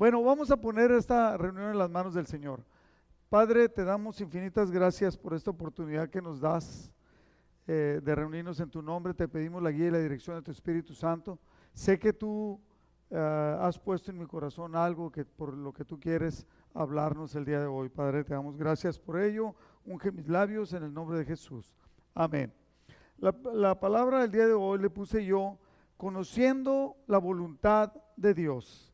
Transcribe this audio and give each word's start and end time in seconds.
Bueno, 0.00 0.22
vamos 0.22 0.50
a 0.50 0.56
poner 0.56 0.90
esta 0.92 1.36
reunión 1.36 1.72
en 1.72 1.78
las 1.78 1.90
manos 1.90 2.14
del 2.14 2.26
Señor. 2.26 2.64
Padre, 3.28 3.68
te 3.68 3.84
damos 3.84 4.18
infinitas 4.22 4.70
gracias 4.70 5.14
por 5.14 5.34
esta 5.34 5.50
oportunidad 5.50 6.08
que 6.08 6.22
nos 6.22 6.40
das 6.40 6.90
eh, 7.66 8.00
de 8.02 8.14
reunirnos 8.14 8.60
en 8.60 8.70
tu 8.70 8.80
nombre. 8.80 9.12
Te 9.12 9.28
pedimos 9.28 9.62
la 9.62 9.70
guía 9.70 9.88
y 9.88 9.90
la 9.90 9.98
dirección 9.98 10.36
de 10.36 10.42
tu 10.42 10.52
Espíritu 10.52 10.94
Santo. 10.94 11.38
Sé 11.74 11.98
que 11.98 12.14
tú 12.14 12.58
eh, 13.10 13.58
has 13.60 13.78
puesto 13.78 14.10
en 14.10 14.16
mi 14.16 14.24
corazón 14.24 14.74
algo 14.74 15.12
que 15.12 15.26
por 15.26 15.52
lo 15.52 15.70
que 15.70 15.84
tú 15.84 16.00
quieres 16.00 16.46
hablarnos 16.72 17.34
el 17.34 17.44
día 17.44 17.60
de 17.60 17.66
hoy. 17.66 17.90
Padre, 17.90 18.24
te 18.24 18.32
damos 18.32 18.56
gracias 18.56 18.98
por 18.98 19.20
ello. 19.20 19.54
Unge 19.84 20.12
mis 20.12 20.28
labios 20.28 20.72
en 20.72 20.82
el 20.82 20.94
nombre 20.94 21.18
de 21.18 21.26
Jesús. 21.26 21.76
Amén. 22.14 22.50
La, 23.18 23.34
la 23.52 23.78
palabra 23.78 24.22
del 24.22 24.30
día 24.30 24.46
de 24.46 24.54
hoy 24.54 24.78
le 24.78 24.88
puse 24.88 25.26
yo, 25.26 25.58
conociendo 25.98 26.96
la 27.06 27.18
voluntad 27.18 27.92
de 28.16 28.32
Dios 28.32 28.89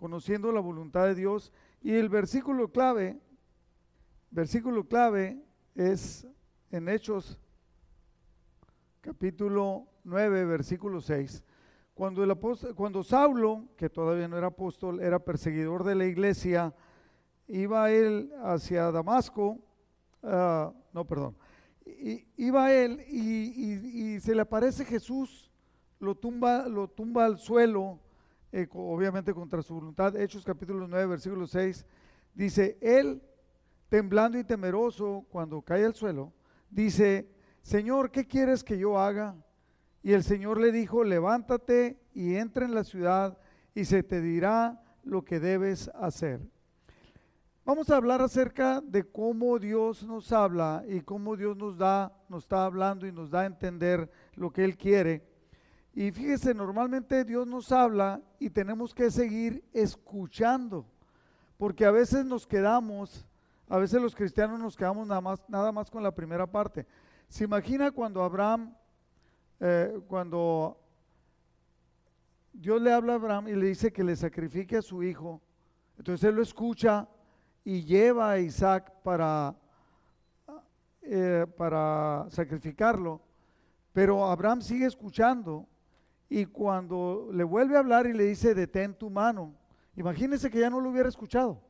conociendo 0.00 0.50
la 0.50 0.60
voluntad 0.60 1.04
de 1.04 1.14
Dios. 1.14 1.52
Y 1.82 1.92
el 1.92 2.08
versículo 2.08 2.72
clave, 2.72 3.20
versículo 4.30 4.88
clave 4.88 5.44
es 5.74 6.26
en 6.70 6.88
Hechos 6.88 7.38
capítulo 9.02 9.88
9, 10.04 10.46
versículo 10.46 11.02
6. 11.02 11.44
Cuando, 11.92 12.24
el 12.24 12.30
apóstol, 12.30 12.74
cuando 12.74 13.04
Saulo, 13.04 13.68
que 13.76 13.90
todavía 13.90 14.26
no 14.26 14.38
era 14.38 14.46
apóstol, 14.46 15.00
era 15.00 15.18
perseguidor 15.18 15.84
de 15.84 15.94
la 15.94 16.06
iglesia, 16.06 16.74
iba 17.46 17.90
él 17.90 18.32
hacia 18.42 18.90
Damasco, 18.90 19.58
uh, 20.22 20.72
no, 20.94 21.06
perdón, 21.06 21.36
iba 22.38 22.72
él 22.72 23.04
y, 23.06 24.14
y, 24.14 24.20
se 24.20 24.34
le 24.34 24.40
aparece 24.40 24.86
Jesús, 24.86 25.50
lo 25.98 26.14
tumba, 26.14 26.66
lo 26.68 26.88
tumba 26.88 27.26
al 27.26 27.38
suelo 27.38 28.00
eh, 28.52 28.66
obviamente 28.72 29.32
contra 29.32 29.62
su 29.62 29.74
voluntad. 29.74 30.16
Hechos 30.16 30.44
capítulo 30.44 30.88
9, 30.88 31.06
versículo 31.06 31.46
6, 31.46 31.86
dice, 32.34 32.78
él, 32.80 33.22
temblando 33.88 34.38
y 34.38 34.44
temeroso, 34.44 35.26
cuando 35.30 35.62
cae 35.62 35.84
al 35.84 35.94
suelo, 35.94 36.32
dice, 36.70 37.30
Señor, 37.62 38.10
¿qué 38.10 38.26
quieres 38.26 38.64
que 38.64 38.78
yo 38.78 38.98
haga? 38.98 39.36
Y 40.02 40.12
el 40.12 40.24
Señor 40.24 40.60
le 40.60 40.72
dijo, 40.72 41.04
levántate 41.04 42.00
y 42.14 42.36
entra 42.36 42.64
en 42.64 42.74
la 42.74 42.84
ciudad 42.84 43.38
y 43.74 43.84
se 43.84 44.02
te 44.02 44.20
dirá 44.20 44.82
lo 45.04 45.24
que 45.24 45.40
debes 45.40 45.88
hacer. 45.94 46.40
Vamos 47.64 47.90
a 47.90 47.96
hablar 47.96 48.22
acerca 48.22 48.80
de 48.80 49.04
cómo 49.04 49.58
Dios 49.58 50.02
nos 50.02 50.32
habla 50.32 50.82
y 50.88 51.02
cómo 51.02 51.36
Dios 51.36 51.56
nos 51.56 51.76
da, 51.76 52.12
nos 52.28 52.44
está 52.44 52.64
hablando 52.64 53.06
y 53.06 53.12
nos 53.12 53.30
da 53.30 53.42
a 53.42 53.46
entender 53.46 54.10
lo 54.34 54.50
que 54.50 54.64
Él 54.64 54.76
quiere. 54.76 55.29
Y 55.92 56.12
fíjese, 56.12 56.54
normalmente 56.54 57.24
Dios 57.24 57.46
nos 57.46 57.72
habla 57.72 58.20
y 58.38 58.50
tenemos 58.50 58.94
que 58.94 59.10
seguir 59.10 59.64
escuchando, 59.72 60.86
porque 61.58 61.84
a 61.84 61.90
veces 61.90 62.24
nos 62.24 62.46
quedamos, 62.46 63.26
a 63.68 63.76
veces 63.78 64.00
los 64.00 64.14
cristianos 64.14 64.60
nos 64.60 64.76
quedamos 64.76 65.06
nada 65.08 65.20
más, 65.20 65.42
nada 65.48 65.72
más 65.72 65.90
con 65.90 66.02
la 66.02 66.14
primera 66.14 66.46
parte. 66.46 66.86
Se 67.28 67.44
imagina 67.44 67.90
cuando 67.90 68.22
Abraham, 68.22 68.74
eh, 69.58 70.00
cuando 70.06 70.80
Dios 72.52 72.80
le 72.80 72.92
habla 72.92 73.14
a 73.14 73.16
Abraham 73.16 73.48
y 73.48 73.56
le 73.56 73.66
dice 73.66 73.92
que 73.92 74.04
le 74.04 74.14
sacrifique 74.14 74.76
a 74.76 74.82
su 74.82 75.02
hijo, 75.02 75.40
entonces 75.98 76.28
él 76.28 76.36
lo 76.36 76.42
escucha 76.42 77.08
y 77.64 77.82
lleva 77.82 78.30
a 78.30 78.38
Isaac 78.38 78.92
para, 79.02 79.54
eh, 81.02 81.46
para 81.56 82.26
sacrificarlo, 82.30 83.20
pero 83.92 84.24
Abraham 84.24 84.62
sigue 84.62 84.86
escuchando 84.86 85.66
y 86.32 86.46
cuando 86.46 87.28
le 87.32 87.42
vuelve 87.42 87.74
a 87.74 87.80
hablar 87.80 88.06
y 88.06 88.12
le 88.12 88.24
dice, 88.24 88.54
detén 88.54 88.94
tu 88.94 89.10
mano, 89.10 89.52
imagínese 89.96 90.48
que 90.48 90.60
ya 90.60 90.70
no 90.70 90.80
lo 90.80 90.90
hubiera 90.90 91.08
escuchado. 91.08 91.60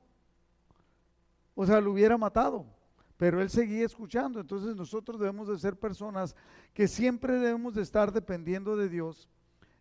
O 1.55 1.64
sea, 1.64 1.80
lo 1.80 1.92
hubiera 1.92 2.19
matado. 2.19 2.66
Pero 3.16 3.41
él 3.41 3.48
seguía 3.48 3.86
escuchando. 3.86 4.38
Entonces 4.38 4.77
nosotros 4.77 5.19
debemos 5.19 5.48
de 5.48 5.58
ser 5.58 5.77
personas 5.77 6.37
que 6.75 6.87
siempre 6.87 7.38
debemos 7.38 7.75
de 7.75 7.82
estar 7.82 8.12
dependiendo 8.12 8.76
de 8.76 8.91
Dios 8.91 9.31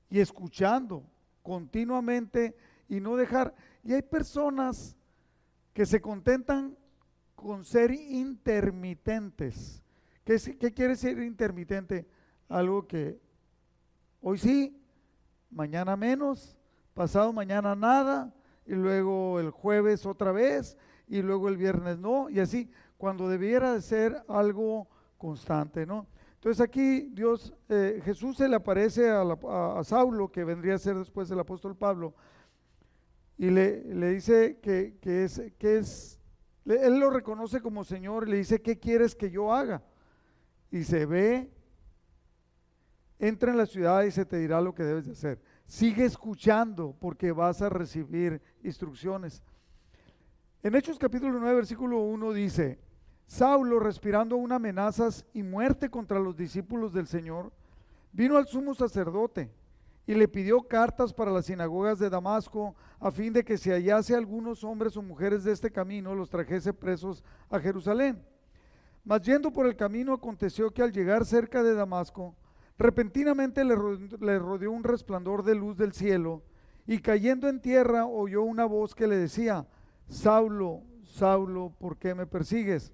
y 0.10 0.22
escuchando 0.22 1.04
continuamente 1.44 2.56
y 2.88 3.02
no 3.02 3.18
dejar. 3.18 3.54
Y 3.84 3.94
hay 3.94 4.02
personas 4.02 4.96
que 5.74 5.86
se 5.86 6.00
contentan 6.00 6.78
con 7.36 7.66
ser 7.66 7.92
intermitentes. 7.92 9.84
¿Qué, 10.24 10.38
qué 10.58 10.74
quiere 10.74 10.94
decir 10.94 11.20
intermitente? 11.20 12.08
Algo 12.48 12.88
que 12.88 13.20
Hoy 14.22 14.38
sí, 14.38 14.78
mañana 15.50 15.96
menos, 15.96 16.58
pasado 16.94 17.32
mañana 17.32 17.74
nada, 17.74 18.34
y 18.66 18.74
luego 18.74 19.40
el 19.40 19.50
jueves 19.50 20.06
otra 20.06 20.34
vez, 20.34 20.78
y 21.08 21.22
luego 21.22 21.48
el 21.48 21.56
viernes 21.56 21.98
no, 21.98 22.30
y 22.30 22.42
así, 22.42 22.70
cuando 22.98 23.30
debiera 23.30 23.74
de 23.74 23.82
ser 23.82 24.22
algo 24.28 24.90
constante, 25.18 25.86
¿no? 25.86 26.06
Entonces 26.36 26.60
aquí 26.60 27.10
Dios, 27.14 27.54
eh, 27.70 28.02
Jesús 28.04 28.36
se 28.36 28.50
le 28.50 28.58
aparece 28.58 29.10
a, 29.10 29.82
Saulo, 29.86 30.30
que 30.30 30.44
vendría 30.44 30.76
a 30.76 30.80
ser 30.80 30.98
después 30.98 31.32
el 31.32 31.40
apóstol 31.40 31.78
Pablo, 31.78 32.14
y 33.38 33.50
le, 33.50 33.86
le 33.96 34.10
dice 34.10 34.60
que, 34.62 34.98
que, 35.02 35.24
es, 35.24 35.42
que 35.58 35.78
es, 35.78 36.20
él 36.66 37.00
lo 37.00 37.10
reconoce 37.10 37.62
como 37.62 37.86
Señor, 37.86 38.28
y 38.28 38.32
le 38.32 38.38
dice, 38.38 38.62
¿qué 38.62 38.78
quieres 38.78 39.16
que 39.16 39.32
yo 39.32 39.54
haga? 39.54 39.82
Y 40.72 40.84
se 40.84 41.06
ve 41.06 41.50
Entra 43.20 43.52
en 43.52 43.58
la 43.58 43.66
ciudad 43.66 44.04
y 44.04 44.12
se 44.12 44.26
te 44.26 44.38
dirá 44.38 44.62
lo 44.62 44.74
que 44.74 44.84
debes 44.84 45.06
de 45.06 45.12
hacer. 45.12 45.42
Sigue 45.66 46.06
escuchando 46.06 46.96
porque 47.00 47.34
vas 47.34 47.62
a 47.62 47.70
recibir 47.70 48.42
instrucciones. 48.64 49.44
En 50.64 50.74
Hechos 50.74 50.98
capítulo 50.98 51.38
9, 51.40 51.56
versículo 51.56 52.00
1 52.00 52.34
dice, 52.34 52.80
Saulo, 53.28 53.80
respirando 53.80 54.36
aún 54.36 54.52
amenazas 54.52 55.26
y 55.34 55.44
muerte 55.44 55.90
contra 55.90 56.18
los 56.18 56.36
discípulos 56.36 56.94
del 56.94 57.08
Señor, 57.08 57.52
vino 58.12 58.38
al 58.38 58.48
sumo 58.48 58.74
sacerdote 58.74 59.52
y 60.08 60.16
le 60.16 60.28
pidió 60.28 60.64
cartas 60.64 61.14
para 61.14 61.32
las 61.32 61.46
sinagogas 61.46 62.00
de 62.00 62.10
Damasco, 62.10 62.76
a 63.00 63.12
fin 63.12 63.32
de 63.32 63.44
que 63.44 63.58
si 63.58 63.70
hallase 63.70 64.16
algunos 64.16 64.64
hombres 64.64 64.98
o 64.98 65.04
mujeres 65.04 65.44
de 65.44 65.52
este 65.52 65.72
camino, 65.72 66.16
los 66.16 66.30
trajese 66.30 66.74
presos 66.74 67.24
a 67.50 67.60
Jerusalén. 67.60 68.20
Mas 69.04 69.22
yendo 69.22 69.52
por 69.52 69.68
el 69.68 69.76
camino, 69.76 70.14
aconteció 70.14 70.72
que 70.72 70.82
al 70.82 70.92
llegar 70.92 71.26
cerca 71.26 71.62
de 71.62 71.76
Damasco, 71.76 72.36
Repentinamente 72.80 73.66
le, 73.66 73.76
rodeó 73.76 74.72
un 74.72 74.86
resplandor 74.86 75.44
de 75.44 75.54
luz 75.54 75.76
del 75.76 75.92
cielo 75.92 76.44
y 76.88 77.00
cayendo 77.00 77.50
en 77.50 77.60
tierra 77.60 78.06
oyó 78.06 78.42
una 78.44 78.64
voz 78.64 78.96
que 78.96 79.06
le 79.06 79.18
decía, 79.18 79.68
Saulo, 80.08 80.84
Saulo, 81.04 81.74
¿por 81.78 81.98
qué 81.98 82.16
me 82.16 82.26
persigues? 82.26 82.94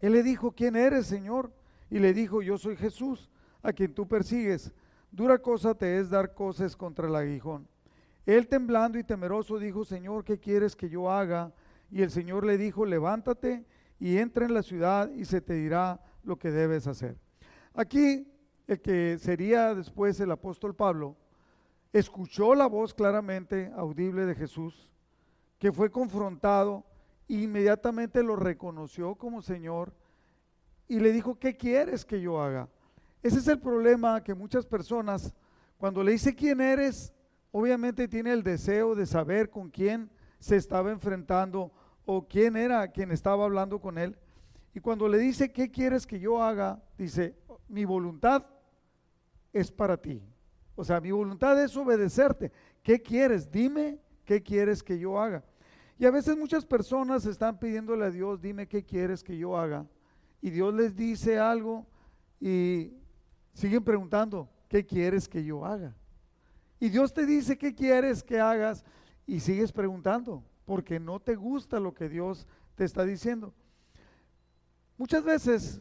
Él 0.00 0.12
le 0.12 0.22
dijo, 0.22 0.52
¿quién 0.52 0.76
eres, 0.76 1.06
Señor? 1.06 1.50
Y 1.88 1.98
le 1.98 2.12
dijo, 2.12 2.42
yo 2.42 2.58
soy 2.58 2.76
Jesús, 2.76 3.30
a 3.62 3.72
quien 3.72 3.94
tú 3.94 4.06
persigues. 4.06 4.70
Dura 5.10 5.38
cosa 5.38 5.74
te 5.74 5.98
es 5.98 6.10
dar 6.10 6.34
cosas 6.34 6.76
contra 6.76 7.08
el 7.08 7.16
aguijón. 7.16 7.66
Él 8.26 8.48
temblando 8.48 8.98
y 8.98 9.02
temeroso 9.02 9.58
dijo, 9.58 9.86
Señor, 9.86 10.24
¿qué 10.24 10.38
quieres 10.38 10.76
que 10.76 10.90
yo 10.90 11.10
haga? 11.10 11.54
Y 11.90 12.02
el 12.02 12.10
Señor 12.10 12.44
le 12.44 12.58
dijo, 12.58 12.84
levántate 12.84 13.64
y 13.98 14.18
entra 14.18 14.44
en 14.44 14.52
la 14.52 14.62
ciudad 14.62 15.10
y 15.10 15.24
se 15.24 15.40
te 15.40 15.54
dirá 15.54 16.02
lo 16.22 16.38
que 16.38 16.50
debes 16.50 16.86
hacer. 16.86 17.16
Aquí 17.72 18.26
el 18.68 18.80
que 18.82 19.18
sería 19.18 19.74
después 19.74 20.20
el 20.20 20.30
apóstol 20.30 20.76
Pablo, 20.76 21.16
escuchó 21.92 22.54
la 22.54 22.66
voz 22.66 22.92
claramente 22.92 23.72
audible 23.74 24.26
de 24.26 24.34
Jesús, 24.34 24.90
que 25.58 25.72
fue 25.72 25.90
confrontado 25.90 26.84
e 27.28 27.34
inmediatamente 27.34 28.22
lo 28.22 28.36
reconoció 28.36 29.14
como 29.14 29.40
Señor 29.40 29.94
y 30.86 31.00
le 31.00 31.12
dijo, 31.12 31.38
¿qué 31.38 31.56
quieres 31.56 32.04
que 32.04 32.20
yo 32.20 32.40
haga? 32.40 32.68
Ese 33.22 33.38
es 33.38 33.48
el 33.48 33.58
problema 33.58 34.22
que 34.22 34.34
muchas 34.34 34.66
personas, 34.66 35.34
cuando 35.78 36.04
le 36.04 36.12
dice 36.12 36.34
quién 36.34 36.60
eres, 36.60 37.12
obviamente 37.50 38.06
tiene 38.06 38.32
el 38.32 38.42
deseo 38.42 38.94
de 38.94 39.06
saber 39.06 39.48
con 39.48 39.70
quién 39.70 40.10
se 40.38 40.56
estaba 40.56 40.90
enfrentando 40.90 41.72
o 42.04 42.28
quién 42.28 42.54
era 42.54 42.86
quien 42.88 43.12
estaba 43.12 43.44
hablando 43.44 43.80
con 43.80 43.96
él. 43.96 44.16
Y 44.74 44.80
cuando 44.80 45.08
le 45.08 45.18
dice, 45.18 45.52
¿qué 45.52 45.70
quieres 45.70 46.06
que 46.06 46.20
yo 46.20 46.42
haga? 46.42 46.82
Dice, 46.96 47.34
mi 47.68 47.84
voluntad 47.84 48.44
es 49.52 49.70
para 49.70 49.96
ti. 49.96 50.22
O 50.74 50.84
sea, 50.84 51.00
mi 51.00 51.10
voluntad 51.10 51.60
es 51.62 51.76
obedecerte. 51.76 52.52
¿Qué 52.82 53.00
quieres? 53.00 53.50
Dime 53.50 53.98
qué 54.24 54.42
quieres 54.42 54.82
que 54.82 54.98
yo 54.98 55.20
haga. 55.20 55.44
Y 55.98 56.06
a 56.06 56.10
veces 56.10 56.36
muchas 56.36 56.64
personas 56.64 57.26
están 57.26 57.58
pidiéndole 57.58 58.04
a 58.04 58.10
Dios, 58.10 58.40
dime 58.40 58.68
qué 58.68 58.84
quieres 58.84 59.24
que 59.24 59.36
yo 59.36 59.58
haga. 59.58 59.86
Y 60.40 60.50
Dios 60.50 60.72
les 60.72 60.94
dice 60.94 61.38
algo 61.38 61.86
y 62.40 62.92
siguen 63.52 63.82
preguntando, 63.82 64.48
¿qué 64.68 64.86
quieres 64.86 65.28
que 65.28 65.44
yo 65.44 65.64
haga? 65.64 65.96
Y 66.78 66.90
Dios 66.90 67.12
te 67.12 67.26
dice, 67.26 67.58
¿qué 67.58 67.74
quieres 67.74 68.22
que 68.22 68.38
hagas? 68.38 68.84
Y 69.26 69.40
sigues 69.40 69.72
preguntando, 69.72 70.44
porque 70.64 71.00
no 71.00 71.18
te 71.18 71.34
gusta 71.34 71.80
lo 71.80 71.92
que 71.92 72.08
Dios 72.08 72.46
te 72.76 72.84
está 72.84 73.04
diciendo. 73.04 73.52
Muchas 74.96 75.24
veces 75.24 75.80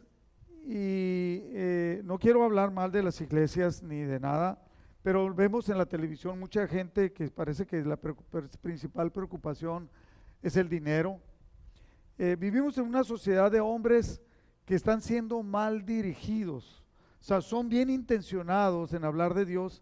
y 0.70 1.40
eh, 1.54 2.02
no 2.04 2.20
quiero 2.20 2.44
hablar 2.44 2.72
mal 2.72 2.92
de 2.92 3.02
las 3.02 3.22
iglesias 3.22 3.82
ni 3.82 4.02
de 4.02 4.20
nada, 4.20 4.62
pero 5.02 5.34
vemos 5.34 5.70
en 5.70 5.78
la 5.78 5.86
televisión 5.86 6.38
mucha 6.38 6.68
gente 6.68 7.14
que 7.14 7.30
parece 7.30 7.66
que 7.66 7.86
la 7.86 7.96
principal 7.96 9.10
preocupación 9.10 9.90
es 10.42 10.58
el 10.58 10.68
dinero. 10.68 11.22
Eh, 12.18 12.36
vivimos 12.38 12.78
en 12.78 12.84
una 12.84 13.06
sociedad 13.06 13.50
de 13.50 13.62
hombres 13.62 14.22
que 14.66 14.76
están 14.76 15.00
siendo 15.00 15.42
mal 15.42 15.86
dirigidos, 15.86 16.84
o 17.22 17.24
sea, 17.24 17.40
son 17.40 17.70
bien 17.70 17.90
intencionados 17.90 18.92
en 18.92 19.06
hablar 19.06 19.34
de 19.34 19.46
Dios, 19.46 19.82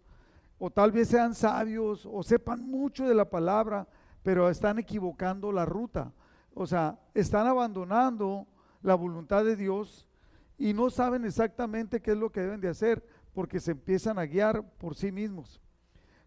o 0.56 0.70
tal 0.70 0.92
vez 0.92 1.08
sean 1.08 1.34
sabios 1.34 2.06
o 2.06 2.22
sepan 2.22 2.64
mucho 2.64 3.08
de 3.08 3.14
la 3.16 3.28
palabra, 3.28 3.88
pero 4.22 4.48
están 4.48 4.78
equivocando 4.78 5.50
la 5.50 5.64
ruta. 5.64 6.12
O 6.54 6.64
sea, 6.64 6.98
están 7.12 7.46
abandonando 7.46 8.46
la 8.82 8.94
voluntad 8.94 9.44
de 9.44 9.56
Dios 9.56 10.08
y 10.58 10.72
no 10.72 10.90
saben 10.90 11.24
exactamente 11.24 12.00
qué 12.00 12.12
es 12.12 12.16
lo 12.16 12.30
que 12.30 12.40
deben 12.40 12.60
de 12.60 12.68
hacer 12.68 13.04
porque 13.34 13.60
se 13.60 13.72
empiezan 13.72 14.18
a 14.18 14.26
guiar 14.26 14.62
por 14.78 14.94
sí 14.94 15.12
mismos. 15.12 15.60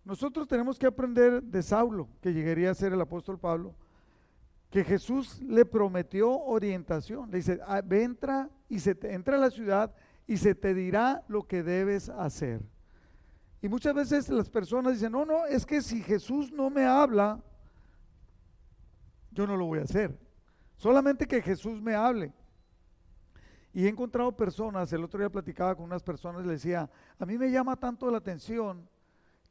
Nosotros 0.06 0.48
tenemos 0.48 0.78
que 0.78 0.88
aprender 0.88 1.42
de 1.44 1.62
Saulo, 1.64 2.08
que 2.22 2.34
llegaría 2.34 2.72
a 2.72 2.76
ser 2.76 2.94
el 2.94 3.02
apóstol 3.02 3.40
Pablo, 3.40 3.76
que 4.70 4.84
Jesús 4.84 5.42
le 5.42 5.66
prometió 5.66 6.32
orientación. 6.32 7.32
Le 7.32 7.38
dice, 7.38 7.60
ah, 7.66 7.82
entra 7.90 8.50
y 8.68 8.80
se 8.80 8.98
entra 9.04 9.36
a 9.36 9.40
la 9.40 9.50
ciudad 9.50 9.94
y 10.28 10.38
se 10.38 10.54
te 10.54 10.74
dirá 10.74 11.24
lo 11.28 11.48
que 11.48 11.64
debes 11.64 12.10
hacer. 12.10 12.62
Y 13.62 13.68
muchas 13.68 13.94
veces 13.94 14.30
las 14.30 14.50
personas 14.50 14.94
dicen, 14.94 15.12
no, 15.12 15.26
no, 15.26 15.46
es 15.46 15.66
que 15.66 15.82
si 15.82 16.02
Jesús 16.02 16.52
no 16.52 16.70
me 16.70 16.86
habla, 16.86 17.44
yo 19.32 19.46
no 19.46 19.58
lo 19.58 19.66
voy 19.66 19.80
a 19.80 19.84
hacer. 19.84 20.18
Solamente 20.78 21.28
que 21.28 21.42
Jesús 21.42 21.82
me 21.82 21.94
hable. 21.94 22.32
Y 23.74 23.86
he 23.86 23.90
encontrado 23.90 24.36
personas, 24.36 24.92
el 24.94 25.04
otro 25.04 25.20
día 25.20 25.30
platicaba 25.30 25.76
con 25.76 25.86
unas 25.86 26.02
personas, 26.02 26.46
le 26.46 26.54
decía, 26.54 26.90
a 27.20 27.26
mí 27.26 27.38
me 27.38 27.52
llama 27.52 27.76
tanto 27.76 28.10
la 28.10 28.18
atención 28.18 28.88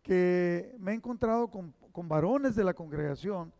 que 0.02 0.74
me 0.78 0.92
he 0.92 0.94
encontrado 0.94 1.48
con, 1.48 1.74
varones 2.08 2.54
de 2.54 2.62
la 2.62 2.74
congregación 2.74 3.52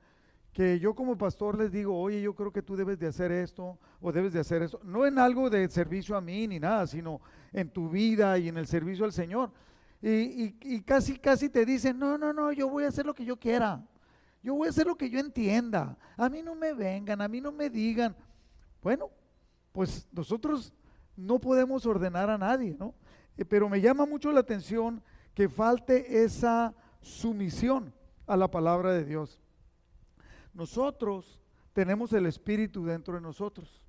que 0.53 0.79
yo 0.79 0.95
como 0.95 1.19
pastor 1.19 1.59
les 1.59 1.73
digo, 1.73 2.01
oye, 2.01 2.23
yo 2.23 2.35
creo 2.37 2.53
que 2.53 2.63
tú 2.63 2.77
debes 2.77 2.99
de 2.99 3.09
hacer 3.09 3.33
esto 3.33 3.77
o 4.01 4.13
debes 4.13 4.33
de 4.33 4.39
hacer 4.39 4.63
eso, 4.63 4.81
no 4.85 5.07
en 5.07 5.19
algo 5.19 5.51
de 5.51 5.69
servicio 5.69 6.17
a 6.17 6.21
mí 6.21 6.47
ni 6.47 6.61
nada, 6.61 6.87
sino 6.87 7.21
en 7.53 7.69
tu 7.69 7.89
vida 7.89 8.39
y 8.39 8.49
en 8.49 8.57
el 8.57 8.67
servicio 8.69 9.05
al 9.05 9.13
Señor. 9.13 9.51
Y, 10.01 10.55
y, 10.63 10.83
casi, 10.83 11.19
casi 11.19 11.49
te 11.49 11.67
dicen, 11.67 11.99
no, 11.99 12.17
no, 12.17 12.33
no, 12.33 12.53
yo 12.53 12.69
voy 12.69 12.85
a 12.85 12.89
hacer 12.89 13.05
lo 13.05 13.15
que 13.15 13.25
yo 13.25 13.37
quiera, 13.37 13.85
yo 14.41 14.55
voy 14.55 14.69
a 14.69 14.71
hacer 14.71 14.87
lo 14.87 14.97
que 14.97 15.11
yo 15.11 15.19
entienda, 15.19 15.97
a 16.17 16.29
mí 16.29 16.43
no 16.43 16.55
me 16.55 16.73
vengan, 16.73 17.21
a 17.21 17.27
mí 17.27 17.41
no 17.41 17.51
me 17.51 17.69
digan. 17.69 18.15
Bueno, 18.81 19.11
pues 19.73 20.09
nosotros 20.13 20.73
no 21.17 21.39
podemos 21.39 21.87
ordenar 21.87 22.31
a 22.31 22.39
nadie, 22.39 22.77
¿no? 22.79 22.95
Eh, 23.37 23.45
pero 23.45 23.69
me 23.69 23.81
llama 23.81 24.07
mucho 24.07 24.33
la 24.33 24.41
atención 24.41 25.03
que 25.35 25.49
falte 25.49 26.25
esa 26.25 26.75
sumisión 27.01 27.93
a 28.27 28.37
la 28.37 28.51
palabra 28.51 28.93
de 28.93 29.05
Dios. 29.05 29.41
Nosotros 30.53 31.41
tenemos 31.73 32.13
el 32.13 32.27
Espíritu 32.27 32.85
dentro 32.85 33.15
de 33.15 33.21
nosotros. 33.21 33.85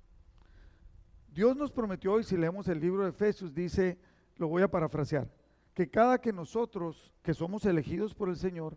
Dios 1.32 1.56
nos 1.56 1.70
prometió, 1.70 2.18
y 2.18 2.24
si 2.24 2.36
leemos 2.36 2.68
el 2.68 2.80
libro 2.80 3.04
de 3.04 3.10
Efesios, 3.10 3.54
dice, 3.54 3.98
lo 4.36 4.48
voy 4.48 4.62
a 4.62 4.70
parafrasear, 4.70 5.28
que 5.74 5.88
cada 5.88 6.20
que 6.20 6.32
nosotros, 6.32 7.12
que 7.22 7.34
somos 7.34 7.64
elegidos 7.66 8.14
por 8.14 8.28
el 8.28 8.36
Señor, 8.36 8.76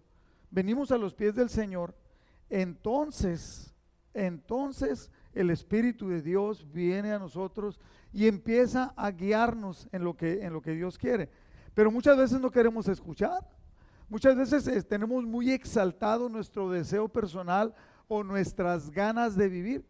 venimos 0.51 0.91
a 0.91 0.97
los 0.97 1.13
pies 1.13 1.35
del 1.35 1.49
Señor, 1.49 1.95
entonces, 2.49 3.73
entonces 4.13 5.09
el 5.33 5.49
Espíritu 5.49 6.09
de 6.09 6.21
Dios 6.21 6.71
viene 6.71 7.11
a 7.11 7.19
nosotros 7.19 7.79
y 8.11 8.27
empieza 8.27 8.93
a 8.95 9.11
guiarnos 9.11 9.87
en 9.91 10.03
lo 10.03 10.15
que, 10.15 10.43
en 10.43 10.53
lo 10.53 10.61
que 10.61 10.71
Dios 10.71 10.97
quiere. 10.97 11.29
Pero 11.73 11.91
muchas 11.91 12.17
veces 12.17 12.39
no 12.39 12.51
queremos 12.51 12.87
escuchar. 12.87 13.47
Muchas 14.09 14.35
veces 14.35 14.67
eh, 14.67 14.81
tenemos 14.83 15.25
muy 15.25 15.51
exaltado 15.51 16.29
nuestro 16.29 16.69
deseo 16.69 17.07
personal 17.09 17.73
o 18.07 18.23
nuestras 18.23 18.91
ganas 18.91 19.35
de 19.35 19.49
vivir. 19.49 19.85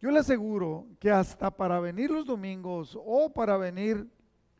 Yo 0.00 0.10
le 0.10 0.18
aseguro 0.18 0.86
que 0.98 1.10
hasta 1.10 1.50
para 1.50 1.80
venir 1.80 2.10
los 2.10 2.26
domingos 2.26 2.98
o 3.02 3.32
para 3.32 3.56
venir 3.56 4.06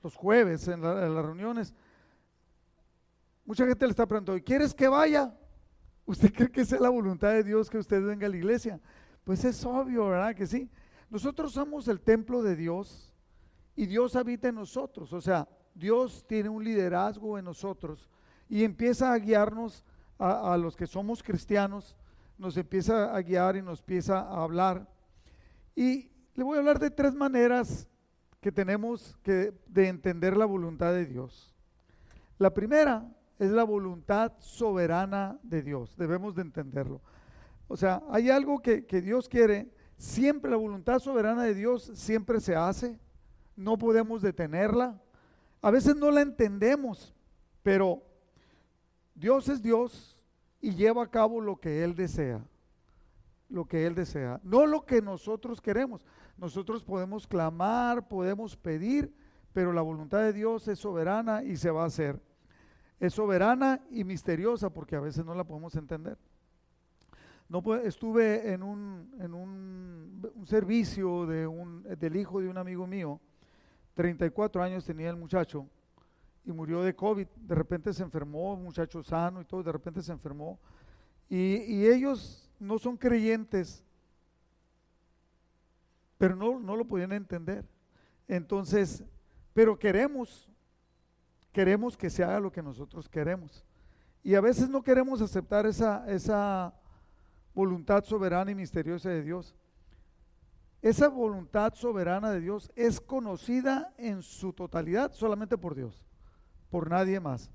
los 0.03 0.15
jueves 0.15 0.67
en, 0.69 0.85
en 0.85 1.15
las 1.15 1.25
reuniones, 1.25 1.75
mucha 3.45 3.67
gente 3.67 3.85
le 3.87 3.91
está 3.91 4.06
preguntando, 4.06 4.43
¿quieres 4.43 4.73
que 4.73 4.89
vaya? 4.89 5.35
¿Usted 6.06 6.33
cree 6.33 6.51
que 6.51 6.63
es 6.63 6.73
la 6.73 6.89
voluntad 6.89 7.31
de 7.31 7.45
Dios 7.45 7.69
que 7.71 7.79
usted 7.79 8.03
venga 8.05 8.27
a 8.27 8.31
la 8.31 8.37
iglesia? 8.37 8.81
Pues 9.31 9.44
es 9.44 9.65
obvio, 9.65 10.09
¿verdad? 10.09 10.35
Que 10.35 10.44
sí. 10.44 10.69
Nosotros 11.09 11.53
somos 11.53 11.87
el 11.87 12.00
templo 12.00 12.43
de 12.43 12.56
Dios 12.56 13.15
y 13.77 13.87
Dios 13.87 14.17
habita 14.17 14.49
en 14.49 14.56
nosotros. 14.56 15.12
O 15.12 15.21
sea, 15.21 15.47
Dios 15.73 16.25
tiene 16.27 16.49
un 16.49 16.65
liderazgo 16.65 17.38
en 17.38 17.44
nosotros 17.44 18.11
y 18.49 18.65
empieza 18.65 19.12
a 19.12 19.19
guiarnos 19.19 19.85
a, 20.19 20.56
los 20.56 20.75
que 20.77 20.88
somos 20.88 21.23
cristianos, 21.23 21.97
nos 22.38 22.56
empieza 22.56 23.15
a 23.15 23.23
guiar 23.23 23.55
y 23.55 23.62
nos 23.62 23.79
empieza 23.79 24.19
a 24.19 24.43
hablar. 24.43 24.88
Y 25.77 26.11
le 26.35 26.43
voy 26.43 26.56
a 26.56 26.59
hablar 26.59 26.81
de 26.81 26.91
tres 26.91 27.15
maneras 27.15 27.87
que 28.41 28.50
tenemos 28.50 29.17
que, 29.23 29.55
de 29.69 29.87
entender 29.87 30.37
la 30.37 30.47
voluntad 30.47 30.93
de 30.93 31.06
Dios. 31.06 31.55
La 32.37 32.53
primera 32.53 33.09
es 33.38 33.53
la 33.53 33.62
voluntad 33.62 34.32
soberana 34.41 35.38
de 35.44 35.62
Dios, 35.62 35.97
debemos 35.97 36.35
de 36.35 36.43
entenderlo. 36.43 37.00
O 37.72 37.76
sea, 37.76 38.02
hay 38.11 38.31
algo 38.31 38.58
que, 38.58 38.82
Dios 39.00 39.28
quiere, 39.28 39.70
siempre 39.96 40.50
la 40.50 40.56
voluntad 40.56 40.99
soberana 40.99 41.44
de 41.44 41.55
Dios 41.55 41.93
siempre 41.94 42.40
se 42.40 42.56
hace, 42.56 42.99
no 43.55 43.78
podemos 43.78 44.22
detenerla. 44.22 45.00
A 45.62 45.70
veces 45.70 45.94
no 45.94 46.11
la 46.11 46.22
entendemos, 46.22 47.14
pero 47.62 48.02
Dios 49.14 49.49
es 49.49 49.62
Dios 49.62 50.20
y 50.61 50.75
lleva 50.75 51.05
a 51.05 51.11
cabo 51.12 51.40
lo 51.40 51.61
que 51.61 51.84
Él 51.84 51.94
desea, 51.94 52.44
lo 53.49 53.67
que 53.67 53.87
Él 53.87 53.94
desea, 53.94 54.40
no 54.43 54.67
lo 54.67 54.84
que 54.84 55.00
nosotros 55.00 55.61
queremos. 55.61 56.05
Nosotros 56.37 56.82
podemos 56.82 57.25
clamar, 57.25 58.08
podemos 58.08 58.56
pedir, 58.56 59.14
pero 59.52 59.72
la 59.72 59.82
voluntad 59.82 60.19
de 60.22 60.32
Dios 60.32 60.67
es 60.67 60.81
soberana 60.81 61.44
y 61.44 61.56
se 61.56 61.70
va 61.70 61.84
a 61.84 61.87
hacer. 61.87 62.20
Es 62.99 63.14
soberana 63.14 63.81
y 63.93 64.02
misteriosa 64.02 64.70
porque 64.70 64.96
a 64.96 65.00
veces 65.00 65.25
no 65.25 65.37
la 65.37 65.44
podemos 65.44 65.76
entender. 65.76 66.19
No, 67.50 67.75
estuve 67.75 68.52
en, 68.52 68.62
un, 68.62 69.12
en 69.19 69.35
un, 69.35 70.47
servicio 70.47 71.26
de 71.26 71.49
un, 71.49 71.82
del 71.82 72.14
hijo 72.14 72.41
de 72.41 72.49
un 72.49 72.56
amigo 72.56 72.87
mío, 72.87 73.20
34 73.94 74.62
años 74.62 74.85
tenía 74.85 75.11
el 75.11 75.17
muchacho 75.17 75.67
y 76.44 76.52
murió 76.52 76.81
de 76.82 76.94
COVID. 76.94 77.26
De 77.35 77.55
repente 77.56 77.93
se 77.93 78.05
enfermó, 78.05 78.55
muchacho 78.55 79.02
sano 79.02 79.41
y 79.41 79.44
todo, 79.44 79.64
de 79.64 79.73
repente 79.73 80.00
se 80.00 80.12
enfermó. 80.12 80.61
Y, 81.29 81.56
y 81.64 81.88
ellos 81.88 82.49
no 82.61 82.79
son 82.79 82.96
creyentes, 82.96 83.82
pero 86.19 86.36
no, 86.36 86.60
no 86.60 86.77
lo 86.77 86.84
podían 86.84 87.10
entender. 87.10 87.67
Entonces, 88.29 89.03
pero 89.53 89.77
queremos, 89.77 90.48
queremos 91.51 91.96
que 91.96 92.10
se 92.10 92.22
haga 92.22 92.39
lo 92.39 92.53
que 92.53 92.63
nosotros 92.63 93.08
queremos. 93.08 93.65
Y 94.22 94.36
a 94.36 94.41
veces 94.41 94.69
no 94.69 94.84
queremos 94.84 95.20
aceptar 95.20 95.67
esa, 95.67 96.08
esa 96.08 96.80
voluntad 97.60 98.02
soberana 98.05 98.50
y 98.50 98.55
misteriosa 98.55 99.10
de 99.10 99.22
Dios. 99.22 99.55
Esa 100.81 101.08
voluntad 101.08 101.74
soberana 101.74 102.31
de 102.31 102.40
Dios 102.40 102.70
es 102.74 103.02
conocida 103.02 103.93
en 103.98 104.22
su 104.22 104.55
totalidad 104.55 105.12
solamente 105.12 105.58
por 105.58 105.74
Dios, 105.74 106.06
por 106.70 106.88
nadie 106.88 107.20
más. 107.20 107.50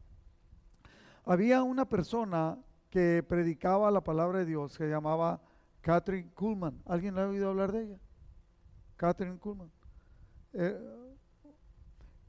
Había 1.23 1.63
una 1.63 1.89
persona 1.89 2.59
que 2.91 3.23
predicaba 3.27 3.89
la 3.89 4.03
palabra 4.03 4.39
de 4.39 4.45
Dios 4.45 4.77
que 4.77 4.87
llamaba 4.87 5.41
Catherine 5.81 6.31
Kuhlman. 6.35 6.79
¿Alguien 6.85 7.17
ha 7.17 7.27
oído 7.27 7.49
hablar 7.49 7.71
de 7.71 7.85
ella? 7.85 7.99
Catherine 8.97 9.39
Kuhlman. 9.39 9.71
Eh, 10.53 10.79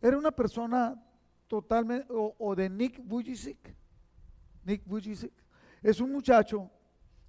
era 0.00 0.16
una 0.16 0.30
persona 0.30 0.98
totalmente, 1.46 2.06
o, 2.08 2.54
de 2.56 2.70
Nick 2.70 3.02
Vujicic. 3.04 3.76
Nick 4.64 4.82
Vujicic. 4.86 5.32
Es 5.82 6.00
un 6.00 6.10
muchacho 6.10 6.70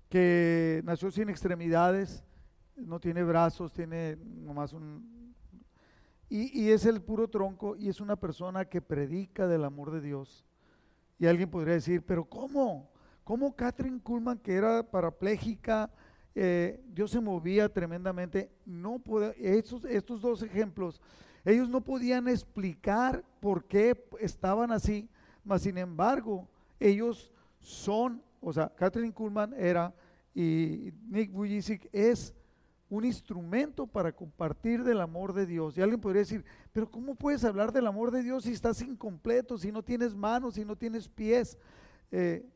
que 0.09 0.81
nació 0.85 1.11
sin 1.11 1.29
extremidades, 1.29 2.23
no 2.75 2.99
tiene 2.99 3.23
brazos, 3.23 3.73
tiene 3.73 4.17
nomás 4.17 4.73
un... 4.73 5.35
Y, 6.29 6.69
es 6.71 6.85
el 6.85 7.01
puro 7.01 7.29
tronco 7.29 7.77
y 7.77 7.87
es 7.87 8.01
una 8.01 8.17
persona 8.17 8.65
que 8.65 8.81
predica 8.81 9.47
del 9.47 9.63
amor 9.63 9.91
de 9.91 10.01
Dios. 10.01 10.45
Y 11.17 11.25
alguien 11.25 11.49
podría 11.49 11.75
decir, 11.75 12.05
pero 12.05 12.25
¿cómo? 12.25 12.91
¿Cómo 13.23 13.55
Catherine 13.55 14.01
Kuhlman, 14.01 14.37
que 14.37 14.53
era 14.53 14.83
parapléjica, 14.83 15.89
eh, 16.35 16.83
Dios 16.89 17.11
se 17.11 17.21
movía 17.21 17.69
tremendamente? 17.69 18.51
No 18.65 18.99
puede, 18.99 19.35
estos, 19.57 19.85
estos 19.85 20.21
dos 20.21 20.43
ejemplos, 20.43 21.01
ellos 21.45 21.69
no 21.69 21.79
podían 21.79 22.27
explicar 22.27 23.23
por 23.39 23.63
qué 23.63 24.05
estaban 24.19 24.71
así, 24.71 25.09
mas 25.45 25.61
sin 25.61 25.77
embargo, 25.77 26.45
ellos 26.77 27.31
son 27.61 28.21
o 28.41 28.53
sea, 28.53 28.74
Catherine 28.75 29.13
Kuhlman 29.13 29.53
era 29.58 29.94
y 30.34 30.94
Nick 31.08 31.32
Vujicic 31.32 31.89
es 31.91 32.34
un 32.89 33.03
instrumento 33.03 33.86
para 33.86 34.12
compartir 34.12 34.84
del 34.84 35.01
amor 35.01 35.34
de 35.34 35.46
Dios. 35.46 35.77
Y 35.77 35.82
alguien 35.82 36.00
podría 36.00 36.22
decir, 36.22 36.46
pero 36.72 36.89
¿cómo 36.89 37.15
puedes 37.15 37.44
hablar 37.44 37.72
del 37.72 37.88
amor 37.88 38.12
de 38.12 38.24
Dios 38.24 38.44
si 38.44 38.53
estás 38.53 38.82
incompleto, 38.82 39.58
si 39.58 39.72
no 39.72 39.84
tienes 39.84 40.15
manos, 40.15 40.53
si 40.53 40.63
no 40.63 40.75
tienes 40.75 41.10
pies? 41.10 41.58
Eh, 42.12 42.48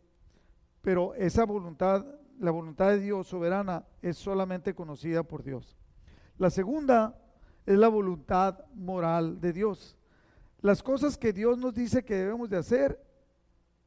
pero 0.82 1.14
esa 1.16 1.44
voluntad, 1.46 2.06
la 2.40 2.52
voluntad 2.52 2.90
de 2.90 3.00
Dios 3.00 3.28
soberana, 3.28 3.86
es 4.02 4.18
solamente 4.18 4.74
conocida 4.74 5.24
por 5.24 5.44
Dios. 5.44 5.78
La 6.38 6.50
segunda 6.50 7.20
es 7.66 7.78
la 7.78 7.90
voluntad 7.90 8.66
moral 8.74 9.42
de 9.42 9.54
Dios. 9.54 9.98
Las 10.62 10.82
cosas 10.82 11.18
que 11.18 11.34
Dios 11.34 11.58
nos 11.58 11.74
dice 11.74 12.06
que 12.06 12.16
debemos 12.16 12.50
de 12.50 12.58
hacer 12.58 13.04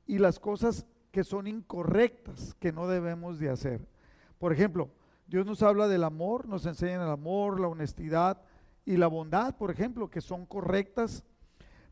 y 0.07 0.19
las 0.19 0.39
cosas 0.39 0.87
que 1.15 1.23
son 1.23 1.47
incorrectas 1.47 2.55
que 2.55 2.73
no 2.73 2.89
debemos 2.89 3.39
de 3.39 3.49
hacer. 3.49 3.87
Por 4.37 4.53
ejemplo, 4.53 4.91
Dios 5.29 5.47
nos 5.47 5.63
habla 5.63 5.87
del 5.87 6.03
amor, 6.03 6.49
nos 6.49 6.67
enseña 6.67 7.05
el 7.05 7.09
amor, 7.09 7.61
la 7.61 7.69
honestidad 7.69 8.43
y 8.85 8.97
la 8.97 9.07
bondad, 9.07 9.57
por 9.57 9.71
ejemplo, 9.71 10.11
que 10.11 10.21
son 10.21 10.45
correctas. 10.45 11.25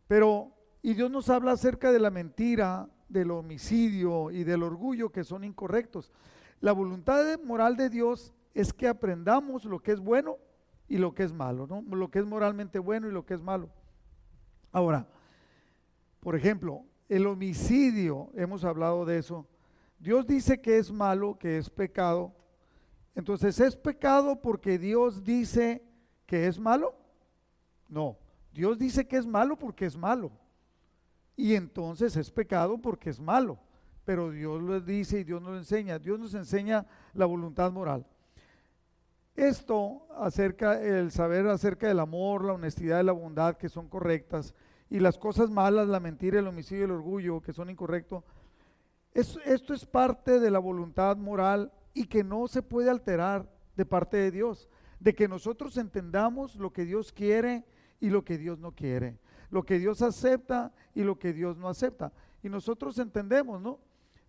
Pero, 0.08 0.50
y 0.82 0.94
Dios 0.94 1.08
nos 1.08 1.30
habla 1.30 1.52
acerca 1.52 1.92
de 1.92 2.00
la 2.00 2.10
mentira, 2.10 2.88
del 3.08 3.30
homicidio 3.30 4.32
y 4.32 4.42
del 4.42 4.64
orgullo, 4.64 5.12
que 5.12 5.22
son 5.22 5.44
incorrectos. 5.44 6.10
La 6.60 6.72
voluntad 6.72 7.38
moral 7.44 7.76
de 7.76 7.90
Dios 7.90 8.34
es 8.54 8.72
que 8.72 8.88
aprendamos 8.88 9.64
lo 9.66 9.78
que 9.78 9.92
es 9.92 10.00
bueno 10.00 10.38
y 10.88 10.98
lo 10.98 11.14
que 11.14 11.22
es 11.22 11.32
malo, 11.32 11.68
¿no? 11.68 11.80
Lo 11.96 12.10
que 12.10 12.18
es 12.18 12.26
moralmente 12.26 12.80
bueno 12.80 13.06
y 13.06 13.12
lo 13.12 13.24
que 13.24 13.34
es 13.34 13.40
malo. 13.40 13.70
Ahora, 14.72 15.06
por 16.18 16.34
ejemplo, 16.34 16.86
el 17.16 17.26
homicidio, 17.26 18.30
hemos 18.34 18.64
hablado 18.64 19.04
de 19.04 19.18
eso. 19.18 19.46
Dios 19.98 20.26
dice 20.26 20.60
que 20.60 20.78
es 20.78 20.90
malo, 20.90 21.38
que 21.38 21.58
es 21.58 21.70
pecado, 21.70 22.34
entonces, 23.14 23.60
¿es 23.60 23.76
pecado 23.76 24.40
porque 24.40 24.78
Dios 24.78 25.22
dice 25.22 25.82
que 26.26 26.46
es 26.46 26.58
malo? 26.58 26.94
No, 27.88 28.16
Dios 28.52 28.78
dice 28.78 29.06
que 29.06 29.18
es 29.18 29.26
malo 29.26 29.56
porque 29.58 29.84
es 29.84 29.96
malo. 29.96 30.32
Y 31.36 31.54
entonces 31.54 32.16
es 32.16 32.30
pecado 32.30 32.78
porque 32.78 33.10
es 33.10 33.20
malo. 33.20 33.58
Pero 34.04 34.30
Dios 34.30 34.62
lo 34.62 34.80
dice 34.80 35.20
y 35.20 35.24
Dios 35.24 35.42
nos 35.42 35.52
lo 35.52 35.58
enseña. 35.58 35.98
Dios 35.98 36.18
nos 36.18 36.34
enseña 36.34 36.86
la 37.12 37.26
voluntad 37.26 37.70
moral. 37.70 38.06
Esto 39.34 40.06
acerca, 40.16 40.82
el 40.82 41.10
saber 41.10 41.46
acerca 41.46 41.88
del 41.88 42.00
amor, 42.00 42.44
la 42.44 42.54
honestidad 42.54 43.00
y 43.00 43.04
la 43.04 43.12
bondad 43.12 43.56
que 43.56 43.68
son 43.68 43.88
correctas, 43.88 44.54
y 44.92 45.00
las 45.00 45.16
cosas 45.16 45.48
malas, 45.48 45.88
la 45.88 46.00
mentira, 46.00 46.38
el 46.38 46.46
homicidio 46.46 46.84
el 46.84 46.90
orgullo 46.90 47.40
que 47.40 47.54
son 47.54 47.70
incorrectos, 47.70 48.24
esto 49.14 49.72
es 49.72 49.86
parte 49.86 50.38
de 50.38 50.50
la 50.50 50.58
voluntad 50.58 51.16
moral 51.16 51.72
y 51.94 52.04
que 52.04 52.22
no 52.22 52.46
se 52.46 52.60
puede 52.60 52.90
alterar 52.90 53.50
de 53.74 53.86
parte 53.86 54.18
de 54.18 54.30
Dios, 54.30 54.68
de 55.00 55.14
que 55.14 55.28
nosotros 55.28 55.78
entendamos 55.78 56.56
lo 56.56 56.74
que 56.74 56.84
Dios 56.84 57.10
quiere 57.10 57.64
y 58.00 58.10
lo 58.10 58.22
que 58.22 58.36
Dios 58.36 58.58
no 58.58 58.72
quiere, 58.72 59.18
lo 59.50 59.62
que 59.62 59.78
Dios 59.78 60.02
acepta 60.02 60.74
y 60.94 61.04
lo 61.04 61.18
que 61.18 61.32
Dios 61.32 61.56
no 61.56 61.70
acepta. 61.70 62.12
Y 62.42 62.50
nosotros 62.50 62.98
entendemos, 62.98 63.62
¿no? 63.62 63.78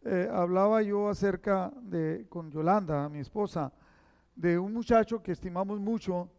Eh, 0.05 0.29
hablaba 0.31 0.81
yo 0.81 1.09
acerca 1.09 1.73
de, 1.81 2.25
con 2.29 2.49
Yolanda, 2.49 3.09
mi 3.09 3.19
esposa, 3.19 3.73
de 4.33 4.57
un 4.57 4.71
muchacho 4.71 5.21
que 5.21 5.33
estimamos 5.33 5.81
mucho, 5.81 6.29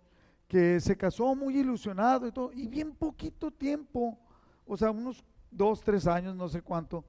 que 0.48 0.80
se 0.80 0.96
casó 0.96 1.34
muy 1.34 1.58
ilusionado 1.58 2.26
y 2.26 2.32
todo, 2.32 2.52
y 2.52 2.66
bien 2.66 2.94
poquito 2.94 3.50
tiempo, 3.50 4.18
o 4.66 4.76
sea, 4.76 4.90
unos 4.90 5.24
dos, 5.50 5.82
tres 5.82 6.06
años, 6.06 6.36
no 6.36 6.48
sé 6.48 6.62
cuánto, 6.62 7.04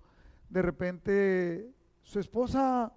de 0.50 0.62
repente 0.62 1.74
su 2.02 2.20
esposa 2.20 2.92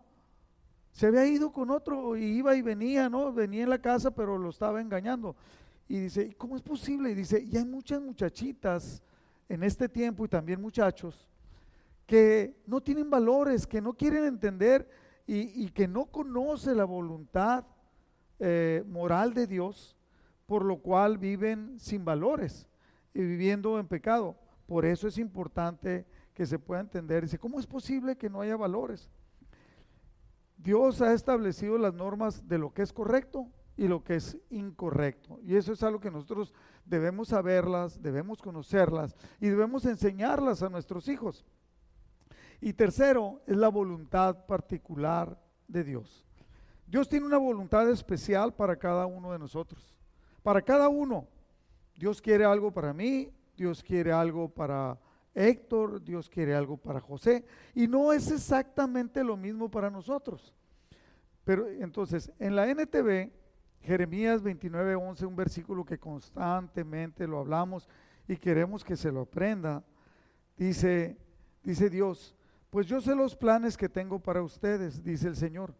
se 0.93 1.07
había 1.07 1.27
ido 1.27 1.53
con 1.53 1.71
otro 1.71 2.17
y 2.17 2.25
iba 2.25 2.57
y 2.57 2.63
venía, 2.63 3.09
¿no? 3.09 3.33
Venía 3.33 3.63
en 3.63 3.71
la 3.71 3.81
casa, 3.81 4.11
pero 4.11 4.37
lo 4.37 4.51
estaba 4.51 4.81
engañando. 4.81 5.37
Y 5.89 6.01
dice, 6.01 6.35
¿cómo 6.37 6.57
es 6.57 6.63
posible? 6.63 7.11
Y 7.11 7.15
dice, 7.15 7.41
y 7.41 7.57
hay 7.57 7.65
muchas 7.65 8.01
muchachitas 8.01 9.03
en 9.49 9.63
este 9.63 9.89
tiempo 9.89 10.25
y 10.25 10.29
también 10.29 10.61
muchachos 10.61 11.29
que 12.09 12.63
no 12.67 12.81
tienen 12.81 13.11
valores, 13.11 13.67
que 13.67 13.83
no 13.83 13.93
quieren 13.93 14.25
entender 14.25 14.89
y, 15.27 15.69
que 15.69 15.87
no 15.87 16.07
conocen 16.07 16.79
la 16.79 16.87
voluntad 16.87 17.67
eh, 18.39 18.83
moral 18.89 19.35
de 19.35 19.47
Dios, 19.47 19.95
por 20.49 20.65
lo 20.65 20.79
cual 20.79 21.19
viven 21.19 21.79
sin 21.79 22.07
valores 22.07 22.67
y 23.13 23.21
viviendo 23.21 23.79
en 23.79 23.87
pecado. 23.87 24.35
Por 24.65 24.87
eso 24.87 25.07
es 25.07 25.19
importante 25.19 26.07
que 26.33 26.47
se 26.47 26.59
pueda 26.59 26.81
entender. 26.81 27.25
Dice, 27.25 27.39
¿cómo 27.39 27.61
es 27.61 27.67
posible 27.67 28.17
que 28.17 28.31
no 28.31 28.41
haya 28.41 28.57
valores? 28.57 29.11
Dios 30.57 31.03
ha 31.03 31.13
establecido 31.13 31.77
las 31.77 31.93
normas 31.93 32.49
de 32.49 32.57
lo 32.57 32.73
que 32.73 32.81
es 32.81 32.95
correcto 32.95 33.47
y 33.77 33.89
lo 33.89 34.03
que 34.03 34.15
es 34.15 34.39
incorrecto. 34.49 35.39
Y 35.43 35.55
eso 35.55 35.75
es 35.75 35.83
algo 35.83 36.01
que 36.01 36.11
nosotros 36.11 36.55
debemos 36.87 37.29
saberlas, 37.29 38.01
debemos 38.01 38.41
conocerlas 38.41 39.15
y 39.41 39.49
debemos 39.49 39.85
enseñarlas 39.85 40.63
a 40.63 40.71
nuestros 40.71 41.09
hijos. 41.09 41.45
Y 42.59 42.73
tercero, 42.73 43.43
es 43.47 43.59
la 43.59 43.69
voluntad 43.69 44.47
particular 44.47 45.39
de 45.67 45.85
Dios. 45.85 46.25
Dios 46.87 47.07
tiene 47.07 47.27
una 47.27 47.37
voluntad 47.37 47.87
especial 47.91 48.55
para 48.55 48.77
cada 48.77 49.05
uno 49.05 49.31
de 49.33 49.39
nosotros. 49.39 49.98
Para 50.43 50.63
cada 50.63 50.89
uno. 50.89 51.27
Dios 51.97 52.23
quiere 52.23 52.45
algo 52.45 52.71
para 52.71 52.93
mí, 52.93 53.31
Dios 53.57 53.83
quiere 53.83 54.13
algo 54.13 54.49
para 54.49 54.99
Héctor, 55.35 56.03
Dios 56.03 56.29
quiere 56.29 56.55
algo 56.55 56.77
para 56.77 57.01
José, 57.01 57.45
y 57.75 57.89
no 57.89 58.13
es 58.13 58.31
exactamente 58.31 59.25
lo 59.25 59.37
mismo 59.37 59.69
para 59.69 59.91
nosotros. 59.91 60.55
Pero 61.45 61.67
entonces, 61.69 62.31
en 62.39 62.55
la 62.55 62.69
NTV, 62.69 63.33
Jeremías 63.81 64.43
29, 64.43 64.95
11, 64.95 65.27
un 65.27 65.37
versículo 65.37 65.85
que 65.85 65.99
constantemente 65.99 67.27
lo 67.27 67.39
hablamos 67.39 67.89
y 68.27 68.37
queremos 68.37 68.85
que 68.85 68.97
se 68.97 69.11
lo 69.11 69.23
aprenda, 69.23 69.83
dice, 70.57 71.17
dice 71.63 71.89
Dios, 71.89 72.37
pues 72.71 72.87
yo 72.87 73.01
sé 73.01 73.15
los 73.15 73.35
planes 73.35 73.77
que 73.77 73.89
tengo 73.89 74.19
para 74.19 74.43
ustedes, 74.43 75.03
dice 75.03 75.29
el 75.29 75.37
Señor. 75.37 75.75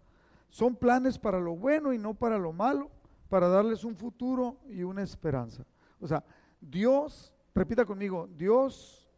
Son 0.49 0.75
planes 0.75 1.19
para 1.19 1.39
lo 1.39 1.55
bueno 1.55 1.93
y 1.93 1.99
no 1.99 2.15
para 2.15 2.39
lo 2.39 2.53
malo, 2.53 2.91
para 3.29 3.49
darles 3.49 3.85
un 3.85 3.95
futuro 3.95 4.57
y 4.69 4.83
una 4.83 5.03
esperanza. 5.03 5.65
O 6.01 6.07
sea, 6.07 6.25
Dios, 6.61 7.35
repita 7.55 7.85
conmigo, 7.85 8.29
Dios 8.37 9.09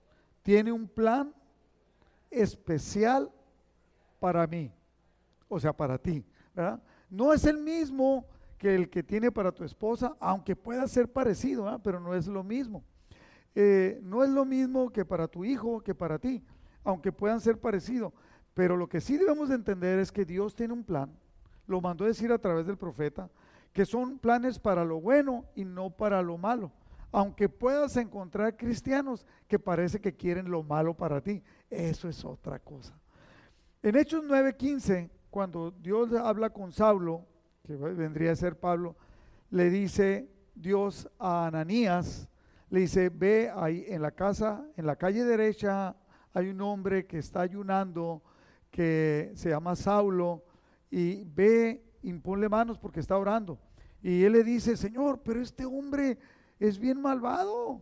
tiene 0.43 0.73
un 0.73 0.89
plan 0.89 1.35
especial 2.31 3.31
para 4.19 4.47
mí, 4.47 4.73
o 5.49 5.59
sea, 5.59 5.73
para 5.73 5.99
ti. 5.99 6.25
No 7.09 7.33
es 7.33 7.45
el 7.45 7.59
mismo 7.59 8.27
que 8.59 8.75
el 8.75 8.91
que 8.91 9.03
tiene 9.03 9.33
para 9.33 9.53
tu 9.53 9.65
esposa, 9.65 10.17
aunque 10.21 10.55
pueda 10.55 10.87
ser 10.87 11.11
parecido, 11.11 11.81
pero 11.83 11.99
no 11.99 12.15
es 12.15 12.27
lo 12.27 12.45
mismo. 12.45 12.85
Eh, 13.55 14.01
no 14.03 14.23
es 14.23 14.31
lo 14.31 14.45
mismo 14.45 14.91
que 14.91 15.05
para 15.05 15.27
tu 15.27 15.45
hijo, 15.45 15.81
que 15.81 15.95
para 15.95 16.19
ti, 16.19 16.45
aunque 16.85 17.11
puedan 17.11 17.41
ser 17.41 17.59
parecidos. 17.59 18.13
Pero 18.55 18.77
lo 18.77 18.89
que 18.89 19.01
sí 19.01 19.17
debemos 19.17 19.49
de 19.49 19.55
entender 19.55 19.99
es 19.99 20.13
que 20.13 20.25
Dios 20.25 20.55
tiene 20.55 20.75
un 20.75 20.85
plan, 20.85 21.11
lo 21.67 21.81
mandó 21.81 22.05
a 22.05 22.09
decir 22.09 22.31
a 22.33 22.39
través 22.39 22.67
del 22.67 22.77
profeta, 22.77 23.31
que 23.73 23.85
son 23.85 24.19
planes 24.19 24.59
para 24.59 24.85
lo 24.85 25.01
bueno 25.01 25.47
y 25.55 25.65
no 25.65 25.91
para 25.91 26.23
lo 26.23 26.37
malo 26.37 26.73
aunque 27.13 27.49
puedas 27.49 27.97
encontrar 27.97 28.57
cristianos 28.57 29.27
que 29.49 29.59
parece 29.59 30.01
que 30.01 30.15
quieren 30.15 30.51
lo 30.51 30.63
malo 30.63 30.95
para 30.95 31.21
ti, 31.21 31.43
eso 31.69 32.09
es 32.09 32.25
otra 32.25 32.59
cosa. 32.59 32.99
En 33.83 33.97
Hechos 33.97 34.25
9:15, 34.25 35.11
cuando 35.31 35.71
Dios 35.71 36.13
habla 36.13 36.51
con 36.51 36.73
Saulo, 36.73 37.27
que 37.67 37.75
vendría 37.77 38.33
a 38.33 38.37
ser 38.37 38.59
Pablo, 38.59 38.97
le 39.51 39.71
dice 39.71 40.31
Dios 40.55 41.09
a 41.19 41.47
Ananías, 41.47 42.29
le 42.69 42.81
dice, 42.81 43.09
ve 43.09 43.51
ahí 43.53 43.85
en 43.89 44.03
la 44.03 44.13
casa, 44.13 44.65
en 44.77 44.87
la 44.87 44.97
calle 44.97 45.25
derecha, 45.25 45.97
hay 46.33 46.49
un 46.49 46.61
hombre 46.61 47.07
que 47.07 47.19
está 47.19 47.41
ayunando, 47.41 48.23
que 48.71 49.33
se 49.35 49.51
llama 49.51 49.75
Saulo, 49.75 50.45
y 50.91 51.25
ve, 51.25 51.83
imponle 52.03 52.49
manos 52.49 52.79
porque 52.79 53.01
está 53.01 53.17
orando. 53.17 53.59
Y 54.03 54.25
él 54.25 54.33
le 54.33 54.45
dice, 54.45 54.77
Señor, 54.77 55.21
pero 55.23 55.41
este 55.41 55.65
hombre 55.65 56.19
es 56.59 56.79
bien 56.79 57.01
malvado. 57.01 57.81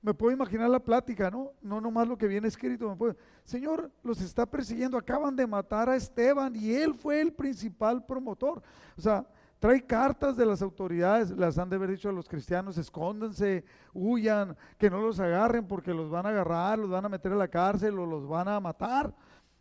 Me 0.00 0.14
puedo 0.14 0.32
imaginar 0.32 0.68
la 0.68 0.80
plática, 0.80 1.30
¿no? 1.30 1.52
No 1.60 1.80
nomás 1.80 2.08
lo 2.08 2.18
que 2.18 2.26
viene 2.26 2.48
escrito. 2.48 2.88
Me 2.88 2.96
puedo, 2.96 3.16
Señor, 3.44 3.90
los 4.02 4.20
está 4.20 4.46
persiguiendo. 4.46 4.96
Acaban 4.96 5.36
de 5.36 5.46
matar 5.46 5.88
a 5.88 5.96
Esteban 5.96 6.56
y 6.56 6.72
él 6.72 6.94
fue 6.94 7.20
el 7.20 7.32
principal 7.32 8.04
promotor. 8.04 8.62
O 8.96 9.00
sea, 9.00 9.26
trae 9.62 9.80
cartas 9.80 10.36
de 10.36 10.44
las 10.44 10.60
autoridades, 10.60 11.30
las 11.30 11.56
han 11.56 11.70
de 11.70 11.76
haber 11.76 11.90
dicho 11.90 12.08
a 12.08 12.12
los 12.12 12.28
cristianos, 12.28 12.78
escóndanse, 12.78 13.64
huyan, 13.94 14.56
que 14.76 14.90
no 14.90 15.00
los 15.00 15.20
agarren 15.20 15.68
porque 15.68 15.94
los 15.94 16.10
van 16.10 16.26
a 16.26 16.30
agarrar, 16.30 16.80
los 16.80 16.90
van 16.90 17.04
a 17.04 17.08
meter 17.08 17.30
a 17.30 17.36
la 17.36 17.46
cárcel 17.46 17.96
o 17.96 18.04
los 18.04 18.26
van 18.26 18.48
a 18.48 18.58
matar, 18.58 19.14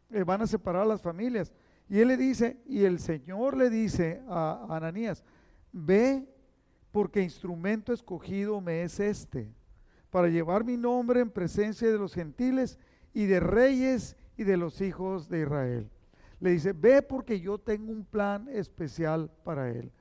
eh, 0.09 0.23
van 0.23 0.41
a 0.41 0.47
separar 0.47 0.81
a 0.81 0.85
las 0.85 1.03
familias. 1.03 1.53
Y 1.91 1.99
él 1.99 2.07
le 2.07 2.15
dice, 2.15 2.55
y 2.65 2.85
el 2.85 2.99
Señor 2.99 3.57
le 3.57 3.69
dice 3.69 4.21
a 4.29 4.65
Ananías, 4.69 5.25
ve 5.73 6.25
porque 6.89 7.21
instrumento 7.21 7.91
escogido 7.91 8.61
me 8.61 8.83
es 8.83 9.01
este, 9.01 9.53
para 10.09 10.29
llevar 10.29 10.63
mi 10.63 10.77
nombre 10.77 11.19
en 11.19 11.29
presencia 11.29 11.91
de 11.91 11.97
los 11.97 12.13
gentiles 12.13 12.79
y 13.13 13.25
de 13.25 13.41
reyes 13.41 14.15
y 14.37 14.45
de 14.45 14.55
los 14.55 14.79
hijos 14.79 15.27
de 15.27 15.41
Israel. 15.41 15.91
Le 16.39 16.51
dice, 16.51 16.71
ve 16.71 17.01
porque 17.01 17.41
yo 17.41 17.57
tengo 17.57 17.91
un 17.91 18.05
plan 18.05 18.47
especial 18.47 19.29
para 19.43 19.69
él. 19.69 19.91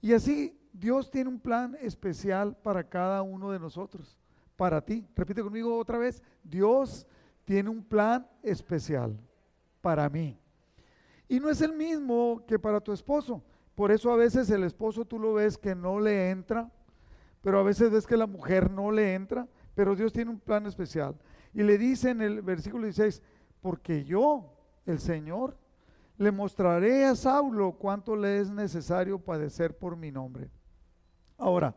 Y 0.00 0.14
así 0.14 0.58
Dios 0.72 1.08
tiene 1.08 1.30
un 1.30 1.38
plan 1.38 1.76
especial 1.80 2.56
para 2.56 2.82
cada 2.82 3.22
uno 3.22 3.52
de 3.52 3.60
nosotros, 3.60 4.18
para 4.56 4.84
ti. 4.84 5.06
Repite 5.14 5.40
conmigo 5.40 5.78
otra 5.78 5.98
vez, 5.98 6.20
Dios 6.42 7.06
tiene 7.44 7.70
un 7.70 7.84
plan 7.84 8.26
especial 8.42 9.16
para 9.80 10.08
mí. 10.08 10.36
Y 11.28 11.40
no 11.40 11.50
es 11.50 11.60
el 11.60 11.74
mismo 11.74 12.42
que 12.46 12.58
para 12.58 12.80
tu 12.80 12.92
esposo. 12.92 13.42
Por 13.74 13.92
eso 13.92 14.10
a 14.10 14.16
veces 14.16 14.50
el 14.50 14.64
esposo 14.64 15.04
tú 15.04 15.18
lo 15.18 15.34
ves 15.34 15.56
que 15.58 15.74
no 15.74 16.00
le 16.00 16.30
entra, 16.30 16.70
pero 17.42 17.60
a 17.60 17.62
veces 17.62 17.90
ves 17.90 18.06
que 18.06 18.16
la 18.16 18.26
mujer 18.26 18.70
no 18.70 18.90
le 18.90 19.14
entra, 19.14 19.46
pero 19.74 19.94
Dios 19.94 20.12
tiene 20.12 20.30
un 20.30 20.40
plan 20.40 20.66
especial. 20.66 21.14
Y 21.54 21.62
le 21.62 21.78
dice 21.78 22.10
en 22.10 22.22
el 22.22 22.42
versículo 22.42 22.84
16, 22.84 23.22
porque 23.60 24.04
yo, 24.04 24.52
el 24.86 24.98
Señor, 24.98 25.56
le 26.16 26.32
mostraré 26.32 27.04
a 27.04 27.14
Saulo 27.14 27.72
cuánto 27.72 28.16
le 28.16 28.40
es 28.40 28.50
necesario 28.50 29.18
padecer 29.18 29.76
por 29.76 29.96
mi 29.96 30.10
nombre. 30.10 30.50
Ahora, 31.36 31.74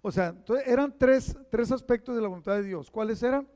o 0.00 0.12
sea, 0.12 0.36
eran 0.66 0.94
tres, 0.96 1.36
tres 1.50 1.72
aspectos 1.72 2.14
de 2.14 2.22
la 2.22 2.28
voluntad 2.28 2.54
de 2.54 2.62
Dios. 2.62 2.90
¿Cuáles 2.90 3.22
eran? 3.22 3.48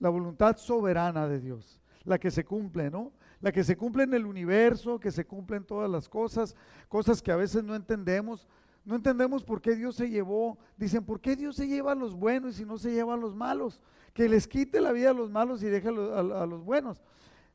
La 0.00 0.08
voluntad 0.08 0.56
soberana 0.56 1.28
de 1.28 1.38
Dios, 1.38 1.80
la 2.02 2.18
que 2.18 2.30
se 2.30 2.44
cumple, 2.44 2.90
¿no? 2.90 3.12
La 3.40 3.52
que 3.52 3.64
se 3.64 3.76
cumple 3.76 4.02
en 4.02 4.14
el 4.14 4.26
universo, 4.26 5.00
que 5.00 5.10
se 5.10 5.26
cumplen 5.26 5.64
todas 5.64 5.90
las 5.90 6.08
cosas, 6.08 6.54
cosas 6.88 7.22
que 7.22 7.32
a 7.32 7.36
veces 7.36 7.64
no 7.64 7.74
entendemos. 7.74 8.46
No 8.84 8.96
entendemos 8.96 9.44
por 9.44 9.60
qué 9.60 9.76
Dios 9.76 9.96
se 9.96 10.08
llevó, 10.08 10.58
dicen, 10.76 11.04
¿por 11.04 11.20
qué 11.20 11.36
Dios 11.36 11.56
se 11.56 11.66
lleva 11.66 11.92
a 11.92 11.94
los 11.94 12.14
buenos 12.14 12.58
y 12.60 12.64
no 12.64 12.78
se 12.78 12.92
lleva 12.92 13.14
a 13.14 13.16
los 13.16 13.34
malos? 13.34 13.80
Que 14.14 14.28
les 14.28 14.48
quite 14.48 14.80
la 14.80 14.92
vida 14.92 15.10
a 15.10 15.14
los 15.14 15.30
malos 15.30 15.62
y 15.62 15.66
deje 15.66 15.88
a 15.88 15.92
los, 15.92 16.64
buenos. 16.64 17.02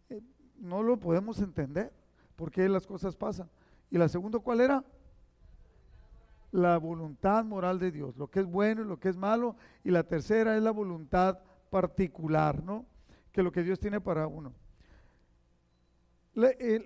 Eh, 0.10 0.22
no 0.58 0.84
lo 0.84 0.98
podemos 0.98 1.40
entender, 1.40 1.92
por 2.36 2.52
qué 2.52 2.70
las 2.70 2.86
cosas 2.86 3.16
pasan. 3.16 3.50
¿Y 3.90 3.98
la 3.98 4.08
segunda 4.08 4.40
cuál 4.40 4.62
era? 4.62 4.84
La 6.52 6.78
voluntad 6.78 7.44
moral 7.44 7.80
de 7.80 7.92
Dios, 7.92 8.16
lo 8.18 8.28
que 8.28 8.40
es 8.40 8.46
bueno 8.46 8.84
y 8.84 8.86
lo 8.86 9.00
que 9.00 9.10
es 9.10 9.18
malo. 9.18 9.56
Y 9.84 9.92
la 9.92 10.04
tercera 10.04 10.56
es 10.56 10.64
la 10.64 10.72
voluntad 10.72 11.40
particular, 11.70 12.64
¿no? 12.64 12.86
Que 13.32 13.44
lo 13.44 13.52
que 13.52 13.64
Dios 13.64 13.80
tiene 13.80 14.00
para 14.00 14.28
uno. 14.28 14.54
Eh, 16.36 16.82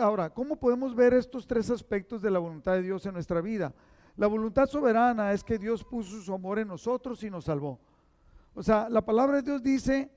ahora, 0.00 0.30
¿cómo 0.30 0.56
podemos 0.56 0.94
ver 0.94 1.12
estos 1.12 1.46
tres 1.46 1.70
aspectos 1.70 2.22
de 2.22 2.30
la 2.30 2.38
voluntad 2.38 2.72
de 2.72 2.82
Dios 2.82 3.04
en 3.04 3.12
nuestra 3.12 3.40
vida? 3.40 3.74
La 4.16 4.26
voluntad 4.26 4.66
soberana 4.66 5.32
es 5.32 5.44
que 5.44 5.58
Dios 5.58 5.84
puso 5.84 6.22
su 6.22 6.32
amor 6.32 6.58
en 6.58 6.68
nosotros 6.68 7.22
y 7.22 7.30
nos 7.30 7.44
salvó. 7.44 7.78
O 8.54 8.62
sea, 8.62 8.88
la 8.88 9.04
palabra 9.04 9.36
de 9.36 9.42
Dios 9.42 9.62
dice 9.62 10.10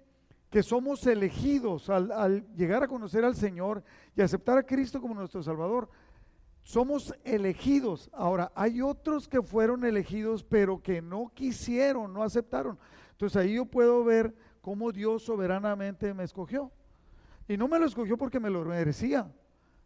que 0.49 0.63
somos 0.63 1.05
elegidos 1.05 1.89
al, 1.89 2.47
llegar 2.55 2.81
a 2.81 2.87
conocer 2.87 3.25
al 3.25 3.35
Señor 3.35 3.83
y 4.15 4.21
aceptar 4.21 4.57
a 4.57 4.63
Cristo 4.63 5.01
como 5.01 5.13
nuestro 5.13 5.43
Salvador. 5.43 5.89
Somos 6.61 7.13
elegidos. 7.25 8.09
Ahora, 8.13 8.51
hay 8.55 8.81
otros 8.81 9.27
que 9.27 9.41
fueron 9.41 9.83
elegidos, 9.83 10.43
pero 10.43 10.81
que 10.81 11.01
no 11.01 11.31
quisieron, 11.33 12.13
no 12.13 12.23
aceptaron. 12.23 12.79
Entonces 13.11 13.35
ahí 13.35 13.55
yo 13.55 13.65
puedo 13.65 14.05
ver 14.05 14.33
cómo 14.61 14.93
Dios 14.93 15.23
soberanamente 15.23 16.13
me 16.13 16.23
escogió. 16.23 16.71
Y 17.49 17.57
no 17.57 17.67
me 17.67 17.79
lo 17.79 17.87
escogió 17.87 18.15
porque 18.15 18.39
me 18.39 18.51
lo 18.51 18.63
merecía. 18.63 19.29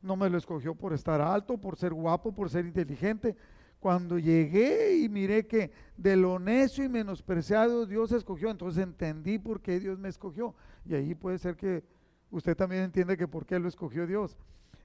No 0.02 0.18
me 0.18 0.30
lo 0.30 0.38
escogió 0.38 0.76
por 0.76 0.92
estar 0.92 1.22
alto, 1.22 1.58
por 1.58 1.78
ser 1.78 1.94
guapo, 1.94 2.34
por 2.34 2.50
ser 2.50 2.66
inteligente. 2.66 3.38
Cuando 3.80 4.20
llegué 4.20 4.98
y 4.98 5.08
miré 5.08 5.48
que 5.48 5.72
de 5.96 6.18
lo 6.18 6.40
necio 6.40 6.84
y 6.84 6.90
menospreciado 6.90 7.86
Dios 7.86 8.12
escogió, 8.12 8.52
entonces 8.52 8.84
entendí 8.84 9.40
por 9.40 9.62
qué 9.62 9.80
Dios 9.80 9.98
me 9.98 10.10
escogió. 10.10 10.54
Y 10.86 10.94
ahí 10.94 11.16
puede 11.16 11.38
ser 11.38 11.56
que 11.56 11.86
usted 12.32 12.56
también 12.58 12.84
entiende 12.84 13.16
que 13.16 13.30
por 13.30 13.46
qué 13.46 13.58
lo 13.60 13.70
escogió 13.70 14.06
Dios. 14.06 14.38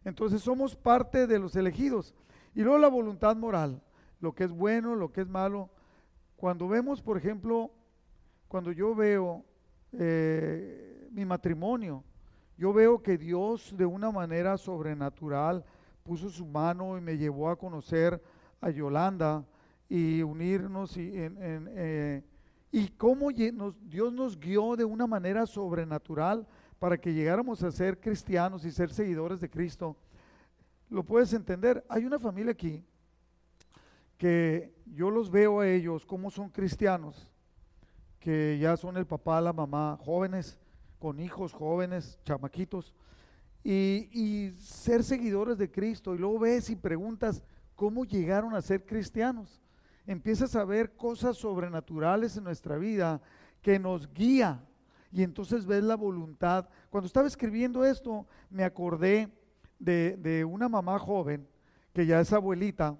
Entonces 0.04 0.40
somos 0.40 0.76
parte 0.76 1.26
de 1.26 1.40
los 1.40 1.56
elegidos. 1.56 2.14
Y 2.54 2.62
luego 2.62 2.78
la 2.78 2.88
voluntad 2.88 3.34
moral, 3.34 3.82
lo 4.20 4.36
que 4.36 4.44
es 4.44 4.52
bueno, 4.52 4.94
lo 4.94 5.10
que 5.10 5.22
es 5.22 5.28
malo. 5.28 5.68
Cuando 6.36 6.68
vemos, 6.68 7.02
por 7.02 7.18
ejemplo, 7.18 7.72
cuando 8.46 8.70
yo 8.70 8.94
veo 8.94 9.44
eh, 9.92 11.08
mi 11.10 11.24
matrimonio, 11.24 12.04
yo 12.58 12.72
veo 12.72 13.00
que 13.00 13.16
Dios 13.16 13.72
de 13.76 13.86
una 13.86 14.10
manera 14.10 14.58
sobrenatural 14.58 15.64
puso 16.02 16.28
su 16.28 16.44
mano 16.44 16.98
y 16.98 17.00
me 17.00 17.16
llevó 17.16 17.48
a 17.48 17.56
conocer 17.56 18.20
a 18.60 18.70
Yolanda 18.70 19.46
y 19.88 20.22
unirnos 20.22 20.96
y, 20.96 21.12
eh, 21.14 22.22
y 22.72 22.88
cómo 22.88 23.30
Dios 23.30 24.12
nos 24.12 24.38
guió 24.38 24.74
de 24.74 24.84
una 24.84 25.06
manera 25.06 25.46
sobrenatural 25.46 26.46
para 26.80 26.98
que 26.98 27.14
llegáramos 27.14 27.62
a 27.62 27.70
ser 27.70 28.00
cristianos 28.00 28.64
y 28.64 28.72
ser 28.72 28.90
seguidores 28.90 29.40
de 29.40 29.48
Cristo. 29.48 29.96
Lo 30.90 31.04
puedes 31.04 31.32
entender. 31.32 31.84
Hay 31.88 32.04
una 32.04 32.18
familia 32.18 32.52
aquí 32.52 32.82
que 34.16 34.74
yo 34.84 35.10
los 35.10 35.30
veo 35.30 35.60
a 35.60 35.68
ellos 35.68 36.04
como 36.04 36.28
son 36.28 36.48
cristianos, 36.48 37.30
que 38.18 38.58
ya 38.60 38.76
son 38.76 38.96
el 38.96 39.06
papá, 39.06 39.40
la 39.40 39.52
mamá, 39.52 39.96
jóvenes, 40.00 40.58
con 40.98 41.20
hijos 41.20 41.52
jóvenes, 41.52 42.18
chamaquitos, 42.24 42.94
y, 43.64 44.50
ser 44.60 45.04
seguidores 45.04 45.58
de 45.58 45.70
Cristo. 45.70 46.14
Y 46.14 46.18
luego 46.18 46.38
ves 46.38 46.70
y 46.70 46.76
preguntas 46.76 47.42
cómo 47.74 48.04
llegaron 48.04 48.54
a 48.54 48.62
ser 48.62 48.84
cristianos. 48.84 49.60
Empiezas 50.06 50.56
a 50.56 50.64
ver 50.64 50.96
cosas 50.96 51.36
sobrenaturales 51.36 52.36
en 52.36 52.44
nuestra 52.44 52.76
vida 52.78 53.20
que 53.60 53.78
nos 53.78 54.12
guía. 54.12 54.64
Y 55.12 55.22
entonces 55.22 55.66
ves 55.66 55.82
la 55.82 55.96
voluntad. 55.96 56.68
Cuando 56.90 57.06
estaba 57.06 57.26
escribiendo 57.26 57.84
esto, 57.84 58.26
me 58.50 58.64
acordé 58.64 59.30
de, 59.78 60.16
de 60.16 60.44
una 60.44 60.68
mamá 60.68 60.98
joven, 60.98 61.46
que 61.92 62.06
ya 62.06 62.20
es 62.20 62.32
abuelita, 62.32 62.96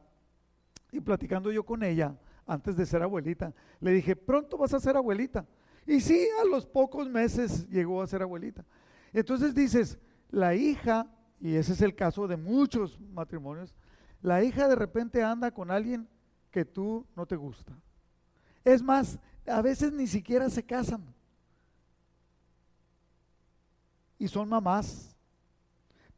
y 0.91 1.01
platicando 1.01 1.51
yo 1.51 1.65
con 1.65 1.83
ella, 1.83 2.17
antes 2.47 2.77
de 2.77 2.87
ser 2.87 3.03
abuelita, 3.03 3.53
le 3.81 3.93
dije, 3.93 4.17
pronto 4.17 4.57
vas 4.57 4.73
a 4.73 4.81
ser 4.81 4.97
abuelita. 4.97 5.47
Y 5.89 6.03
sí, 6.03 6.29
a 6.43 6.45
los 6.45 6.67
pocos 6.67 7.09
meses 7.09 7.67
llegó 7.71 8.03
a 8.03 8.07
ser 8.07 8.21
abuelita. 8.21 8.63
Entonces 9.11 9.55
dices, 9.55 9.99
la 10.29 10.55
hija, 10.55 11.11
y 11.41 11.55
ese 11.55 11.73
es 11.73 11.81
el 11.81 11.95
caso 11.95 12.29
de 12.29 12.37
muchos 12.37 13.01
matrimonios, 13.01 13.75
la 14.21 14.45
hija 14.45 14.69
de 14.69 14.77
repente 14.77 15.23
anda 15.23 15.51
con 15.51 15.71
alguien 15.71 16.07
que 16.51 16.67
tú 16.67 17.07
no 17.17 17.25
te 17.25 17.37
gusta. 17.37 17.73
Es 18.67 18.83
más, 18.83 19.19
a 19.47 19.63
veces 19.63 19.91
ni 19.91 20.07
siquiera 20.07 20.51
se 20.51 20.63
casan. 20.63 21.03
Y 24.19 24.29
son 24.29 24.47
mamás. 24.47 25.17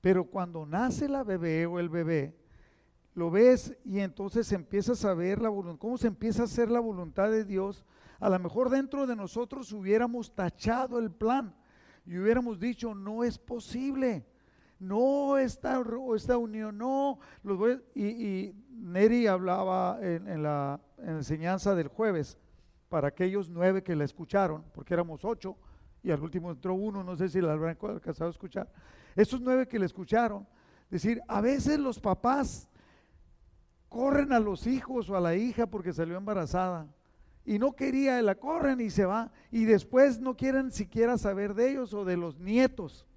Pero 0.01 0.25
cuando 0.25 0.67
nace 0.67 1.09
la 1.09 1.23
bebé 1.23 1.67
o 1.67 1.79
el 1.79 1.89
bebé, 1.89 2.37
lo 3.15 3.31
ves 3.31 3.77
y 3.85 4.01
entonces 4.01 4.51
empiezas 4.51 5.05
a 5.05 5.15
ver 5.15 5.41
la 5.41 5.49
voluntad, 5.49 5.81
cómo 5.81 5.97
se 5.97 6.09
empieza 6.09 6.43
a 6.43 6.47
hacer 6.47 6.73
la 6.73 6.81
voluntad 6.81 7.31
de 7.31 7.45
Dios 7.45 7.85
a 8.21 8.29
lo 8.29 8.39
mejor 8.39 8.69
dentro 8.69 9.07
de 9.07 9.17
nosotros 9.17 9.73
hubiéramos 9.73 10.35
tachado 10.35 10.99
el 10.99 11.11
plan 11.11 11.55
y 12.07 12.19
hubiéramos 12.19 12.61
dicho, 12.61 12.95
no 12.95 13.25
es 13.25 13.39
posible, 13.39 14.27
no 14.79 15.39
esta, 15.39 15.83
esta 16.15 16.37
unión, 16.37 16.77
no. 16.77 17.19
Los 17.43 17.79
y, 17.95 18.05
y, 18.05 18.55
Neri 18.71 19.27
hablaba 19.27 19.99
en, 20.03 20.43
la, 20.43 20.81
enseñanza 20.99 21.75
del 21.75 21.89
jueves 21.89 22.37
para 22.89 23.09
aquellos 23.09 23.49
nueve 23.49 23.83
que 23.83 23.97
la 23.97 24.05
escucharon, 24.05 24.65
porque 24.75 24.95
éramos 24.95 25.25
ocho 25.25 25.57
y 26.03 26.11
al 26.11 26.23
último 26.23 26.51
entró 26.51 26.75
uno, 26.75 27.03
no 27.03 27.17
sé 27.17 27.29
si 27.29 27.41
la 27.41 27.53
habrán 27.53 27.77
alcanzado 27.81 28.29
a 28.29 28.33
escuchar. 28.33 28.71
Esos 29.15 29.41
nueve 29.41 29.67
que 29.67 29.79
la 29.79 29.87
escucharon, 29.87 30.47
decir, 30.91 31.21
a 31.27 31.41
veces 31.41 31.79
los 31.79 32.01
papás 32.01 32.69
corren 33.89 34.33
a 34.33 34.41
los 34.41 34.67
hijos 34.67 35.09
o 35.09 35.17
a 35.17 35.21
la 35.21 35.35
hija 35.35 35.67
porque 35.67 35.93
salió 35.93 36.17
embarazada 36.17 36.87
y 37.51 37.59
no 37.59 37.73
quería, 37.73 38.23
la 38.23 38.37
corren 38.37 38.81
y 38.81 38.91
se 38.91 39.05
va. 39.05 39.33
Y 39.51 39.65
después 39.65 40.21
no 40.21 40.37
quieren 40.37 40.71
siquiera 40.71 41.19
saber 41.19 41.55
de 41.55 41.73
ellos 41.73 41.93
o 41.93 42.05
de 42.05 42.17
los 42.17 42.39
nietos. 42.39 43.09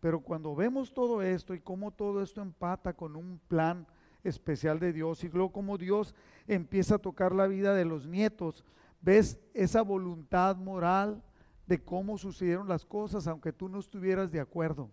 Pero 0.00 0.20
cuando 0.20 0.56
vemos 0.56 0.94
todo 0.94 1.20
esto 1.20 1.52
y 1.52 1.60
cómo 1.60 1.90
todo 1.90 2.22
esto 2.22 2.40
empata 2.40 2.94
con 2.94 3.14
un 3.14 3.38
plan 3.46 3.86
especial 4.24 4.80
de 4.80 4.94
Dios 4.94 5.22
y 5.22 5.28
luego 5.28 5.52
cómo 5.52 5.76
Dios 5.76 6.14
empieza 6.46 6.94
a 6.94 6.98
tocar 6.98 7.34
la 7.34 7.46
vida 7.46 7.74
de 7.74 7.84
los 7.84 8.06
nietos, 8.06 8.64
ves 9.02 9.38
esa 9.52 9.82
voluntad 9.82 10.56
moral 10.56 11.22
de 11.66 11.78
cómo 11.84 12.16
sucedieron 12.16 12.68
las 12.68 12.86
cosas, 12.86 13.26
aunque 13.26 13.52
tú 13.52 13.68
no 13.68 13.80
estuvieras 13.80 14.32
de 14.32 14.40
acuerdo. 14.40 14.88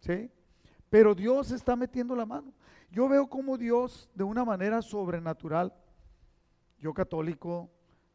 ¿Sí? 0.00 0.30
Pero 0.88 1.14
Dios 1.14 1.50
está 1.50 1.76
metiendo 1.76 2.16
la 2.16 2.24
mano. 2.24 2.54
Yo 2.90 3.06
veo 3.06 3.28
cómo 3.28 3.58
Dios, 3.58 4.08
de 4.14 4.24
una 4.24 4.46
manera 4.46 4.80
sobrenatural, 4.80 5.74
yo 6.78 6.94
católico, 6.94 7.68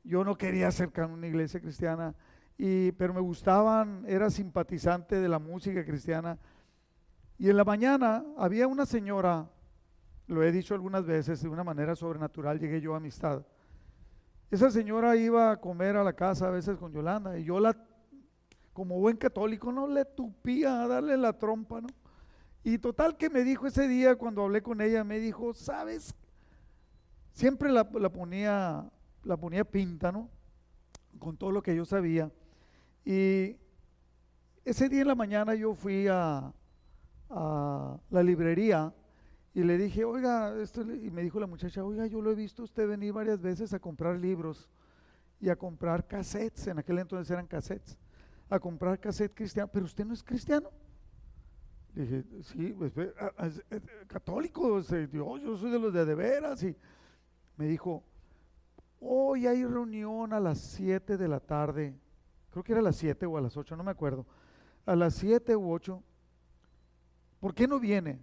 yo 0.04 0.24
no 0.24 0.38
quería 0.38 0.68
acercarme 0.68 1.14
a 1.14 1.18
una 1.18 1.28
iglesia 1.28 1.60
cristiana, 1.60 2.16
y, 2.58 2.92
pero 2.94 3.14
me 3.14 3.22
gustaban, 3.22 4.04
era 4.08 4.30
simpatizante 4.30 5.20
de 5.20 5.28
la 5.28 5.40
música 5.40 5.84
cristiana. 5.86 6.38
Y 7.38 7.50
en 7.50 7.58
la 7.58 7.64
mañana 7.64 8.24
había 8.38 8.68
una 8.68 8.86
señora, 8.86 9.50
lo 10.28 10.44
he 10.44 10.52
dicho 10.52 10.74
algunas 10.74 11.06
veces, 11.06 11.42
de 11.42 11.50
una 11.50 11.64
manera 11.64 11.96
sobrenatural 11.96 12.60
llegué 12.60 12.80
yo 12.80 12.94
a 12.94 12.98
amistad. 12.98 13.44
Esa 14.52 14.70
señora 14.70 15.16
iba 15.16 15.52
a 15.52 15.58
comer 15.58 15.98
a 15.98 16.04
la 16.04 16.14
casa 16.14 16.48
a 16.48 16.52
veces 16.52 16.78
con 16.78 16.94
Yolanda 16.94 17.40
y 17.40 17.44
yo 17.44 17.60
la, 17.60 17.76
como 18.72 19.00
buen 19.00 19.18
católico, 19.18 19.72
no 19.72 19.88
le 19.88 20.06
tupía 20.06 20.84
a 20.84 20.88
darle 20.88 21.18
la 21.18 21.34
trompa, 21.34 21.82
¿no? 21.82 21.88
Y 22.64 22.78
total 22.78 23.18
que 23.18 23.30
me 23.30 23.44
dijo 23.44 23.68
ese 23.68 23.88
día 23.88 24.16
cuando 24.16 24.44
hablé 24.44 24.62
con 24.62 24.80
ella, 24.80 25.04
me 25.04 25.20
dijo, 25.20 25.54
¿sabes? 25.54 26.16
Siempre 27.34 27.72
la, 27.72 27.90
ponía, 27.90 28.90
la 29.24 29.38
ponía 29.38 29.64
pinta, 29.64 30.12
¿no? 30.12 30.30
Con 31.20 31.38
todo 31.38 31.52
lo 31.52 31.62
que 31.62 31.76
yo 31.76 31.86
sabía. 31.86 32.32
Y 33.06 33.56
ese 34.66 34.90
día 34.90 35.02
en 35.02 35.08
la 35.08 35.16
mañana 35.16 35.56
yo 35.56 35.74
fui 35.74 36.08
a, 36.08 36.54
la 37.30 38.24
librería 38.24 38.94
y 39.56 39.64
le 39.64 39.78
dije, 39.78 40.06
oiga, 40.06 40.56
esto, 40.62 40.82
y 40.82 41.10
me 41.10 41.24
dijo 41.24 41.40
la 41.40 41.48
muchacha, 41.48 41.84
oiga, 41.84 42.06
yo 42.06 42.22
lo 42.22 42.32
he 42.32 42.36
visto 42.36 42.64
usted 42.64 42.88
venir 42.88 43.12
varias 43.12 43.42
veces 43.42 43.74
a 43.74 43.80
comprar 43.80 44.18
libros 44.18 44.70
y 45.42 45.50
a 45.50 45.56
comprar 45.56 46.08
cassettes, 46.08 46.68
en 46.68 46.78
aquel 46.78 47.00
entonces 47.00 47.32
eran 47.32 47.48
cassettes, 47.48 47.98
a 48.50 48.60
comprar 48.60 49.00
cassette 49.00 49.34
cristiano, 49.34 49.70
pero 49.72 49.86
usted 49.86 50.06
no 50.06 50.14
es 50.14 50.24
cristiano. 50.24 50.70
Dije, 51.96 52.24
sí, 52.42 52.76
pues, 52.78 52.94
católico, 54.08 54.82
Dios, 54.82 55.42
yo 55.42 55.58
soy 55.58 55.72
de 55.72 55.80
los 55.80 55.94
de 55.94 56.06
de 56.06 56.16
veras. 56.16 56.64
Y 56.64 56.76
me 57.56 57.68
dijo, 57.68 58.04
hoy 59.04 59.48
hay 59.48 59.66
reunión 59.66 60.34
a 60.34 60.40
las 60.40 60.60
7 60.60 61.18
de 61.18 61.28
la 61.28 61.40
tarde, 61.40 61.96
creo 62.52 62.64
que 62.64 62.72
era 62.72 62.82
a 62.82 62.84
las 62.84 62.96
7 62.96 63.26
o 63.26 63.38
a 63.38 63.42
las 63.42 63.56
8, 63.58 63.76
no 63.76 63.84
me 63.84 63.92
acuerdo, 63.92 64.26
a 64.86 64.96
las 64.96 65.16
7 65.16 65.56
u 65.56 65.72
8. 65.72 66.02
¿Por 67.40 67.54
qué 67.54 67.68
no 67.68 67.80
viene? 67.80 68.20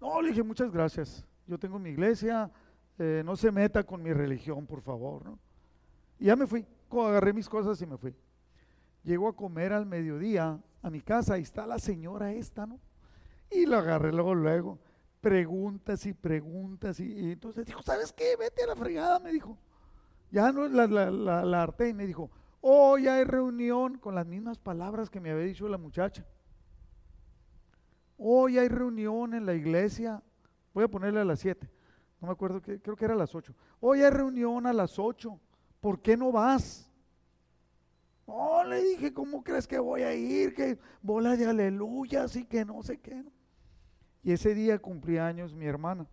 No, 0.00 0.20
le 0.20 0.28
dije, 0.28 0.42
muchas 0.42 0.70
gracias. 0.70 1.24
Yo 1.46 1.58
tengo 1.58 1.78
mi 1.78 1.90
iglesia, 1.90 2.50
eh, 2.98 3.22
no 3.24 3.36
se 3.36 3.50
meta 3.50 3.82
con 3.84 4.02
mi 4.02 4.12
religión, 4.12 4.66
por 4.66 4.82
favor. 4.82 5.24
¿no? 5.24 5.38
Y 6.18 6.26
ya 6.26 6.36
me 6.36 6.46
fui, 6.46 6.66
agarré 6.90 7.32
mis 7.32 7.48
cosas 7.48 7.80
y 7.80 7.86
me 7.86 7.96
fui. 7.96 8.14
Llego 9.04 9.28
a 9.28 9.34
comer 9.34 9.72
al 9.72 9.86
mediodía 9.86 10.60
a 10.82 10.90
mi 10.90 11.00
casa 11.00 11.38
y 11.38 11.42
está 11.42 11.66
la 11.66 11.78
señora 11.78 12.32
esta, 12.32 12.66
¿no? 12.66 12.78
Y 13.50 13.66
lo 13.66 13.78
agarré 13.78 14.12
luego, 14.12 14.34
luego. 14.34 14.78
Preguntas 15.20 16.04
y 16.06 16.12
preguntas. 16.12 17.00
Y, 17.00 17.32
entonces 17.32 17.64
dijo, 17.64 17.82
¿sabes 17.82 18.12
qué? 18.12 18.36
Vete 18.38 18.64
a 18.64 18.66
la 18.66 18.76
fregada, 18.76 19.18
me 19.18 19.32
dijo. 19.32 19.56
Ya 20.30 20.52
no 20.52 20.68
la, 20.68 20.86
la, 20.86 21.10
la, 21.10 21.44
la 21.44 21.74
me 21.94 22.06
dijo, 22.06 22.30
hoy 22.60 23.08
hay 23.08 23.24
reunión 23.24 23.98
con 23.98 24.14
las 24.14 24.26
mismas 24.26 24.58
palabras 24.58 25.08
que 25.08 25.20
me 25.20 25.30
había 25.30 25.44
dicho 25.44 25.68
la 25.68 25.78
muchacha. 25.78 26.26
Hoy 28.18 28.58
hay 28.58 28.68
reunión 28.68 29.32
en 29.32 29.46
la 29.46 29.54
iglesia. 29.54 30.22
Voy 30.74 30.84
a 30.84 30.88
ponerle 30.88 31.20
a 31.20 31.24
las 31.24 31.38
7. 31.40 31.70
No 32.20 32.26
me 32.26 32.32
acuerdo, 32.32 32.60
que, 32.60 32.80
creo 32.80 32.96
que 32.96 33.04
era 33.04 33.14
a 33.14 33.18
las 33.18 33.34
8. 33.34 33.54
Hoy 33.80 34.02
hay 34.02 34.10
reunión 34.10 34.66
a 34.66 34.72
las 34.72 34.98
8. 34.98 35.38
¿Por 35.80 36.02
qué 36.02 36.16
no 36.16 36.32
vas? 36.32 36.90
Oh, 38.26 38.62
le 38.64 38.82
dije, 38.82 39.14
¿cómo 39.14 39.42
crees 39.42 39.66
que 39.66 39.78
voy 39.78 40.02
a 40.02 40.12
ir? 40.12 40.52
Que 40.52 40.78
bola 41.00 41.36
de 41.36 41.46
aleluya, 41.46 42.24
así 42.24 42.44
que 42.44 42.64
no 42.64 42.82
sé 42.82 42.98
qué. 42.98 43.24
Y 44.22 44.32
ese 44.32 44.54
día 44.54 44.78
cumplía 44.78 45.26
años 45.26 45.54
mi 45.54 45.64
hermana. 45.64 46.06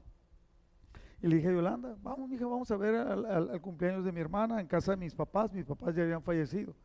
Y 1.26 1.28
le 1.28 1.38
dije 1.38 1.48
a 1.48 1.54
Yolanda, 1.54 1.98
vamos, 2.04 2.30
mija, 2.30 2.46
vamos 2.46 2.70
a 2.70 2.78
ver 2.78 2.94
al, 2.94 3.60
cumpleaños 3.60 4.06
de 4.06 4.12
mi 4.12 4.22
hermana 4.22 4.62
en 4.62 4.68
casa 4.68 4.92
de 4.92 4.98
mis 4.98 5.16
papás. 5.16 5.52
Mis 5.52 5.66
papás 5.66 5.96
ya 5.96 6.04
habían 6.04 6.22
fallecido. 6.22 6.76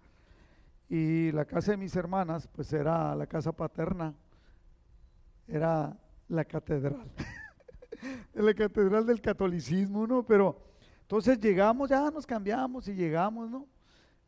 Y 0.89 1.31
la 1.33 1.45
casa 1.45 1.73
de 1.73 1.77
mis 1.77 1.95
hermanas, 1.95 2.49
pues 2.49 2.73
era 2.73 3.15
la 3.15 3.27
casa 3.27 3.53
paterna, 3.53 4.15
era 5.47 5.95
la 6.27 6.43
catedral. 6.47 7.13
la 8.33 8.55
catedral 8.55 9.05
del 9.05 9.21
catolicismo, 9.21 10.07
¿no? 10.07 10.25
Pero 10.25 10.57
entonces 11.03 11.39
llegamos, 11.39 11.91
ya 11.91 12.11
nos 12.11 12.27
cambiamos 12.27 12.89
y 12.89 12.95
llegamos, 12.95 13.51
¿no? 13.51 13.67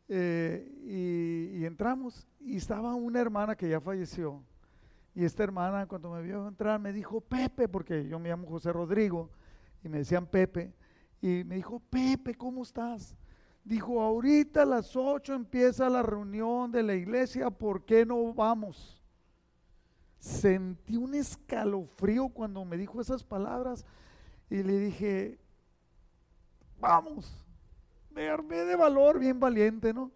Eh, 0.09 1.51
y, 1.55 1.57
y, 1.57 1.65
entramos 1.65 2.27
y 2.39 2.57
estaba 2.57 2.93
una 2.93 3.19
hermana 3.19 3.55
que 3.55 3.67
ya 3.67 3.81
falleció. 3.81 4.43
Y 5.15 5.25
esta 5.25 5.43
hermana 5.43 5.87
cuando 5.87 6.11
me 6.11 6.21
vio 6.21 6.47
entrar 6.47 6.79
me 6.79 6.93
dijo, 6.93 7.19
Pepe, 7.19 7.67
porque 7.67 8.07
yo 8.07 8.19
me 8.19 8.29
llamo 8.29 8.47
José 8.47 8.71
Rodrigo 8.71 9.31
y 9.83 9.89
me 9.89 9.99
decían 9.99 10.25
Pepe. 10.25 10.73
Y 11.21 11.43
me 11.43 11.55
dijo, 11.55 11.79
Pepe, 11.79 12.35
¿cómo 12.35 12.63
estás? 12.63 13.15
Dijo, 13.63 14.01
ahorita 14.01 14.63
a 14.63 14.65
las 14.65 14.95
8 14.95 15.33
empieza 15.33 15.89
la 15.89 16.01
reunión 16.01 16.71
de 16.71 16.83
la 16.83 16.95
iglesia, 16.95 17.49
¿por 17.49 17.85
qué 17.85 18.05
no 18.05 18.33
vamos? 18.33 19.01
Sentí 20.19 20.97
un 20.97 21.13
escalofrío 21.15 22.29
cuando 22.29 22.65
me 22.65 22.77
dijo 22.77 22.99
esas 22.99 23.23
palabras 23.23 23.85
y 24.49 24.63
le 24.63 24.79
dije, 24.79 25.39
vamos, 26.79 27.45
me 28.09 28.27
armé 28.27 28.57
de 28.57 28.75
valor, 28.75 29.19
bien 29.19 29.39
valiente, 29.39 29.93
¿no? 29.93 30.11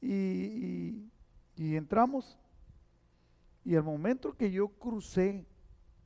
Y, 0.00 1.08
y 1.56 1.76
entramos. 1.76 2.38
Y 3.64 3.76
al 3.76 3.84
momento 3.84 4.36
que 4.36 4.50
yo 4.50 4.68
crucé 4.68 5.46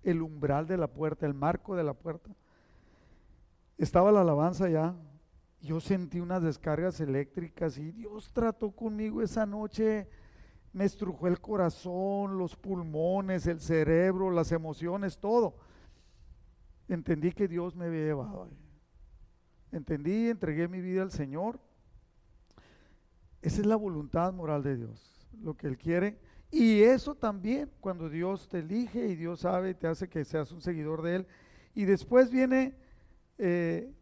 el 0.02 0.20
umbral 0.20 0.66
de 0.66 0.76
la 0.76 0.88
puerta, 0.88 1.26
el 1.26 1.34
marco 1.34 1.74
de 1.74 1.84
la 1.84 1.94
puerta, 1.94 2.34
estaba 3.78 4.12
la 4.12 4.20
alabanza 4.20 4.68
ya. 4.68 4.94
Yo 5.60 5.80
sentí 5.80 6.20
unas 6.20 6.42
descargas 6.42 7.00
eléctricas 7.00 7.78
y 7.78 7.92
Dios 7.92 8.32
trató 8.32 8.72
conmigo 8.72 9.22
esa 9.22 9.46
noche 9.46 10.08
me 10.72 10.84
estrujó 10.84 11.28
el 11.28 11.40
corazón, 11.40 12.38
los 12.38 12.56
pulmones, 12.56 13.46
el 13.46 13.60
cerebro, 13.60 14.30
las 14.30 14.52
emociones, 14.52 15.18
todo. 15.18 15.56
Entendí 16.88 17.32
que 17.32 17.46
Dios 17.46 17.76
me 17.76 17.86
había 17.86 18.04
llevado. 18.04 18.48
Entendí, 19.70 20.28
entregué 20.28 20.68
mi 20.68 20.80
vida 20.80 21.02
al 21.02 21.10
Señor. 21.10 21.60
Esa 23.42 23.60
es 23.60 23.66
la 23.66 23.76
voluntad 23.76 24.32
moral 24.32 24.62
de 24.62 24.76
Dios, 24.76 25.28
lo 25.42 25.56
que 25.56 25.66
Él 25.66 25.76
quiere. 25.76 26.18
Y 26.50 26.82
eso 26.82 27.14
también, 27.14 27.70
cuando 27.80 28.08
Dios 28.08 28.48
te 28.48 28.60
elige 28.60 29.08
y 29.08 29.16
Dios 29.16 29.40
sabe 29.40 29.74
te 29.74 29.86
hace 29.86 30.08
que 30.08 30.24
seas 30.24 30.52
un 30.52 30.60
seguidor 30.60 31.02
de 31.02 31.16
Él. 31.16 31.26
Y 31.74 31.84
después 31.84 32.30
viene 32.30 32.76
eh, 33.38 33.92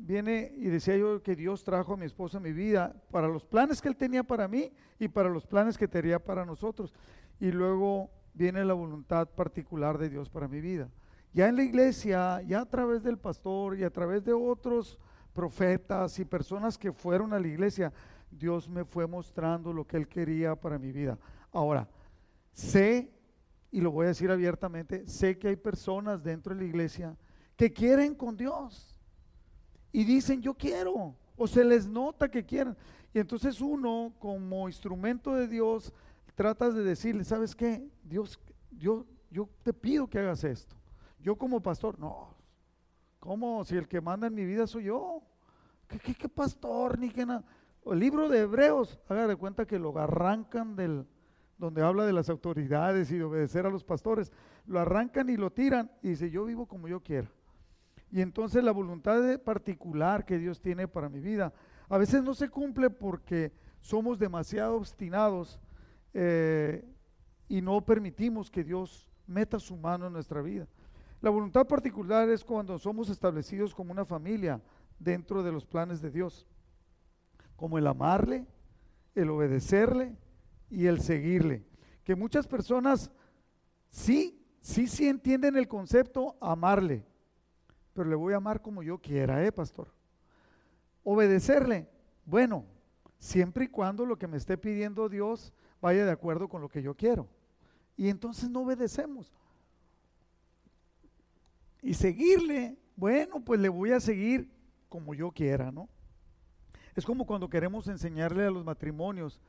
viene 0.00 0.52
y 0.56 0.66
decía 0.66 0.96
yo 0.96 1.22
que 1.22 1.34
Dios 1.36 1.64
trajo 1.64 1.94
a 1.94 1.96
mi 1.96 2.06
esposa 2.06 2.38
a 2.38 2.40
mi 2.40 2.52
vida 2.52 2.94
para 3.10 3.28
los 3.28 3.44
planes 3.44 3.80
que 3.80 3.88
Él 3.88 3.96
tenía 3.96 4.22
para 4.22 4.48
mí 4.48 4.72
y 4.98 5.08
para 5.08 5.28
los 5.28 5.46
planes 5.46 5.76
que 5.76 5.88
tenía 5.88 6.18
para 6.18 6.44
nosotros. 6.44 6.94
Y 7.40 7.50
luego 7.50 8.10
viene 8.34 8.64
la 8.64 8.74
voluntad 8.74 9.28
particular 9.28 9.98
de 9.98 10.08
Dios 10.08 10.28
para 10.28 10.48
mi 10.48 10.60
vida. 10.60 10.88
Ya 11.32 11.48
en 11.48 11.56
la 11.56 11.62
iglesia, 11.62 12.42
ya 12.42 12.62
a 12.62 12.68
través 12.68 13.02
del 13.02 13.18
pastor 13.18 13.78
y 13.78 13.84
a 13.84 13.90
través 13.90 14.24
de 14.24 14.32
otros 14.32 14.98
profetas 15.32 16.18
y 16.18 16.24
personas 16.24 16.76
que 16.76 16.92
fueron 16.92 17.32
a 17.32 17.38
la 17.38 17.46
iglesia, 17.46 17.92
Dios 18.30 18.68
me 18.68 18.84
fue 18.84 19.06
mostrando 19.06 19.72
lo 19.72 19.86
que 19.86 19.96
Él 19.96 20.08
quería 20.08 20.56
para 20.56 20.78
mi 20.78 20.92
vida. 20.92 21.18
Ahora, 21.52 21.88
sé, 22.52 23.12
y 23.70 23.80
lo 23.80 23.92
voy 23.92 24.06
a 24.06 24.08
decir 24.08 24.30
abiertamente, 24.30 25.06
sé 25.06 25.38
que 25.38 25.48
hay 25.48 25.56
personas 25.56 26.22
dentro 26.22 26.54
de 26.54 26.62
la 26.62 26.66
iglesia 26.66 27.16
que 27.60 27.70
quieren 27.70 28.14
con 28.14 28.38
Dios 28.38 28.98
y 29.92 30.04
dicen 30.04 30.40
yo 30.40 30.54
quiero, 30.54 31.14
o 31.36 31.46
se 31.46 31.62
les 31.62 31.86
nota 31.86 32.30
que 32.30 32.42
quieren. 32.42 32.74
Y 33.12 33.18
entonces 33.18 33.60
uno 33.60 34.14
como 34.18 34.66
instrumento 34.66 35.34
de 35.34 35.46
Dios 35.46 35.92
tratas 36.34 36.74
de 36.74 36.82
decirle, 36.82 37.22
¿sabes 37.22 37.54
qué? 37.54 37.86
Dios, 38.02 38.40
yo, 38.70 39.04
yo 39.30 39.46
te 39.62 39.74
pido 39.74 40.08
que 40.08 40.18
hagas 40.18 40.42
esto. 40.42 40.74
Yo 41.18 41.36
como 41.36 41.60
pastor, 41.60 41.98
no, 41.98 42.34
¿cómo? 43.18 43.62
Si 43.66 43.76
el 43.76 43.86
que 43.86 44.00
manda 44.00 44.28
en 44.28 44.34
mi 44.34 44.46
vida 44.46 44.66
soy 44.66 44.84
yo. 44.84 45.22
¿Qué, 45.86 45.98
qué, 46.14 46.28
pastor? 46.30 46.98
Ni 46.98 47.10
que 47.10 47.26
nada. 47.26 47.44
El 47.84 47.98
libro 47.98 48.30
de 48.30 48.38
Hebreos, 48.38 48.98
haga 49.06 49.26
de 49.26 49.36
cuenta 49.36 49.66
que 49.66 49.78
lo 49.78 49.98
arrancan 49.98 50.76
del, 50.76 51.06
donde 51.58 51.82
habla 51.82 52.06
de 52.06 52.14
las 52.14 52.30
autoridades 52.30 53.12
y 53.12 53.18
de 53.18 53.24
obedecer 53.24 53.66
a 53.66 53.70
los 53.70 53.84
pastores, 53.84 54.32
lo 54.64 54.80
arrancan 54.80 55.28
y 55.28 55.36
lo 55.36 55.50
tiran 55.50 55.90
y 56.00 56.08
dice, 56.08 56.30
yo 56.30 56.46
vivo 56.46 56.64
como 56.64 56.88
yo 56.88 57.00
quiera. 57.00 57.30
Y 58.10 58.20
entonces 58.20 58.64
la 58.64 58.72
voluntad 58.72 59.40
particular 59.40 60.24
que 60.24 60.38
Dios 60.38 60.60
tiene 60.60 60.88
para 60.88 61.08
mi 61.08 61.20
vida 61.20 61.52
a 61.88 61.98
veces 61.98 62.22
no 62.22 62.34
se 62.34 62.48
cumple 62.48 62.88
porque 62.88 63.52
somos 63.80 64.18
demasiado 64.18 64.76
obstinados 64.76 65.60
eh, 66.14 66.84
y 67.48 67.60
no 67.60 67.84
permitimos 67.84 68.50
que 68.50 68.62
Dios 68.62 69.08
meta 69.26 69.58
su 69.58 69.76
mano 69.76 70.06
en 70.06 70.12
nuestra 70.12 70.40
vida. 70.40 70.68
La 71.20 71.30
voluntad 71.30 71.66
particular 71.66 72.28
es 72.28 72.44
cuando 72.44 72.78
somos 72.78 73.10
establecidos 73.10 73.74
como 73.74 73.92
una 73.92 74.04
familia 74.04 74.60
dentro 74.98 75.42
de 75.42 75.52
los 75.52 75.66
planes 75.66 76.00
de 76.00 76.10
Dios, 76.10 76.46
como 77.56 77.76
el 77.76 77.86
amarle, 77.86 78.46
el 79.14 79.30
obedecerle 79.30 80.16
y 80.70 80.86
el 80.86 81.00
seguirle. 81.00 81.64
Que 82.04 82.14
muchas 82.14 82.46
personas 82.46 83.10
sí, 83.88 84.46
sí, 84.60 84.86
sí 84.86 85.08
entienden 85.08 85.56
el 85.56 85.68
concepto 85.68 86.36
amarle, 86.40 87.04
pero 87.92 88.08
le 88.08 88.14
voy 88.14 88.34
a 88.34 88.38
amar 88.38 88.62
como 88.62 88.82
yo 88.82 88.98
quiera, 88.98 89.44
¿eh, 89.44 89.52
pastor? 89.52 89.92
Obedecerle, 91.02 91.88
bueno, 92.24 92.64
siempre 93.18 93.64
y 93.64 93.68
cuando 93.68 94.06
lo 94.06 94.18
que 94.18 94.26
me 94.26 94.36
esté 94.36 94.56
pidiendo 94.56 95.08
Dios 95.08 95.52
vaya 95.80 96.04
de 96.04 96.12
acuerdo 96.12 96.48
con 96.48 96.60
lo 96.60 96.68
que 96.68 96.82
yo 96.82 96.94
quiero. 96.94 97.28
Y 97.96 98.08
entonces 98.08 98.48
no 98.48 98.62
obedecemos. 98.62 99.32
Y 101.82 101.94
seguirle, 101.94 102.76
bueno, 102.96 103.40
pues 103.40 103.60
le 103.60 103.68
voy 103.68 103.92
a 103.92 104.00
seguir 104.00 104.50
como 104.88 105.14
yo 105.14 105.30
quiera, 105.30 105.70
¿no? 105.70 105.88
Es 106.94 107.04
como 107.04 107.26
cuando 107.26 107.48
queremos 107.48 107.88
enseñarle 107.88 108.44
a 108.44 108.50
los 108.50 108.64
matrimonios 108.64 109.40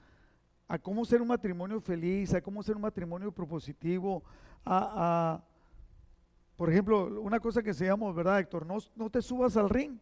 a 0.71 0.79
cómo 0.79 1.03
ser 1.03 1.21
un 1.21 1.27
matrimonio 1.27 1.81
feliz, 1.81 2.33
a 2.33 2.41
cómo 2.41 2.63
ser 2.63 2.77
un 2.77 2.83
matrimonio 2.83 3.29
propositivo, 3.33 4.23
a, 4.63 5.43
por 6.61 6.69
ejemplo, 6.69 7.19
una 7.19 7.39
cosa 7.39 7.63
que 7.63 7.73
se 7.73 7.85
llama, 7.85 8.11
¿verdad, 8.11 8.37
Héctor? 8.37 8.67
No, 8.67 8.77
no 8.95 9.09
te 9.09 9.19
subas 9.23 9.57
al 9.57 9.67
ring, 9.67 9.97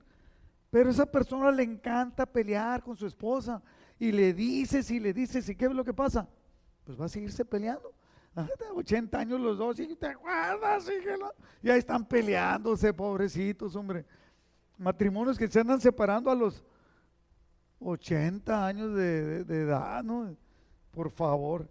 pero 0.70 0.90
a 0.90 0.92
esa 0.92 1.06
persona 1.06 1.50
le 1.52 1.64
encanta 1.64 2.26
pelear 2.26 2.84
con 2.84 2.98
su 2.98 3.06
esposa 3.06 3.64
y 3.98 4.12
le 4.12 4.34
dices 4.34 4.92
y 4.92 5.00
le 5.00 5.14
dices, 5.14 5.48
¿y 5.48 5.56
qué 5.56 5.68
es 5.68 5.72
lo 5.72 5.86
que 5.86 5.94
pasa? 5.94 6.28
Pues 6.84 7.00
va 7.00 7.06
a 7.06 7.08
seguirse 7.08 7.46
peleando. 7.46 7.94
80 8.76 9.18
ah, 9.18 9.22
años 9.22 9.40
los 9.40 9.58
dos, 9.58 9.80
y 9.80 9.96
te 9.96 10.08
acuerdas, 10.08 10.86
y 11.64 11.70
ahí 11.70 11.80
están 11.80 12.06
peleándose, 12.06 12.94
pobrecitos, 12.94 13.74
hombre. 13.78 14.06
Matrimonios 14.78 15.38
que 15.38 15.48
se 15.48 15.62
andan 15.62 15.80
separando 15.80 16.30
a 16.30 16.36
los 16.36 16.62
80 17.80 18.68
años 18.68 18.94
de, 18.96 19.46
edad, 19.48 20.04
¿no? 20.04 20.36
Por 20.92 21.10
favor. 21.10 21.70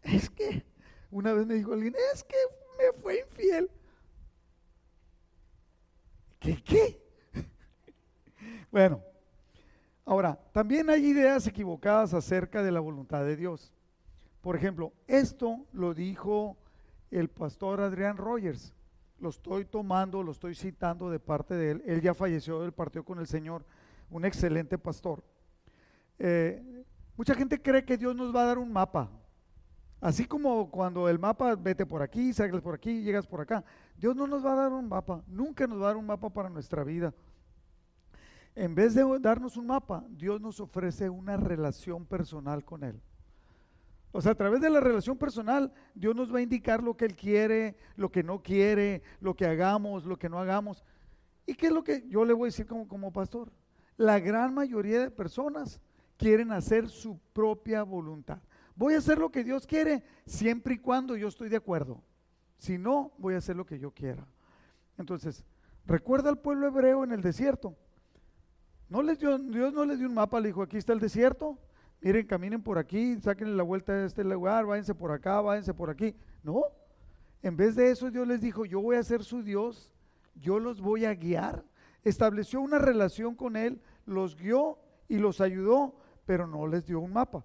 Es 0.00 0.30
que, 0.30 0.64
una 1.10 1.32
vez 1.32 1.44
me 1.44 1.54
dijo 1.54 1.72
alguien, 1.72 1.96
es 2.14 2.22
que 2.22 2.36
me 2.78 3.00
fue 3.00 3.20
infiel. 3.20 3.70
¿Qué 6.38 6.62
qué? 6.62 7.02
bueno, 8.70 9.02
ahora, 10.04 10.38
también 10.52 10.90
hay 10.90 11.06
ideas 11.06 11.46
equivocadas 11.46 12.12
acerca 12.12 12.62
de 12.62 12.72
la 12.72 12.80
voluntad 12.80 13.24
de 13.24 13.36
Dios. 13.36 13.72
Por 14.40 14.56
ejemplo, 14.56 14.92
esto 15.06 15.66
lo 15.72 15.94
dijo 15.94 16.58
el 17.10 17.30
pastor 17.30 17.80
Adrián 17.80 18.16
Rogers. 18.16 18.74
Lo 19.18 19.30
estoy 19.30 19.64
tomando, 19.64 20.22
lo 20.22 20.32
estoy 20.32 20.54
citando 20.54 21.08
de 21.08 21.18
parte 21.18 21.54
de 21.54 21.70
él. 21.70 21.82
Él 21.86 22.02
ya 22.02 22.12
falleció, 22.12 22.62
él 22.64 22.72
partió 22.72 23.04
con 23.04 23.18
el 23.20 23.26
Señor, 23.26 23.64
un 24.10 24.24
excelente 24.24 24.76
pastor. 24.76 25.24
Eh, 26.18 26.84
mucha 27.16 27.34
gente 27.34 27.60
cree 27.62 27.84
que 27.84 27.96
Dios 27.96 28.14
nos 28.14 28.34
va 28.34 28.42
a 28.42 28.46
dar 28.46 28.58
un 28.58 28.70
mapa. 28.70 29.10
Así 30.04 30.26
como 30.26 30.70
cuando 30.70 31.08
el 31.08 31.18
mapa, 31.18 31.56
vete 31.56 31.86
por 31.86 32.02
aquí, 32.02 32.34
sales 32.34 32.60
por 32.60 32.74
aquí, 32.74 33.00
llegas 33.00 33.26
por 33.26 33.40
acá. 33.40 33.64
Dios 33.96 34.14
no 34.14 34.26
nos 34.26 34.44
va 34.44 34.52
a 34.52 34.56
dar 34.56 34.70
un 34.70 34.86
mapa, 34.86 35.24
nunca 35.26 35.66
nos 35.66 35.80
va 35.80 35.84
a 35.84 35.86
dar 35.86 35.96
un 35.96 36.04
mapa 36.04 36.28
para 36.28 36.50
nuestra 36.50 36.84
vida. 36.84 37.14
En 38.54 38.74
vez 38.74 38.92
de 38.94 39.02
darnos 39.18 39.56
un 39.56 39.66
mapa, 39.66 40.04
Dios 40.10 40.42
nos 40.42 40.60
ofrece 40.60 41.08
una 41.08 41.38
relación 41.38 42.04
personal 42.04 42.66
con 42.66 42.84
Él. 42.84 43.00
O 44.12 44.20
sea, 44.20 44.32
a 44.32 44.34
través 44.34 44.60
de 44.60 44.68
la 44.68 44.78
relación 44.78 45.16
personal, 45.16 45.72
Dios 45.94 46.14
nos 46.14 46.30
va 46.30 46.36
a 46.36 46.42
indicar 46.42 46.82
lo 46.82 46.98
que 46.98 47.06
Él 47.06 47.16
quiere, 47.16 47.74
lo 47.96 48.12
que 48.12 48.22
no 48.22 48.42
quiere, 48.42 49.00
lo 49.20 49.34
que 49.34 49.46
hagamos, 49.46 50.04
lo 50.04 50.18
que 50.18 50.28
no 50.28 50.38
hagamos. 50.38 50.84
¿Y 51.46 51.54
qué 51.54 51.68
es 51.68 51.72
lo 51.72 51.82
que 51.82 52.06
yo 52.10 52.26
le 52.26 52.34
voy 52.34 52.48
a 52.48 52.50
decir 52.50 52.66
como, 52.66 52.86
como 52.86 53.10
pastor? 53.10 53.50
La 53.96 54.20
gran 54.20 54.52
mayoría 54.52 55.00
de 55.00 55.10
personas 55.10 55.80
quieren 56.18 56.52
hacer 56.52 56.90
su 56.90 57.18
propia 57.32 57.82
voluntad. 57.84 58.40
Voy 58.76 58.94
a 58.94 58.98
hacer 58.98 59.18
lo 59.18 59.30
que 59.30 59.44
Dios 59.44 59.66
quiere 59.66 60.02
siempre 60.26 60.74
y 60.74 60.78
cuando 60.78 61.16
yo 61.16 61.28
estoy 61.28 61.48
de 61.48 61.56
acuerdo. 61.56 62.02
Si 62.58 62.78
no, 62.78 63.12
voy 63.18 63.34
a 63.34 63.38
hacer 63.38 63.56
lo 63.56 63.66
que 63.66 63.78
yo 63.78 63.92
quiera. 63.92 64.26
Entonces, 64.98 65.44
recuerda 65.86 66.30
al 66.30 66.38
pueblo 66.38 66.66
hebreo 66.66 67.04
en 67.04 67.12
el 67.12 67.22
desierto. 67.22 67.76
No 68.88 69.02
les 69.02 69.18
dio, 69.18 69.38
Dios 69.38 69.72
no 69.72 69.84
les 69.84 69.98
dio 69.98 70.08
un 70.08 70.14
mapa, 70.14 70.40
le 70.40 70.48
dijo, 70.48 70.62
aquí 70.62 70.76
está 70.76 70.92
el 70.92 71.00
desierto, 71.00 71.58
miren, 72.00 72.26
caminen 72.26 72.62
por 72.62 72.78
aquí, 72.78 73.18
saquen 73.20 73.56
la 73.56 73.62
vuelta 73.62 73.92
de 73.92 74.06
este 74.06 74.22
lugar, 74.22 74.66
váyanse 74.66 74.94
por 74.94 75.10
acá, 75.10 75.40
váyanse 75.40 75.72
por 75.72 75.90
aquí. 75.90 76.14
No, 76.42 76.64
en 77.42 77.56
vez 77.56 77.74
de 77.76 77.90
eso 77.90 78.10
Dios 78.10 78.26
les 78.26 78.40
dijo, 78.40 78.64
yo 78.64 78.80
voy 78.80 78.96
a 78.96 79.02
ser 79.02 79.24
su 79.24 79.42
Dios, 79.42 79.92
yo 80.34 80.58
los 80.58 80.80
voy 80.80 81.04
a 81.04 81.14
guiar. 81.14 81.64
Estableció 82.02 82.60
una 82.60 82.78
relación 82.78 83.34
con 83.34 83.56
Él, 83.56 83.80
los 84.04 84.36
guió 84.36 84.78
y 85.08 85.18
los 85.18 85.40
ayudó, 85.40 85.96
pero 86.26 86.46
no 86.46 86.66
les 86.66 86.86
dio 86.86 87.00
un 87.00 87.12
mapa. 87.12 87.44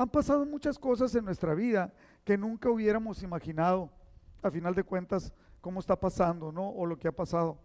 Han 0.00 0.08
pasado 0.08 0.46
muchas 0.46 0.78
cosas 0.78 1.14
en 1.14 1.26
nuestra 1.26 1.54
vida 1.54 1.92
que 2.24 2.38
nunca 2.38 2.70
hubiéramos 2.70 3.22
imaginado, 3.22 3.90
a 4.40 4.50
final 4.50 4.74
de 4.74 4.82
cuentas, 4.82 5.30
cómo 5.60 5.78
está 5.78 5.94
pasando, 5.94 6.50
¿no? 6.50 6.70
O 6.70 6.86
lo 6.86 6.98
que 6.98 7.06
ha 7.06 7.12
pasado. 7.12 7.58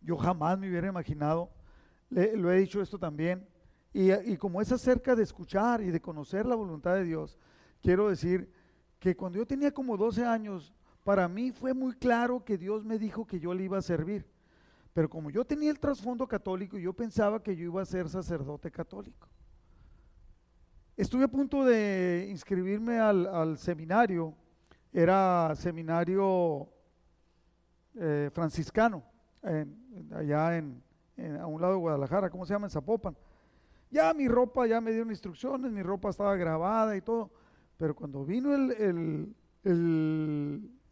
Yo 0.00 0.16
jamás 0.16 0.58
me 0.58 0.70
hubiera 0.70 0.88
imaginado, 0.88 1.50
lo 2.08 2.50
he 2.50 2.56
dicho 2.56 2.80
esto 2.80 2.98
también, 2.98 3.46
y, 3.92 4.38
como 4.38 4.62
es 4.62 4.72
acerca 4.72 5.14
de 5.14 5.22
escuchar 5.22 5.82
y 5.82 5.90
de 5.90 6.00
conocer 6.00 6.46
la 6.46 6.54
voluntad 6.54 6.94
de 6.94 7.04
Dios, 7.04 7.38
quiero 7.82 8.08
decir 8.08 8.50
que 8.98 9.14
cuando 9.14 9.36
yo 9.36 9.46
tenía 9.46 9.70
como 9.70 9.98
12 9.98 10.24
años, 10.24 10.72
para 11.04 11.28
mí 11.28 11.52
fue 11.52 11.74
muy 11.74 11.92
claro 11.92 12.42
que 12.42 12.56
Dios 12.56 12.86
me 12.86 12.98
dijo 12.98 13.26
que 13.26 13.38
yo 13.38 13.52
le 13.52 13.64
iba 13.64 13.76
a 13.76 13.82
servir. 13.82 14.26
Pero 14.94 15.10
como 15.10 15.28
yo 15.28 15.44
tenía 15.44 15.70
el 15.70 15.78
trasfondo 15.78 16.26
católico, 16.26 16.78
yo 16.78 16.94
pensaba 16.94 17.42
que 17.42 17.54
yo 17.54 17.64
iba 17.64 17.82
a 17.82 17.84
ser 17.84 18.08
sacerdote 18.08 18.70
católico. 18.70 19.28
Estuve 21.02 21.24
a 21.24 21.28
punto 21.28 21.64
de 21.64 22.28
inscribirme 22.30 23.00
al, 23.00 23.58
seminario, 23.58 24.36
era 24.92 25.52
seminario 25.56 26.68
eh, 27.96 28.30
franciscano, 28.32 29.02
allá 30.14 30.58
en, 30.58 30.80
a 31.40 31.46
un 31.48 31.60
lado 31.60 31.72
de 31.72 31.80
Guadalajara, 31.80 32.30
¿cómo 32.30 32.46
se 32.46 32.54
llama? 32.54 32.68
En 32.68 32.70
Zapopan. 32.70 33.16
Ya 33.90 34.14
mi 34.14 34.28
ropa, 34.28 34.64
ya 34.68 34.80
me 34.80 34.92
dieron 34.92 35.10
instrucciones, 35.10 35.72
mi 35.72 35.82
ropa 35.82 36.08
estaba 36.08 36.36
grabada 36.36 36.96
y 36.96 37.00
todo. 37.00 37.32
Pero 37.78 37.96
cuando 37.96 38.24
vino 38.24 38.54
el, 38.54 39.34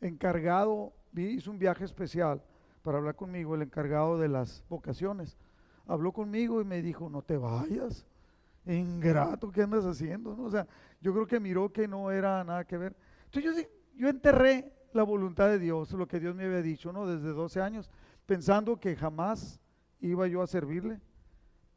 encargado, 0.01 0.93
hizo 1.15 1.53
un 1.53 1.59
viaje 1.61 1.85
especial 1.85 2.43
para 2.83 2.99
hablar 2.99 3.15
conmigo, 3.15 3.55
el 3.55 3.63
encargado 3.63 4.19
de 4.19 4.27
las 4.27 4.65
vocaciones, 4.69 5.39
habló 5.87 6.11
conmigo 6.11 6.61
y 6.61 6.65
me 6.65 6.83
dijo, 6.83 7.09
no 7.09 7.23
te 7.23 7.37
vayas, 7.37 8.09
ingrato, 8.75 9.51
¿qué 9.51 9.63
andas 9.63 9.85
haciendo? 9.85 10.37
O 10.39 10.51
sea, 10.51 10.67
yo 11.01 11.13
creo 11.13 11.27
que 11.27 11.41
miró 11.41 11.73
que 11.73 11.89
no 11.89 12.11
era 12.11 12.45
nada 12.45 12.65
que 12.65 12.79
ver. 12.79 12.97
Entonces 13.27 13.67
yo, 13.67 13.71
yo 13.97 14.09
enterré 14.09 14.73
la 14.93 15.03
voluntad 15.03 15.49
de 15.49 15.59
Dios, 15.59 15.93
lo 15.93 16.07
que 16.07 16.21
Dios 16.21 16.35
me 16.35 16.45
había 16.45 16.63
dicho, 16.63 16.93
¿no? 16.93 17.07
Desde 17.07 17.29
12 17.29 17.61
años, 17.61 17.91
pensando 18.27 18.79
que 18.79 18.97
jamás 18.97 19.61
iba 20.01 20.27
yo 20.27 20.43
a 20.43 20.47
servirle 20.47 21.01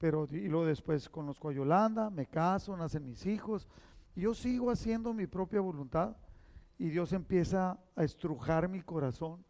pero 0.04 0.28
y 0.30 0.50
luego 0.50 0.66
después 0.66 1.08
conozco 1.08 1.48
a 1.48 1.54
Yolanda, 1.54 2.10
me 2.10 2.26
caso, 2.26 2.76
nacen 2.76 3.06
mis 3.06 3.26
hijos, 3.26 3.70
y 4.14 4.24
yo 4.24 4.34
sigo 4.34 4.70
haciendo 4.70 5.14
mi 5.14 5.28
propia 5.28 5.62
voluntad 5.62 6.18
y 6.78 6.90
Dios 6.90 7.14
empieza 7.14 7.80
a 7.96 8.04
estrujar 8.04 8.68
mi 8.68 8.82
corazón, 8.82 9.46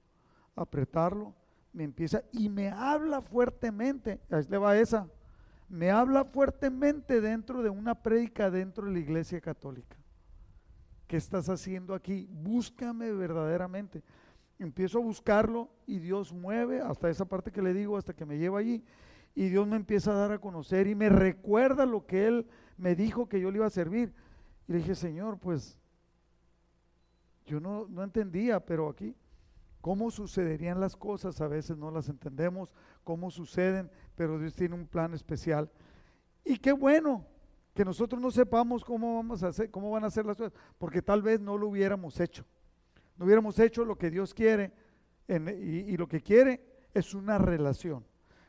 a 0.56 0.62
apretarlo, 0.62 1.34
me 1.72 1.84
empieza 1.84 2.22
y 2.32 2.50
me 2.50 2.70
habla 2.70 3.20
fuertemente, 3.20 4.22
ahí 4.30 4.44
le 4.48 4.60
va 4.60 4.78
esa, 4.78 5.08
me 5.70 5.92
habla 5.92 6.26
fuertemente 6.26 7.22
dentro 7.22 7.64
de 7.64 7.70
una 7.70 7.96
prédica 7.96 8.52
dentro 8.52 8.86
de 8.86 8.94
la 8.94 9.00
iglesia 9.00 9.42
católica. 9.42 9.98
¿Qué 11.08 11.18
estás 11.18 11.50
haciendo 11.50 11.94
aquí? 11.94 12.28
Búscame 12.32 13.12
verdaderamente. 13.12 14.04
Empiezo 14.60 15.00
a 15.00 15.02
buscarlo 15.02 15.70
y 15.86 16.00
Dios 16.00 16.32
mueve 16.32 16.80
hasta 16.80 17.10
esa 17.10 17.26
parte 17.26 17.52
que 17.52 17.62
le 17.62 17.74
digo, 17.74 17.98
hasta 17.98 18.14
que 18.14 18.26
me 18.26 18.38
lleva 18.38 18.60
allí 18.60 18.84
y 19.36 19.50
Dios 19.50 19.68
me 19.68 19.76
empieza 19.76 20.12
a 20.12 20.16
dar 20.16 20.32
a 20.32 20.40
conocer 20.40 20.88
y 20.88 20.96
me 20.96 21.10
recuerda 21.10 21.86
lo 21.86 22.06
que 22.06 22.28
Él 22.28 22.48
me 22.78 22.96
dijo 22.96 23.28
que 23.28 23.40
yo 23.40 23.52
le 23.52 23.58
iba 23.58 23.66
a 23.66 23.72
servir. 23.72 24.14
Y 24.68 24.74
le 24.74 24.78
dije, 24.80 24.96
Señor, 24.96 25.40
pues 25.40 25.80
yo 27.46 27.60
no, 27.60 27.88
no 27.88 28.04
entendía, 28.04 28.60
pero 28.60 28.90
aquí, 28.90 29.16
cómo 29.84 30.10
sucederían 30.12 30.80
las 30.80 30.96
cosas, 30.96 31.42
a 31.42 31.48
veces 31.50 31.76
no 31.76 31.92
las 31.92 32.08
entendemos, 32.08 32.74
cómo 33.04 33.30
suceden, 33.30 33.92
pero 34.16 34.40
Dios 34.40 34.56
tiene 34.56 34.76
un 34.76 34.88
plan 34.88 35.14
especial. 35.14 35.70
Y 36.46 36.56
qué 36.56 36.72
bueno 36.72 37.26
que 37.74 37.84
nosotros 37.84 38.22
no 38.22 38.32
sepamos 38.32 38.86
cómo 38.86 39.18
vamos 39.18 39.44
a 39.44 39.50
hacer, 39.50 39.70
cómo 39.70 39.92
van 39.92 40.06
a 40.06 40.10
ser 40.10 40.26
las 40.26 40.38
cosas, 40.38 40.54
porque 40.78 41.02
tal 41.02 41.22
vez 41.22 41.42
no 41.42 41.58
lo 41.58 41.68
hubiéramos 41.68 42.18
hecho. 42.22 42.46
No 43.18 43.26
hubiéramos 43.26 43.60
hecho 43.60 43.84
lo 43.84 43.98
que 43.98 44.10
Dios 44.10 44.34
quiere 44.34 44.72
y 45.28 45.98
lo 45.98 46.08
que 46.08 46.22
quiere 46.22 46.64
es 46.94 47.14
una 47.14 47.38
relación. 47.38 48.06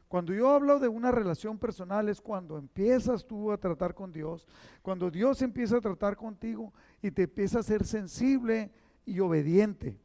Cuando 0.06 0.32
yo 0.32 0.50
hablo 0.50 0.78
de 0.78 0.86
una 0.86 1.10
relación 1.10 1.58
personal 1.58 2.08
es 2.08 2.20
cuando 2.20 2.56
empiezas 2.58 3.26
tú 3.26 3.50
a 3.50 3.58
tratar 3.58 3.92
con 3.92 4.12
Dios, 4.12 4.46
cuando 4.82 5.10
Dios 5.10 5.42
empieza 5.42 5.78
a 5.78 5.80
tratar 5.80 6.14
contigo 6.14 6.72
y 7.02 7.10
te 7.10 7.24
empieza 7.24 7.58
a 7.58 7.64
ser 7.64 7.84
sensible 7.84 8.70
y 9.04 9.18
obediente. 9.18 10.03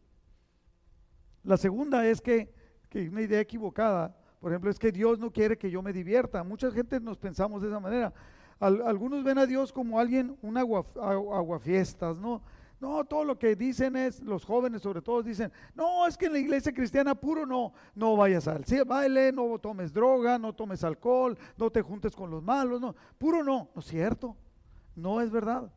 La 1.43 1.58
segunda 1.58 2.06
es 2.08 2.21
que, 2.21 2.54
que 2.89 3.10
una 3.10 3.21
idea 3.21 3.39
equivocada, 3.39 4.15
por 4.39 4.52
ejemplo, 4.52 4.69
es 4.69 4.80
que 4.80 4.91
Dios 4.91 5.19
no 5.19 5.32
quiere 5.32 5.58
que 5.58 5.69
yo 5.69 5.82
me 5.82 5.93
divierta. 5.93 6.43
Mucha 6.43 6.71
gente 6.71 6.99
nos 6.99 7.17
pensamos 7.17 7.62
de 7.62 7.67
esa 7.67 7.80
manera. 7.80 8.13
algunos 8.60 9.23
ven 9.23 9.38
a 9.38 9.45
Dios 9.45 9.71
como 9.73 9.99
alguien, 9.99 10.38
un 10.41 10.58
agua, 10.58 10.86
aguafiestas, 10.95 12.19
¿no? 12.19 12.41
No, 12.80 13.04
todo 13.04 13.25
lo 13.25 13.38
que 13.38 13.58
dicen 13.58 13.97
es, 13.97 14.21
los 14.21 14.45
jóvenes 14.45 14.82
sobre 14.82 15.02
todo 15.02 15.21
dicen, 15.21 15.52
no, 15.75 16.08
es 16.08 16.17
que 16.17 16.28
en 16.28 16.34
la 16.34 16.39
iglesia 16.39 16.73
cristiana 16.73 17.13
puro 17.13 17.45
no, 17.45 17.73
no 17.93 18.15
vayas 18.15 18.47
al 18.47 18.63
baile, 18.86 19.34
no 19.34 19.60
tomes 19.60 19.91
droga, 19.91 20.39
no 20.39 20.54
tomes 20.54 20.86
alcohol, 20.86 21.38
no 21.58 21.69
te 21.69 21.82
juntes 21.82 22.15
con 22.15 22.32
los 22.32 22.41
malos, 22.41 22.80
no, 22.80 22.95
puro 23.17 23.43
no, 23.43 23.69
no 23.75 23.82
es 23.82 23.86
cierto, 23.86 24.38
no 24.95 25.19
es 25.19 25.30
verdad. 25.30 25.69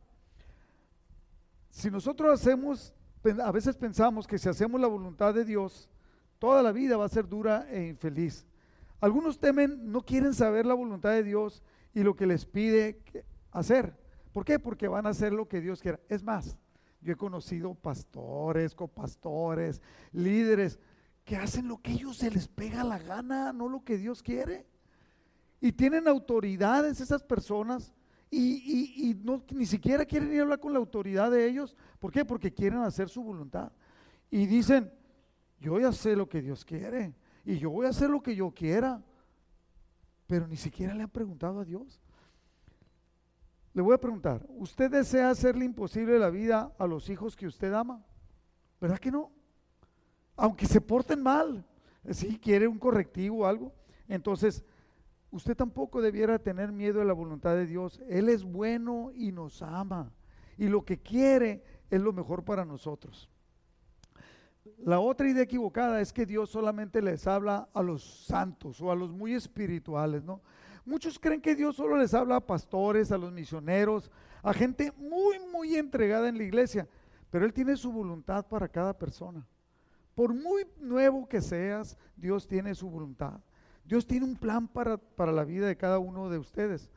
Si 1.69 1.91
nosotros 1.91 2.39
hacemos, 2.39 2.93
a 3.43 3.51
veces 3.51 3.75
pensamos 3.75 4.27
que 4.27 4.37
si 4.37 4.49
hacemos 4.49 4.79
la 4.79 4.87
voluntad 4.87 5.33
de 5.33 5.45
Dios, 5.45 5.89
toda 6.39 6.61
la 6.61 6.71
vida 6.71 6.97
va 6.97 7.05
a 7.05 7.09
ser 7.09 7.27
dura 7.27 7.67
e 7.69 7.87
infeliz. 7.87 8.45
Algunos 8.99 9.39
temen, 9.39 9.91
no 9.91 10.01
quieren 10.01 10.33
saber 10.33 10.65
la 10.65 10.73
voluntad 10.73 11.11
de 11.11 11.23
Dios 11.23 11.63
y 11.93 12.03
lo 12.03 12.15
que 12.15 12.25
les 12.25 12.45
pide, 12.45 13.01
hacer. 13.51 13.95
¿Por 14.31 14.45
qué? 14.45 14.59
Porque 14.59 14.87
van 14.87 15.05
a 15.05 15.09
hacer 15.09 15.31
lo 15.31 15.47
que 15.47 15.61
Dios 15.61 15.81
quiera. 15.81 15.99
Es 16.09 16.23
más, 16.23 16.57
yo 17.01 17.13
he 17.13 17.17
conocido 17.17 17.75
pastores, 17.75 18.73
copastores, 18.73 19.81
líderes 20.11 20.79
que 21.23 21.37
hacen 21.37 21.67
lo 21.67 21.81
que 21.81 21.91
ellos 21.91 22.17
se 22.17 22.31
les 22.31 22.47
pega 22.47 22.83
la 22.83 22.99
gana, 22.99 23.53
no 23.53 23.69
lo 23.69 23.83
que 23.83 23.97
Dios 23.97 24.23
quiere. 24.23 24.65
Y 25.61 25.71
tienen 25.71 26.07
autoridades 26.07 26.99
esas 26.99 27.23
personas 27.23 27.93
y, 28.35 29.21
no, 29.23 29.43
ni 29.51 29.65
siquiera 29.65 30.05
quieren 30.05 30.33
ir 30.33 30.39
a 30.39 30.43
hablar 30.43 30.59
con 30.59 30.73
la 30.73 30.79
autoridad 30.79 31.29
de 31.29 31.45
ellos. 31.47 31.75
¿Por 31.99 32.11
qué? 32.11 32.25
Porque 32.25 32.53
quieren 32.53 32.79
hacer 32.79 33.09
su 33.09 33.23
voluntad. 33.23 33.71
Y 34.31 34.47
dicen, 34.47 34.91
yo 35.59 35.79
ya 35.79 35.91
sé 35.91 36.15
lo 36.15 36.27
que 36.27 36.41
Dios 36.41 36.65
quiere 36.65 37.13
y 37.45 37.57
yo 37.57 37.69
voy 37.69 37.85
a 37.85 37.89
hacer 37.89 38.09
lo 38.09 38.21
que 38.21 38.35
yo 38.35 38.51
quiera. 38.51 39.03
Pero 40.25 40.47
ni 40.47 40.57
siquiera 40.57 40.95
le 40.95 41.03
han 41.03 41.09
preguntado 41.09 41.59
a 41.59 41.65
Dios. 41.65 42.01
Le 43.73 43.81
voy 43.81 43.93
a 43.93 43.99
preguntar, 43.99 44.45
¿usted 44.49 44.89
desea 44.89 45.29
hacerle 45.29 45.65
imposible 45.65 46.17
la 46.17 46.29
vida 46.29 46.73
a 46.77 46.87
los 46.87 47.09
hijos 47.09 47.35
que 47.35 47.47
usted 47.47 47.73
ama? 47.73 48.03
¿Verdad 48.79 48.99
que 48.99 49.11
no? 49.11 49.31
Aunque 50.35 50.65
se 50.65 50.81
porten 50.81 51.21
mal, 51.21 51.65
si 52.11 52.37
quiere 52.39 52.67
un 52.67 52.79
correctivo 52.79 53.39
o 53.39 53.45
algo. 53.45 53.73
Entonces, 54.07 54.63
usted 55.33 55.57
tampoco 55.57 55.99
debiera 55.99 56.37
tener 56.37 56.71
miedo 56.71 56.99
de 56.99 57.05
la 57.05 57.13
voluntad 57.13 57.55
de 57.55 57.65
Dios. 57.65 57.99
Él 58.07 58.29
es 58.29 58.43
bueno 58.43 59.11
y 59.15 59.31
nos 59.31 59.63
ama. 59.63 60.13
Y 60.57 60.67
lo 60.67 60.85
que 60.85 60.99
quiere 60.99 61.63
es 61.89 61.99
lo 61.99 62.13
mejor 62.13 62.45
para 62.45 62.63
nosotros. 62.63 63.29
La 64.77 64.99
otra 64.99 65.27
idea 65.27 65.43
equivocada 65.43 66.01
es 66.01 66.13
que 66.13 66.27
Dios 66.27 66.51
solamente 66.51 67.01
les 67.01 67.25
habla 67.25 67.67
a 67.73 67.81
los 67.81 68.25
santos 68.25 68.79
o 68.79 68.91
a 68.91 68.95
los 68.95 69.11
muy 69.11 69.33
espirituales, 69.33 70.23
¿no? 70.23 70.41
Muchos 70.85 71.17
creen 71.17 71.41
que 71.41 71.55
Dios 71.55 71.77
solo 71.77 71.97
les 71.97 72.13
habla 72.13 72.35
a 72.35 72.45
pastores, 72.45 73.11
a 73.11 73.17
los 73.17 73.31
misioneros, 73.31 74.11
a 74.43 74.53
gente 74.53 74.91
muy, 74.97 75.39
muy 75.51 75.75
entregada 75.75 76.29
en 76.29 76.37
la 76.37 76.43
iglesia, 76.43 76.87
pero 77.31 77.45
Él 77.45 77.53
tiene 77.53 77.75
su 77.75 77.91
voluntad 77.91 78.45
para 78.45 78.67
cada 78.67 78.93
persona. 78.93 79.47
Por 80.13 80.33
muy 80.33 80.67
nuevo 80.79 81.27
que 81.27 81.41
seas, 81.41 81.97
Dios 82.15 82.47
tiene 82.47 82.75
su 82.75 82.87
voluntad. 82.87 83.39
Dios 83.83 84.07
tiene 84.07 84.25
un 84.25 84.35
plan 84.35 84.67
para, 84.67 84.97
para 84.97 85.31
la 85.31 85.43
vida 85.43 85.67
de 85.67 85.77
cada 85.77 85.99
uno 85.99 86.29
de 86.29 86.37
ustedes. 86.37 86.89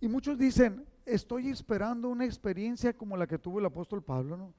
Y 0.00 0.08
muchos 0.08 0.38
dicen, 0.38 0.84
estoy 1.04 1.48
esperando 1.48 2.08
una 2.08 2.24
experiencia 2.24 2.96
como 2.96 3.16
la 3.16 3.26
que 3.26 3.38
tuvo 3.38 3.58
el 3.58 3.66
apóstol 3.66 4.02
Pablo, 4.02 4.36
¿no? 4.36 4.54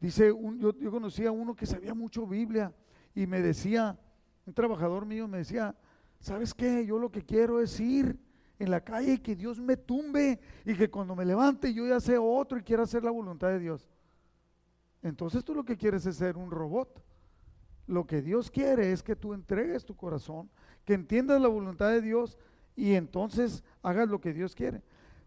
Dice, 0.00 0.28
yo, 0.58 0.78
yo 0.78 0.90
conocía 0.90 1.28
a 1.28 1.32
uno 1.32 1.54
que 1.54 1.66
sabía 1.66 1.94
mucho 1.94 2.26
Biblia 2.26 2.74
y 3.14 3.26
me 3.26 3.40
decía, 3.40 3.98
un 4.44 4.52
trabajador 4.52 5.06
mío 5.06 5.26
me 5.28 5.38
decía, 5.38 5.74
¿sabes 6.20 6.52
qué? 6.52 6.84
Yo 6.84 6.98
lo 6.98 7.10
que 7.10 7.22
quiero 7.22 7.60
es 7.60 7.78
ir 7.80 8.18
en 8.58 8.70
la 8.70 8.82
calle 8.82 9.14
y 9.14 9.18
que 9.18 9.34
Dios 9.34 9.60
me 9.60 9.76
tumbe 9.76 10.40
y 10.64 10.74
que 10.74 10.90
cuando 10.90 11.14
me 11.14 11.24
levante 11.24 11.72
yo 11.72 11.86
ya 11.86 12.00
sea 12.00 12.20
otro 12.20 12.58
y 12.58 12.62
quiera 12.62 12.82
hacer 12.84 13.02
la 13.04 13.10
voluntad 13.10 13.48
de 13.48 13.58
Dios. 13.58 13.88
Entonces 15.02 15.44
tú 15.44 15.54
lo 15.54 15.64
que 15.64 15.76
quieres 15.76 16.06
es 16.06 16.16
ser 16.16 16.36
un 16.36 16.50
robot. 16.50 17.02
Lo 17.86 18.06
que 18.06 18.22
Dios 18.22 18.50
quiere 18.50 18.92
es 18.92 19.02
que 19.02 19.16
tú 19.16 19.34
entregues 19.34 19.84
tu 19.84 19.94
corazón, 19.94 20.48
que 20.84 20.94
entiendas 20.94 21.40
la 21.40 21.48
voluntad 21.48 21.90
de 21.90 22.00
Dios 22.00 22.38
y 22.76 22.94
entonces 22.94 23.62
hagas 23.82 24.08
lo 24.08 24.20
que 24.20 24.32
Dios 24.32 24.54
quiere. 24.54 24.82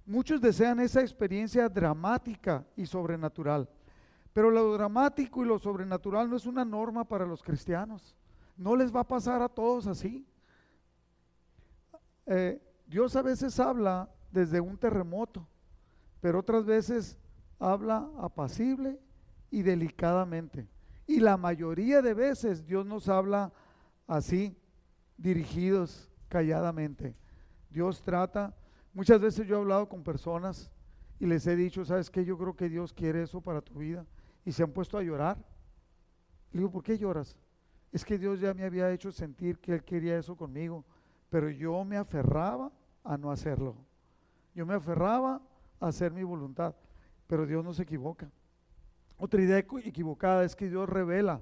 Muchos 0.06 0.42
desean 0.42 0.80
esa 0.80 1.02
experiencia 1.02 1.70
dramática 1.70 2.66
y 2.76 2.86
sobrenatural, 2.86 3.70
pero 4.34 4.50
lo 4.50 4.74
dramático 4.74 5.44
y 5.44 5.48
lo 5.48 5.60
sobrenatural 5.60 6.30
no 6.30 6.36
es 6.36 6.46
una 6.46 6.64
norma 6.64 7.04
para 7.04 7.26
los 7.26 7.44
cristianos. 7.44 8.16
No 8.56 8.76
les 8.76 8.94
va 8.96 9.02
a 9.02 9.08
pasar 9.08 9.42
a 9.42 9.50
todos 9.50 9.86
así. 9.86 10.26
Eh, 12.26 12.62
Dios 12.88 13.16
a 13.16 13.22
veces 13.22 13.60
habla 13.60 14.10
desde 14.32 14.60
un 14.60 14.78
terremoto, 14.78 15.48
pero 16.22 16.40
otras 16.40 16.66
veces 16.66 17.18
habla 17.60 18.10
apacible 18.20 19.00
y 19.52 19.62
delicadamente. 19.62 20.68
Y 21.08 21.20
la 21.20 21.38
mayoría 21.38 22.02
de 22.02 22.14
veces 22.14 22.66
Dios 22.66 22.86
nos 22.86 23.10
habla 23.10 23.52
así, 24.06 24.56
dirigidos 25.18 26.12
calladamente. 26.28 27.16
Dios 27.70 28.04
trata, 28.04 28.56
muchas 28.94 29.20
veces 29.20 29.48
yo 29.48 29.56
he 29.56 29.60
hablado 29.60 29.90
con 29.90 30.04
personas 30.04 30.70
y 31.20 31.26
les 31.26 31.48
he 31.48 31.56
dicho, 31.56 31.84
¿sabes 31.86 32.10
qué? 32.10 32.24
Yo 32.24 32.38
creo 32.38 32.56
que 32.56 32.70
Dios 32.70 32.94
quiere 32.94 33.24
eso 33.24 33.42
para 33.42 33.62
tu 33.62 33.80
vida. 33.80 34.06
Y 34.46 34.52
se 34.52 34.64
han 34.64 34.72
puesto 34.72 34.98
a 34.98 35.04
llorar. 35.04 35.38
Le 36.52 36.60
digo, 36.60 36.72
¿por 36.72 36.84
qué 36.84 36.98
lloras? 36.98 37.36
Es 37.92 38.06
que 38.06 38.18
Dios 38.18 38.40
ya 38.40 38.54
me 38.54 38.64
había 38.64 38.92
hecho 38.92 39.12
sentir 39.12 39.58
que 39.58 39.74
Él 39.74 39.84
quería 39.84 40.18
eso 40.18 40.36
conmigo 40.36 40.86
pero 41.30 41.50
yo 41.50 41.84
me 41.84 41.98
aferraba 41.98 42.72
a 43.04 43.18
no 43.18 43.32
hacerlo. 43.32 43.76
Yo 44.54 44.66
me 44.66 44.74
aferraba 44.74 45.42
a 45.80 45.88
hacer 45.88 46.12
mi 46.12 46.24
voluntad, 46.24 46.76
pero 47.28 47.46
Dios 47.46 47.64
no 47.64 47.74
se 47.74 47.84
equivoca. 47.84 48.32
Otra 49.18 49.42
idea 49.42 49.58
equivocada 49.58 50.44
es 50.44 50.56
que 50.56 50.70
Dios 50.70 50.88
revela 50.88 51.42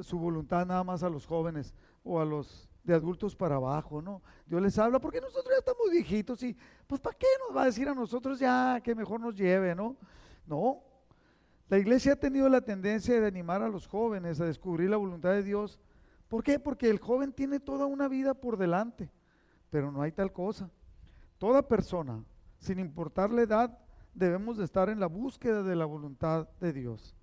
su 0.00 0.18
voluntad 0.18 0.66
nada 0.66 0.82
más 0.82 1.02
a 1.02 1.10
los 1.10 1.26
jóvenes 1.26 1.74
o 2.02 2.20
a 2.20 2.24
los 2.24 2.68
de 2.82 2.94
adultos 2.94 3.34
para 3.34 3.56
abajo, 3.56 4.02
¿no? 4.02 4.22
Dios 4.46 4.60
les 4.60 4.78
habla 4.78 4.98
porque 5.00 5.20
nosotros 5.20 5.46
ya 5.50 5.58
estamos 5.58 5.90
viejitos 5.90 6.42
y 6.42 6.56
pues 6.86 7.00
¿para 7.00 7.16
qué 7.16 7.26
nos 7.46 7.56
va 7.56 7.62
a 7.62 7.66
decir 7.66 7.88
a 7.88 7.94
nosotros 7.94 8.38
ya 8.38 8.80
que 8.82 8.94
mejor 8.94 9.20
nos 9.20 9.34
lleve, 9.34 9.74
¿no? 9.74 9.96
No. 10.46 10.82
La 11.68 11.78
iglesia 11.78 12.12
ha 12.12 12.16
tenido 12.16 12.48
la 12.48 12.60
tendencia 12.60 13.18
de 13.18 13.26
animar 13.26 13.62
a 13.62 13.68
los 13.68 13.86
jóvenes 13.86 14.40
a 14.40 14.44
descubrir 14.44 14.90
la 14.90 14.96
voluntad 14.96 15.30
de 15.30 15.42
Dios 15.42 15.80
¿Por 16.34 16.42
qué? 16.42 16.58
Porque 16.58 16.90
el 16.90 16.98
joven 16.98 17.32
tiene 17.32 17.60
toda 17.60 17.86
una 17.86 18.08
vida 18.08 18.34
por 18.34 18.56
delante, 18.56 19.08
pero 19.70 19.92
no 19.92 20.02
hay 20.02 20.10
tal 20.10 20.32
cosa. 20.32 20.68
Toda 21.38 21.68
persona, 21.68 22.24
sin 22.58 22.80
importar 22.80 23.30
la 23.30 23.42
edad, 23.42 23.78
debemos 24.14 24.56
de 24.56 24.64
estar 24.64 24.88
en 24.88 25.00
la 25.00 25.06
búsqueda 25.06 25.62
de 25.62 25.76
la 25.76 25.84
voluntad 25.84 26.48
de 26.60 26.72
Dios. 26.72 27.14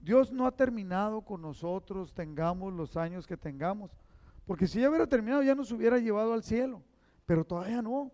Dios 0.00 0.32
no 0.32 0.46
ha 0.46 0.52
terminado 0.52 1.22
con 1.22 1.40
nosotros, 1.40 2.12
tengamos 2.12 2.72
los 2.72 2.96
años 2.96 3.26
que 3.26 3.36
tengamos, 3.36 3.90
porque 4.46 4.66
si 4.66 4.80
ya 4.80 4.88
hubiera 4.88 5.06
terminado 5.06 5.42
ya 5.42 5.54
nos 5.54 5.72
hubiera 5.72 5.98
llevado 5.98 6.34
al 6.34 6.42
cielo, 6.42 6.82
pero 7.24 7.44
todavía 7.44 7.80
no. 7.80 8.12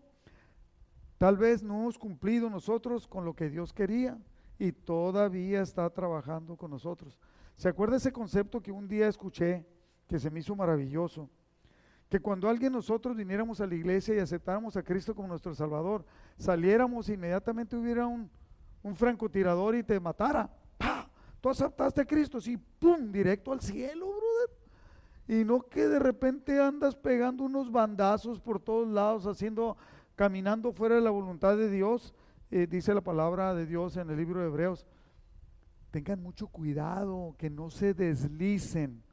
Tal 1.18 1.36
vez 1.36 1.62
no 1.62 1.80
hemos 1.80 1.98
cumplido 1.98 2.48
nosotros 2.48 3.06
con 3.06 3.24
lo 3.24 3.34
que 3.34 3.50
Dios 3.50 3.72
quería 3.72 4.18
y 4.58 4.72
todavía 4.72 5.60
está 5.60 5.90
trabajando 5.90 6.56
con 6.56 6.70
nosotros. 6.70 7.18
¿Se 7.56 7.68
acuerda 7.68 7.96
ese 7.96 8.12
concepto 8.12 8.62
que 8.62 8.72
un 8.72 8.88
día 8.88 9.08
escuché? 9.08 9.66
que 10.10 10.18
se 10.18 10.28
me 10.28 10.40
hizo 10.40 10.56
maravilloso. 10.56 11.30
Que 12.10 12.20
cuando 12.20 12.48
alguien 12.48 12.72
nosotros 12.72 13.16
viniéramos 13.16 13.60
a 13.60 13.66
la 13.66 13.74
iglesia 13.76 14.16
y 14.16 14.18
aceptáramos 14.18 14.76
a 14.76 14.82
Cristo 14.82 15.14
como 15.14 15.28
nuestro 15.28 15.54
Salvador, 15.54 16.04
saliéramos 16.36 17.08
e 17.08 17.14
inmediatamente 17.14 17.76
hubiera 17.76 18.06
un, 18.06 18.28
un 18.82 18.96
francotirador 18.96 19.76
y 19.76 19.84
te 19.84 19.98
matara. 20.00 20.50
¡Pah! 20.76 21.08
Tú 21.40 21.48
aceptaste 21.48 22.00
a 22.00 22.04
Cristo, 22.04 22.40
sí, 22.40 22.56
¡pum! 22.56 23.12
Directo 23.12 23.52
al 23.52 23.60
cielo, 23.60 24.06
brother. 24.08 24.58
Y 25.28 25.44
no 25.44 25.62
que 25.62 25.86
de 25.86 26.00
repente 26.00 26.60
andas 26.60 26.96
pegando 26.96 27.44
unos 27.44 27.70
bandazos 27.70 28.40
por 28.40 28.58
todos 28.58 28.88
lados, 28.88 29.26
haciendo, 29.26 29.76
caminando 30.16 30.72
fuera 30.72 30.96
de 30.96 31.00
la 31.00 31.10
voluntad 31.10 31.56
de 31.56 31.70
Dios, 31.70 32.12
eh, 32.50 32.66
dice 32.68 32.92
la 32.92 33.00
palabra 33.02 33.54
de 33.54 33.66
Dios 33.66 33.96
en 33.96 34.10
el 34.10 34.16
libro 34.16 34.40
de 34.40 34.46
Hebreos. 34.46 34.84
Tengan 35.92 36.20
mucho 36.20 36.48
cuidado, 36.48 37.36
que 37.38 37.48
no 37.50 37.70
se 37.70 37.94
deslicen 37.94 39.04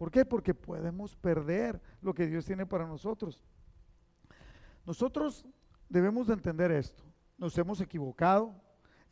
¿Por 0.00 0.10
qué? 0.10 0.24
Porque 0.24 0.54
podemos 0.54 1.14
perder 1.14 1.78
lo 2.00 2.14
que 2.14 2.26
Dios 2.26 2.46
tiene 2.46 2.64
para 2.64 2.86
nosotros. 2.86 3.44
Nosotros 4.86 5.44
debemos 5.90 6.26
de 6.26 6.32
entender 6.32 6.70
esto. 6.70 7.04
Nos 7.36 7.58
hemos 7.58 7.82
equivocado, 7.82 8.54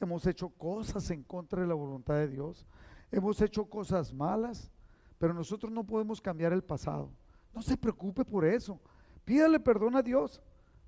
hemos 0.00 0.26
hecho 0.26 0.48
cosas 0.48 1.10
en 1.10 1.22
contra 1.24 1.60
de 1.60 1.68
la 1.68 1.74
voluntad 1.74 2.14
de 2.14 2.28
Dios, 2.28 2.66
hemos 3.10 3.38
hecho 3.42 3.66
cosas 3.66 4.14
malas, 4.14 4.72
pero 5.18 5.34
nosotros 5.34 5.70
no 5.70 5.84
podemos 5.84 6.22
cambiar 6.22 6.54
el 6.54 6.64
pasado. 6.64 7.12
No 7.52 7.60
se 7.60 7.76
preocupe 7.76 8.24
por 8.24 8.46
eso. 8.46 8.80
Pídale 9.26 9.60
perdón 9.60 9.94
a 9.94 10.00
Dios. 10.00 10.40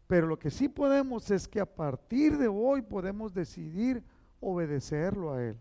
Pero 0.07 0.27
lo 0.27 0.39
que 0.39 0.51
sí 0.51 0.71
podemos 0.71 1.31
es 1.31 1.47
que 1.47 1.61
a 1.61 1.67
partir 1.67 2.39
de 2.39 2.49
hoy 2.49 2.81
podemos 2.81 3.35
decidir 3.35 4.03
obedecerlo 4.41 5.35
a 5.35 5.45
Él. 5.45 5.59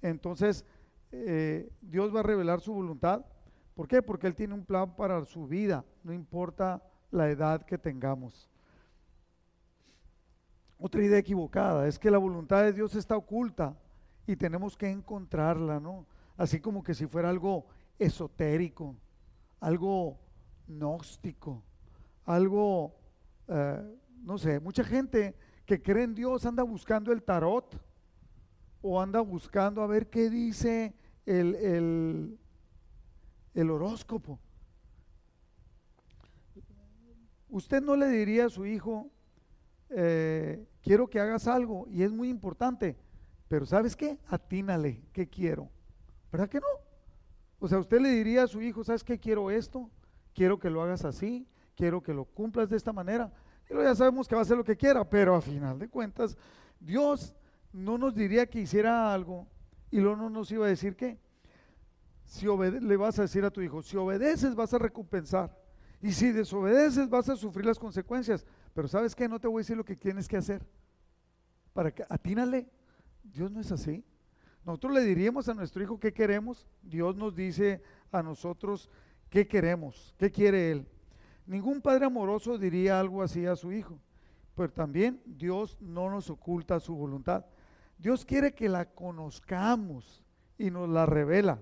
Entonces, 0.00 0.64
eh, 1.10 1.68
Dios 1.80 2.14
va 2.14 2.20
a 2.20 2.22
revelar 2.22 2.60
su 2.60 2.72
voluntad 2.72 3.26
¿Por 3.78 3.86
qué? 3.86 4.02
Porque 4.02 4.26
Él 4.26 4.34
tiene 4.34 4.54
un 4.54 4.64
plan 4.64 4.96
para 4.96 5.24
su 5.24 5.46
vida, 5.46 5.84
no 6.02 6.12
importa 6.12 6.82
la 7.12 7.30
edad 7.30 7.64
que 7.64 7.78
tengamos. 7.78 8.50
Otra 10.80 11.00
idea 11.00 11.18
equivocada 11.18 11.86
es 11.86 11.96
que 11.96 12.10
la 12.10 12.18
voluntad 12.18 12.64
de 12.64 12.72
Dios 12.72 12.96
está 12.96 13.16
oculta 13.16 13.78
y 14.26 14.34
tenemos 14.34 14.76
que 14.76 14.90
encontrarla, 14.90 15.78
¿no? 15.78 16.06
Así 16.36 16.58
como 16.58 16.82
que 16.82 16.92
si 16.92 17.06
fuera 17.06 17.30
algo 17.30 17.66
esotérico, 18.00 18.96
algo 19.60 20.18
gnóstico, 20.66 21.62
algo, 22.24 22.96
eh, 23.46 23.96
no 24.24 24.38
sé, 24.38 24.58
mucha 24.58 24.82
gente 24.82 25.36
que 25.64 25.80
cree 25.80 26.02
en 26.02 26.16
Dios 26.16 26.44
anda 26.46 26.64
buscando 26.64 27.12
el 27.12 27.22
tarot 27.22 27.80
o 28.82 29.00
anda 29.00 29.20
buscando 29.20 29.82
a 29.82 29.86
ver 29.86 30.10
qué 30.10 30.28
dice 30.28 30.96
el, 31.24 31.54
el 31.54 32.38
el 33.54 33.70
horóscopo. 33.70 34.38
Usted 37.48 37.82
no 37.82 37.96
le 37.96 38.08
diría 38.08 38.46
a 38.46 38.50
su 38.50 38.66
hijo, 38.66 39.10
eh, 39.90 40.66
quiero 40.82 41.08
que 41.08 41.18
hagas 41.18 41.46
algo 41.46 41.86
y 41.88 42.02
es 42.02 42.12
muy 42.12 42.28
importante, 42.28 42.96
pero 43.48 43.64
¿sabes 43.64 43.96
qué? 43.96 44.18
Atínale, 44.26 45.02
¿qué 45.12 45.28
quiero? 45.28 45.70
¿Verdad 46.30 46.48
que 46.48 46.60
no? 46.60 46.66
O 47.58 47.66
sea, 47.66 47.78
usted 47.78 48.00
le 48.00 48.10
diría 48.10 48.44
a 48.44 48.48
su 48.48 48.60
hijo, 48.60 48.84
¿sabes 48.84 49.02
qué? 49.02 49.18
Quiero 49.18 49.50
esto, 49.50 49.90
quiero 50.34 50.58
que 50.58 50.70
lo 50.70 50.82
hagas 50.82 51.04
así, 51.04 51.48
quiero 51.74 52.02
que 52.02 52.12
lo 52.12 52.24
cumplas 52.26 52.68
de 52.68 52.76
esta 52.76 52.92
manera. 52.92 53.32
Y 53.68 53.72
luego 53.72 53.88
ya 53.88 53.94
sabemos 53.94 54.28
que 54.28 54.34
va 54.34 54.42
a 54.42 54.44
hacer 54.44 54.56
lo 54.56 54.64
que 54.64 54.76
quiera, 54.76 55.08
pero 55.08 55.34
a 55.34 55.40
final 55.40 55.78
de 55.78 55.88
cuentas, 55.88 56.36
Dios 56.78 57.34
no 57.72 57.98
nos 57.98 58.14
diría 58.14 58.46
que 58.46 58.60
hiciera 58.60 59.12
algo 59.12 59.46
y 59.90 60.00
luego 60.00 60.16
no 60.16 60.30
nos 60.30 60.50
iba 60.50 60.66
a 60.66 60.68
decir 60.68 60.96
qué. 60.96 61.18
Si 62.28 62.46
le 62.46 62.96
vas 62.98 63.18
a 63.18 63.22
decir 63.22 63.42
a 63.46 63.50
tu 63.50 63.62
hijo, 63.62 63.82
si 63.82 63.96
obedeces 63.96 64.54
vas 64.54 64.74
a 64.74 64.78
recompensar. 64.78 65.58
Y 66.02 66.12
si 66.12 66.30
desobedeces 66.30 67.08
vas 67.08 67.26
a 67.30 67.36
sufrir 67.36 67.64
las 67.64 67.78
consecuencias. 67.78 68.44
Pero 68.74 68.86
sabes 68.86 69.14
qué, 69.14 69.26
no 69.28 69.40
te 69.40 69.48
voy 69.48 69.60
a 69.60 69.62
decir 69.62 69.78
lo 69.78 69.84
que 69.84 69.96
tienes 69.96 70.28
que 70.28 70.36
hacer. 70.36 70.64
Para 71.72 71.90
que 71.90 72.04
atínale. 72.06 72.68
Dios 73.24 73.50
no 73.50 73.60
es 73.60 73.72
así. 73.72 74.04
Nosotros 74.62 74.92
le 74.92 75.04
diríamos 75.04 75.48
a 75.48 75.54
nuestro 75.54 75.82
hijo 75.82 75.98
qué 75.98 76.12
queremos. 76.12 76.66
Dios 76.82 77.16
nos 77.16 77.34
dice 77.34 77.82
a 78.12 78.22
nosotros 78.22 78.90
qué 79.30 79.48
queremos, 79.48 80.14
qué 80.18 80.30
quiere 80.30 80.70
Él. 80.70 80.86
Ningún 81.46 81.80
padre 81.80 82.04
amoroso 82.04 82.58
diría 82.58 83.00
algo 83.00 83.22
así 83.22 83.46
a 83.46 83.56
su 83.56 83.72
hijo. 83.72 83.98
Pero 84.54 84.70
también 84.70 85.22
Dios 85.24 85.78
no 85.80 86.10
nos 86.10 86.28
oculta 86.28 86.78
su 86.78 86.94
voluntad. 86.94 87.46
Dios 87.96 88.26
quiere 88.26 88.52
que 88.52 88.68
la 88.68 88.84
conozcamos 88.84 90.22
y 90.58 90.70
nos 90.70 90.90
la 90.90 91.06
revela. 91.06 91.58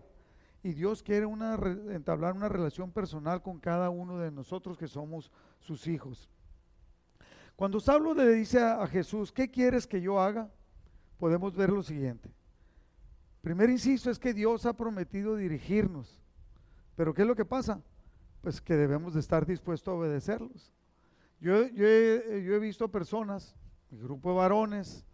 Y 0.67 0.75
Dios 0.75 1.01
quiere 1.01 1.29
entablar 1.95 2.35
una 2.35 2.49
relación 2.49 2.91
personal 2.91 3.41
con 3.41 3.61
cada 3.61 3.89
uno 3.89 4.19
de 4.19 4.33
nosotros 4.33 4.77
que 4.77 4.89
somos 4.89 5.31
sus 5.61 5.87
hijos. 5.87 6.29
Cuando 7.55 7.79
Saulo 7.79 8.13
le 8.15 8.29
dice 8.33 8.61
a, 8.61 8.85
Jesús, 8.89 9.31
¿qué 9.31 9.49
quieres 9.49 9.87
que 9.87 10.01
yo 10.01 10.21
haga? 10.21 10.51
Podemos 11.19 11.55
ver 11.55 11.71
lo 11.71 11.85
siguiente. 11.85 12.33
Primer 13.43 13.71
inciso 13.71 14.11
es 14.11 14.19
que 14.19 14.35
Dios 14.35 14.67
ha 14.67 14.73
prometido 14.73 15.37
dirigirnos. 15.37 16.21
Pero 16.97 17.15
¿qué 17.15 17.23
es 17.23 17.29
lo 17.29 17.37
que 17.37 17.45
pasa? 17.45 17.81
Pues 18.41 18.61
que 18.61 18.75
debemos 18.75 19.15
de 19.15 19.21
estar 19.21 19.47
dispuestos 19.47 19.93
a 19.93 19.97
obedecerlos. 19.97 20.73
Yo, 21.39 21.69
yo, 21.69 21.87
he, 21.87 22.59
visto 22.59 22.91
personas, 22.91 23.55
mi 23.89 24.01
grupo 24.01 24.31
de 24.31 24.39
varones, 24.39 25.07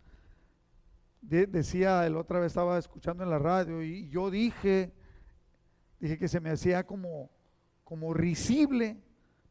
decía, 1.20 2.06
el 2.06 2.16
otra 2.16 2.40
vez 2.40 2.52
estaba 2.52 2.78
escuchando 2.78 3.22
en 3.22 3.28
la 3.28 3.38
radio 3.38 3.82
y 3.82 4.08
yo 4.08 4.30
dije, 4.30 4.94
dije 6.02 6.18
que 6.18 6.26
se 6.26 6.40
me 6.40 6.50
hacía 6.50 6.84
como, 6.84 7.30
como 7.84 8.12
risible, 8.12 9.00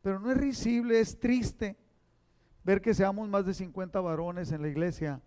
pero 0.02 0.20
no 0.20 0.30
es 0.32 0.38
risible, 0.38 1.00
es 1.00 1.18
triste 1.18 1.78
ver 2.64 2.82
que 2.82 2.94
seamos 2.94 3.30
más 3.30 3.46
de 3.46 3.54
50 3.54 4.02
varones 4.02 4.52
en 4.52 4.62
la 4.62 4.68
iglesia 4.68 5.22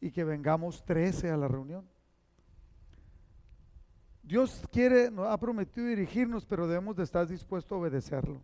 y 0.00 0.10
que 0.10 0.24
vengamos 0.24 0.82
13 0.84 1.30
a 1.30 1.36
la 1.36 1.46
reunión. 1.46 1.86
Dios 4.22 4.66
quiere, 4.72 5.10
ha 5.28 5.38
prometido 5.38 5.86
dirigirnos, 5.88 6.46
pero 6.46 6.66
debemos 6.66 6.96
de 6.96 7.04
estar 7.04 7.26
dispuestos 7.26 7.72
a 7.72 7.78
obedecerlo. 7.78 8.42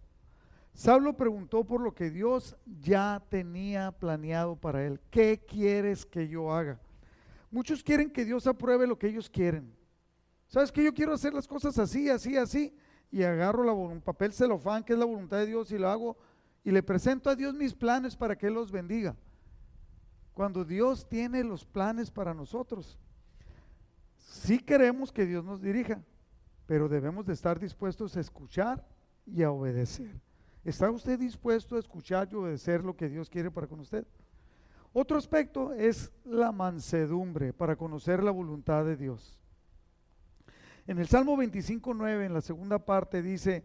Saulo 0.74 1.16
preguntó 1.16 1.64
por 1.64 1.80
lo 1.80 1.94
que 1.94 2.10
Dios 2.10 2.56
ya 2.66 3.24
tenía 3.30 3.90
planeado 3.90 4.54
para 4.54 4.84
él. 4.84 5.00
¿Qué 5.10 5.40
quieres 5.48 6.04
que 6.04 6.28
yo 6.28 6.52
haga? 6.52 6.78
Muchos 7.50 7.82
quieren 7.82 8.10
que 8.10 8.26
Dios 8.26 8.46
apruebe 8.46 8.86
lo 8.86 8.98
que 8.98 9.08
ellos 9.08 9.30
quieren. 9.30 9.77
¿Sabes 10.48 10.72
que 10.72 10.82
yo 10.82 10.92
quiero 10.92 11.12
hacer 11.12 11.34
las 11.34 11.46
cosas 11.46 11.78
así, 11.78 12.08
así, 12.08 12.36
así? 12.36 12.74
Y 13.10 13.22
agarro 13.22 13.64
la, 13.64 13.72
un 13.72 14.00
papel 14.00 14.32
celofán, 14.32 14.82
que 14.82 14.94
es 14.94 14.98
la 14.98 15.04
voluntad 15.04 15.38
de 15.38 15.46
Dios, 15.46 15.70
y 15.70 15.78
lo 15.78 15.88
hago 15.88 16.16
y 16.64 16.70
le 16.70 16.82
presento 16.82 17.30
a 17.30 17.36
Dios 17.36 17.54
mis 17.54 17.74
planes 17.74 18.16
para 18.16 18.36
que 18.36 18.46
Él 18.46 18.54
los 18.54 18.70
bendiga. 18.70 19.16
Cuando 20.34 20.64
Dios 20.64 21.08
tiene 21.08 21.44
los 21.44 21.64
planes 21.64 22.10
para 22.10 22.34
nosotros. 22.34 22.98
Sí 24.16 24.58
queremos 24.58 25.10
que 25.12 25.26
Dios 25.26 25.44
nos 25.44 25.60
dirija, 25.60 26.02
pero 26.66 26.88
debemos 26.88 27.26
de 27.26 27.32
estar 27.32 27.58
dispuestos 27.58 28.16
a 28.16 28.20
escuchar 28.20 28.86
y 29.26 29.42
a 29.42 29.50
obedecer. 29.50 30.20
¿Está 30.64 30.90
usted 30.90 31.18
dispuesto 31.18 31.76
a 31.76 31.78
escuchar 31.78 32.28
y 32.30 32.34
obedecer 32.34 32.84
lo 32.84 32.94
que 32.94 33.08
Dios 33.08 33.30
quiere 33.30 33.50
para 33.50 33.66
con 33.66 33.80
usted? 33.80 34.06
Otro 34.92 35.16
aspecto 35.16 35.72
es 35.72 36.12
la 36.24 36.52
mansedumbre 36.52 37.52
para 37.52 37.76
conocer 37.76 38.22
la 38.22 38.30
voluntad 38.30 38.84
de 38.84 38.96
Dios. 38.96 39.38
En 40.88 40.98
el 40.98 41.06
Salmo 41.06 41.36
25.9, 41.36 42.24
en 42.24 42.32
la 42.32 42.40
segunda 42.40 42.78
parte, 42.78 43.20
dice, 43.20 43.62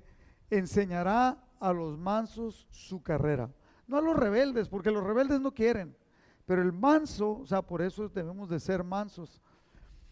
enseñará 0.49 1.41
a 1.57 1.71
los 1.71 1.97
mansos 1.97 2.67
su 2.69 3.01
carrera. 3.01 3.49
No 3.87 3.97
a 3.97 4.01
los 4.01 4.17
rebeldes, 4.17 4.67
porque 4.67 4.91
los 4.91 5.05
rebeldes 5.05 5.39
no 5.39 5.53
quieren, 5.53 5.95
pero 6.45 6.61
el 6.61 6.73
manso, 6.73 7.39
o 7.39 7.45
sea, 7.45 7.61
por 7.61 7.81
eso 7.81 8.09
debemos 8.09 8.49
de 8.49 8.59
ser 8.59 8.83
mansos, 8.83 9.41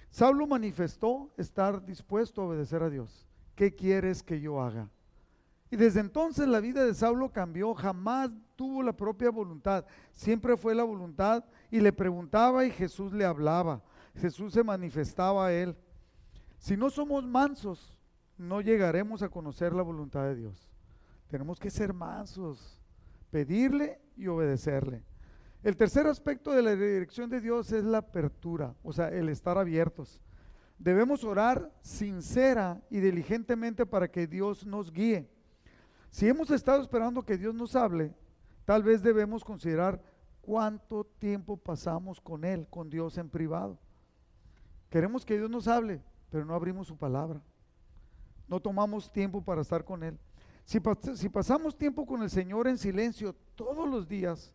Saulo 0.10 0.48
manifestó 0.48 1.30
estar 1.36 1.86
dispuesto 1.86 2.42
a 2.42 2.46
obedecer 2.46 2.82
a 2.82 2.90
Dios. 2.90 3.28
¿Qué 3.56 3.76
quieres 3.76 4.24
que 4.24 4.40
yo 4.40 4.62
haga? 4.62 4.90
Y 5.70 5.76
desde 5.76 6.00
entonces 6.00 6.48
la 6.48 6.62
vida 6.62 6.86
de 6.86 6.94
Saulo 6.94 7.30
cambió, 7.30 7.74
jamás 7.74 8.32
tuvo 8.56 8.82
la 8.84 8.96
propia 8.96 9.32
voluntad, 9.32 9.84
siempre 10.14 10.56
fue 10.56 10.74
la 10.74 10.84
voluntad 10.84 11.44
y 11.70 11.82
le 11.82 11.92
preguntaba 11.92 12.64
y 12.64 12.72
Jesús 12.72 13.12
le 13.12 13.26
hablaba, 13.26 13.82
Jesús 14.16 14.54
se 14.54 14.64
manifestaba 14.64 15.48
a 15.48 15.54
él. 15.54 15.76
Si 16.62 16.78
no 16.78 16.92
somos 16.92 17.26
mansos, 17.26 17.98
no 18.38 18.62
llegaremos 18.62 19.24
a 19.24 19.30
conocer 19.30 19.74
la 19.74 19.82
voluntad 19.82 20.26
de 20.26 20.36
Dios. 20.36 20.70
Tenemos 21.28 21.60
que 21.60 21.72
ser 21.72 21.92
mansos, 21.92 22.80
pedirle 23.32 24.00
y 24.16 24.28
obedecerle. 24.28 25.04
El 25.64 25.76
tercer 25.76 26.06
aspecto 26.06 26.52
de 26.52 26.62
la 26.62 26.76
dirección 26.76 27.32
de 27.32 27.42
Dios 27.42 27.72
es 27.72 27.84
la 27.84 27.98
apertura, 27.98 28.76
o 28.84 28.94
sea, 28.94 29.10
el 29.10 29.30
estar 29.30 29.58
abiertos. 29.58 30.22
Debemos 30.78 31.24
orar 31.24 31.74
sincera 31.82 32.80
y 32.92 33.00
diligentemente 33.00 33.88
para 33.88 34.12
que 34.12 34.28
Dios 34.28 34.64
nos 34.64 34.92
guíe. 34.92 35.28
Si 36.12 36.28
hemos 36.28 36.52
estado 36.52 36.84
esperando 36.84 37.24
que 37.24 37.40
Dios 37.40 37.56
nos 37.56 37.76
hable, 37.76 38.14
tal 38.66 38.84
vez 38.84 39.02
debemos 39.02 39.44
considerar 39.44 40.00
cuánto 40.42 41.06
tiempo 41.06 41.58
pasamos 41.58 42.22
con 42.22 42.46
Él, 42.46 42.68
con 42.70 42.88
Dios 42.88 43.18
en 43.18 43.30
privado. 43.30 43.80
Queremos 44.92 45.26
que 45.26 45.38
Dios 45.38 45.50
nos 45.50 45.68
hable, 45.68 46.04
pero 46.32 46.46
no 46.46 46.56
abrimos 46.56 46.88
su 46.88 46.98
palabra. 46.98 47.42
No 48.48 48.60
tomamos 48.60 49.12
tiempo 49.12 49.44
para 49.44 49.62
estar 49.62 49.84
con 49.84 50.02
Él. 50.02 50.18
Si, 50.66 50.80
pasamos 51.30 51.78
tiempo 51.78 52.06
con 52.06 52.24
el 52.24 52.30
Señor 52.30 52.68
en 52.68 52.78
silencio 52.78 53.36
todos 53.56 53.88
los 53.88 54.08
días, 54.08 54.54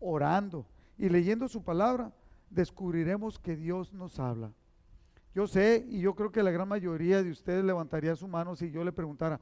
orando 0.00 0.66
y 0.96 1.08
leyendo 1.08 1.46
su 1.46 1.62
palabra, 1.62 2.12
descubriremos 2.48 3.38
que 3.38 3.56
Dios 3.56 3.92
nos 3.92 4.18
habla. 4.18 4.52
Yo 5.34 5.46
sé 5.46 5.84
y 5.88 6.00
yo 6.00 6.14
creo 6.14 6.32
que 6.32 6.42
la 6.42 6.50
gran 6.50 6.66
mayoría 6.66 7.22
de 7.22 7.30
ustedes 7.30 7.64
levantaría 7.64 8.16
su 8.16 8.26
mano 8.26 8.56
si 8.56 8.70
yo 8.70 8.82
le 8.82 8.92
preguntara, 8.92 9.38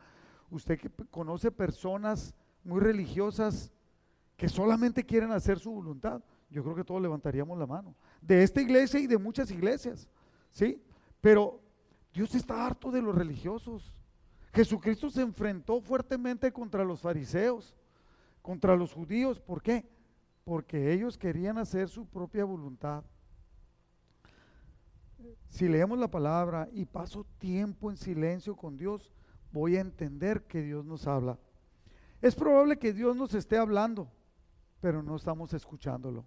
¿usted 0.51 0.78
que 0.78 0.91
conoce 1.11 1.53
personas 1.53 2.34
muy 2.64 2.80
religiosas 2.80 3.72
que 4.37 4.49
solamente 4.49 5.07
quieren 5.07 5.30
hacer 5.30 5.61
su 5.61 5.70
voluntad? 5.70 6.20
Yo 6.51 6.64
creo 6.64 6.74
que 6.74 6.84
todos 6.84 7.01
levantaríamos 7.01 7.57
la 7.57 7.66
mano. 7.66 7.95
De 8.20 8.43
esta 8.43 8.61
iglesia 8.61 8.99
y 8.99 9.07
de 9.07 9.18
muchas 9.18 9.51
iglesias, 9.51 10.09
¿sí? 10.51 10.82
Pero 11.20 11.61
Dios 12.16 12.34
está 12.34 12.66
harto 12.66 12.90
de 12.90 13.00
los 13.00 13.14
religiosos. 13.14 13.94
Jesucristo 14.52 15.10
se 15.10 15.22
enfrentó 15.22 15.80
fuertemente 15.80 16.50
contra 16.50 16.82
los 16.82 17.00
fariseos, 17.00 17.76
contra 18.42 18.74
los 18.74 18.92
judíos. 18.92 19.38
¿Por 19.38 19.62
qué? 19.62 19.88
porque 20.46 20.92
ellos 20.92 21.18
querían 21.18 21.58
hacer 21.58 21.88
su 21.88 22.06
propia 22.06 22.44
voluntad. 22.44 23.02
Si 25.48 25.68
leemos 25.68 25.98
la 25.98 26.08
palabra 26.08 26.68
y 26.72 26.84
paso 26.84 27.26
tiempo 27.38 27.90
en 27.90 27.96
silencio 27.96 28.54
con 28.54 28.76
Dios, 28.76 29.12
voy 29.50 29.76
a 29.76 29.80
entender 29.80 30.44
que 30.44 30.62
Dios 30.62 30.84
nos 30.84 31.08
habla. 31.08 31.36
Es 32.22 32.36
probable 32.36 32.78
que 32.78 32.92
Dios 32.92 33.16
nos 33.16 33.34
esté 33.34 33.58
hablando, 33.58 34.08
pero 34.80 35.02
no 35.02 35.16
estamos 35.16 35.52
escuchándolo. 35.52 36.24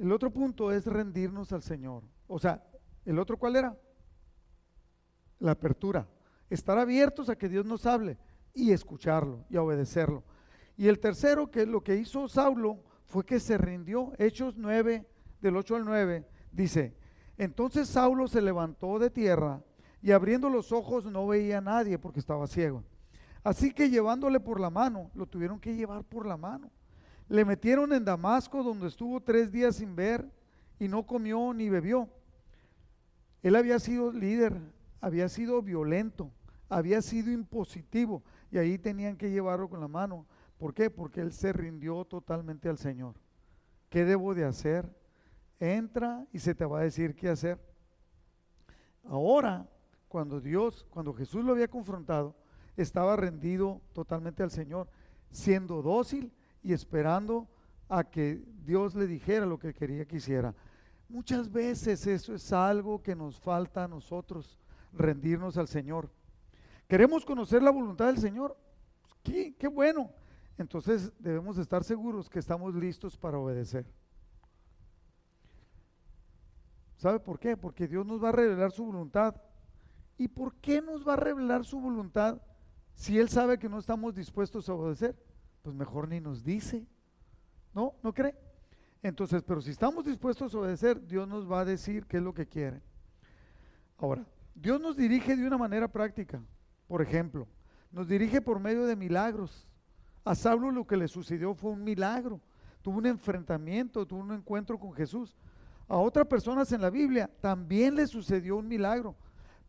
El 0.00 0.12
otro 0.12 0.30
punto 0.32 0.72
es 0.72 0.86
rendirnos 0.86 1.52
al 1.52 1.62
Señor. 1.62 2.04
O 2.26 2.38
sea, 2.38 2.64
¿el 3.04 3.18
otro 3.18 3.36
cuál 3.36 3.56
era? 3.56 3.76
La 5.40 5.50
apertura. 5.50 6.08
Estar 6.48 6.78
abiertos 6.78 7.28
a 7.28 7.36
que 7.36 7.50
Dios 7.50 7.66
nos 7.66 7.84
hable 7.84 8.16
y 8.54 8.72
escucharlo 8.72 9.44
y 9.50 9.58
obedecerlo. 9.58 10.24
Y 10.78 10.88
el 10.88 10.98
tercero, 11.00 11.50
que 11.50 11.66
lo 11.66 11.82
que 11.82 11.96
hizo 11.96 12.28
Saulo, 12.28 12.82
fue 13.04 13.26
que 13.26 13.38
se 13.38 13.58
rindió. 13.58 14.14
Hechos 14.16 14.54
9, 14.56 15.06
del 15.42 15.56
8 15.56 15.76
al 15.76 15.84
9, 15.84 16.26
dice, 16.50 16.96
entonces 17.36 17.86
Saulo 17.86 18.26
se 18.26 18.40
levantó 18.40 18.98
de 18.98 19.10
tierra 19.10 19.62
y 20.00 20.12
abriendo 20.12 20.48
los 20.48 20.72
ojos 20.72 21.04
no 21.04 21.26
veía 21.26 21.58
a 21.58 21.60
nadie 21.60 21.98
porque 21.98 22.20
estaba 22.20 22.46
ciego. 22.46 22.84
Así 23.44 23.70
que 23.70 23.90
llevándole 23.90 24.40
por 24.40 24.60
la 24.60 24.70
mano, 24.70 25.10
lo 25.12 25.26
tuvieron 25.26 25.60
que 25.60 25.76
llevar 25.76 26.04
por 26.04 26.24
la 26.24 26.38
mano. 26.38 26.70
Le 27.30 27.46
metieron 27.46 27.94
en 27.94 28.04
Damasco 28.04 28.62
donde 28.62 28.88
estuvo 28.88 29.22
tres 29.22 29.50
días 29.50 29.76
sin 29.76 29.96
ver 29.96 30.30
y 30.78 30.86
no 30.86 31.06
comió 31.06 31.54
ni 31.54 31.70
bebió. 31.70 32.10
Él 33.42 33.56
había 33.56 33.78
sido 33.78 34.12
líder, 34.12 34.60
había 35.00 35.30
sido 35.30 35.62
violento, 35.62 36.30
había 36.68 37.00
sido 37.00 37.30
impositivo 37.30 38.22
y 38.50 38.58
ahí 38.58 38.76
tenían 38.76 39.16
que 39.16 39.30
llevarlo 39.30 39.70
con 39.70 39.80
la 39.80 39.88
mano 39.88 40.26
¿Por 40.60 40.74
qué? 40.74 40.90
Porque 40.90 41.22
él 41.22 41.32
se 41.32 41.54
rindió 41.54 42.04
totalmente 42.04 42.68
al 42.68 42.76
Señor. 42.76 43.14
¿Qué 43.88 44.04
debo 44.04 44.34
de 44.34 44.44
hacer? 44.44 44.94
Entra 45.58 46.26
y 46.34 46.38
se 46.38 46.54
te 46.54 46.66
va 46.66 46.80
a 46.80 46.82
decir 46.82 47.16
qué 47.16 47.30
hacer. 47.30 47.58
Ahora, 49.04 49.66
cuando 50.06 50.38
Dios, 50.38 50.86
cuando 50.90 51.14
Jesús 51.14 51.42
lo 51.42 51.52
había 51.52 51.68
confrontado, 51.68 52.36
estaba 52.76 53.16
rendido 53.16 53.80
totalmente 53.94 54.42
al 54.42 54.50
Señor, 54.50 54.90
siendo 55.30 55.80
dócil 55.80 56.30
y 56.62 56.72
esperando 56.72 57.48
a 57.88 58.04
que 58.04 58.42
Dios 58.64 58.94
le 58.94 59.06
dijera 59.06 59.46
lo 59.46 59.58
que 59.58 59.74
quería 59.74 60.06
que 60.06 60.16
hiciera. 60.16 60.54
Muchas 61.08 61.50
veces 61.50 62.06
eso 62.06 62.34
es 62.34 62.52
algo 62.52 63.02
que 63.02 63.16
nos 63.16 63.40
falta 63.40 63.84
a 63.84 63.88
nosotros, 63.88 64.60
rendirnos 64.92 65.56
al 65.56 65.66
Señor. 65.66 66.10
¿Queremos 66.86 67.24
conocer 67.24 67.62
la 67.62 67.70
voluntad 67.70 68.06
del 68.06 68.18
Señor? 68.18 68.56
Qué, 69.22 69.54
qué 69.56 69.68
bueno. 69.68 70.10
Entonces 70.56 71.12
debemos 71.18 71.58
estar 71.58 71.82
seguros 71.82 72.28
que 72.28 72.38
estamos 72.38 72.74
listos 72.74 73.16
para 73.16 73.38
obedecer. 73.38 73.86
¿Sabe 76.96 77.18
por 77.18 77.38
qué? 77.38 77.56
Porque 77.56 77.88
Dios 77.88 78.04
nos 78.04 78.22
va 78.22 78.28
a 78.28 78.32
revelar 78.32 78.70
su 78.70 78.84
voluntad. 78.84 79.34
¿Y 80.18 80.28
por 80.28 80.54
qué 80.56 80.82
nos 80.82 81.06
va 81.06 81.14
a 81.14 81.16
revelar 81.16 81.64
su 81.64 81.80
voluntad 81.80 82.42
si 82.94 83.18
Él 83.18 83.30
sabe 83.30 83.58
que 83.58 83.70
no 83.70 83.78
estamos 83.78 84.14
dispuestos 84.14 84.68
a 84.68 84.74
obedecer? 84.74 85.16
Pues 85.62 85.74
mejor 85.74 86.08
ni 86.08 86.20
nos 86.20 86.44
dice. 86.44 86.86
¿No? 87.74 87.94
¿No 88.02 88.12
cree? 88.12 88.34
Entonces, 89.02 89.42
pero 89.42 89.60
si 89.60 89.70
estamos 89.70 90.04
dispuestos 90.04 90.54
a 90.54 90.58
obedecer, 90.58 91.06
Dios 91.06 91.26
nos 91.26 91.50
va 91.50 91.60
a 91.60 91.64
decir 91.64 92.06
qué 92.06 92.18
es 92.18 92.22
lo 92.22 92.34
que 92.34 92.46
quiere. 92.46 92.82
Ahora, 93.98 94.26
Dios 94.54 94.80
nos 94.80 94.96
dirige 94.96 95.36
de 95.36 95.46
una 95.46 95.56
manera 95.56 95.88
práctica. 95.88 96.42
Por 96.86 97.00
ejemplo, 97.00 97.46
nos 97.92 98.08
dirige 98.08 98.40
por 98.40 98.60
medio 98.60 98.84
de 98.86 98.96
milagros. 98.96 99.66
A 100.24 100.34
Saulo 100.34 100.70
lo 100.70 100.86
que 100.86 100.96
le 100.96 101.08
sucedió 101.08 101.54
fue 101.54 101.70
un 101.70 101.82
milagro. 101.82 102.40
Tuvo 102.82 102.98
un 102.98 103.06
enfrentamiento, 103.06 104.06
tuvo 104.06 104.20
un 104.20 104.32
encuentro 104.32 104.78
con 104.78 104.92
Jesús. 104.92 105.36
A 105.88 105.96
otras 105.96 106.26
personas 106.26 106.70
en 106.72 106.80
la 106.80 106.90
Biblia 106.90 107.28
también 107.40 107.96
le 107.96 108.06
sucedió 108.06 108.56
un 108.56 108.68
milagro, 108.68 109.16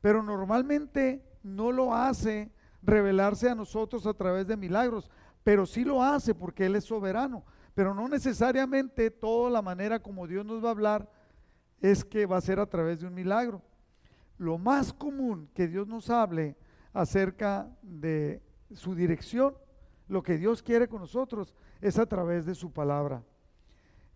pero 0.01 0.21
normalmente 0.21 1.25
no 1.41 1.71
lo 1.71 1.95
hace 1.95 2.51
revelarse 2.83 3.49
a 3.49 3.55
nosotros 3.55 4.05
a 4.05 4.13
través 4.13 4.45
de 4.45 4.55
milagros, 4.55 5.09
pero 5.43 5.65
sí 5.65 5.83
lo 5.83 6.03
hace 6.03 6.35
porque 6.35 6.65
Él 6.65 6.75
es 6.75 6.85
soberano 6.85 7.43
pero 7.73 7.93
no 7.93 8.07
necesariamente 8.07 9.11
toda 9.11 9.49
la 9.49 9.61
manera 9.61 9.99
como 9.99 10.27
Dios 10.27 10.45
nos 10.45 10.63
va 10.63 10.69
a 10.69 10.71
hablar 10.71 11.09
es 11.79 12.03
que 12.03 12.25
va 12.25 12.37
a 12.37 12.41
ser 12.41 12.59
a 12.59 12.67
través 12.67 12.99
de 12.99 13.07
un 13.07 13.13
milagro. 13.13 13.61
Lo 14.37 14.57
más 14.57 14.93
común 14.93 15.49
que 15.53 15.67
Dios 15.67 15.87
nos 15.87 16.09
hable 16.09 16.57
acerca 16.93 17.69
de 17.81 18.41
su 18.73 18.93
dirección, 18.93 19.55
lo 20.07 20.21
que 20.21 20.37
Dios 20.37 20.61
quiere 20.61 20.87
con 20.87 21.01
nosotros, 21.01 21.55
es 21.79 21.97
a 21.97 22.05
través 22.05 22.45
de 22.45 22.55
su 22.55 22.71
palabra. 22.71 23.23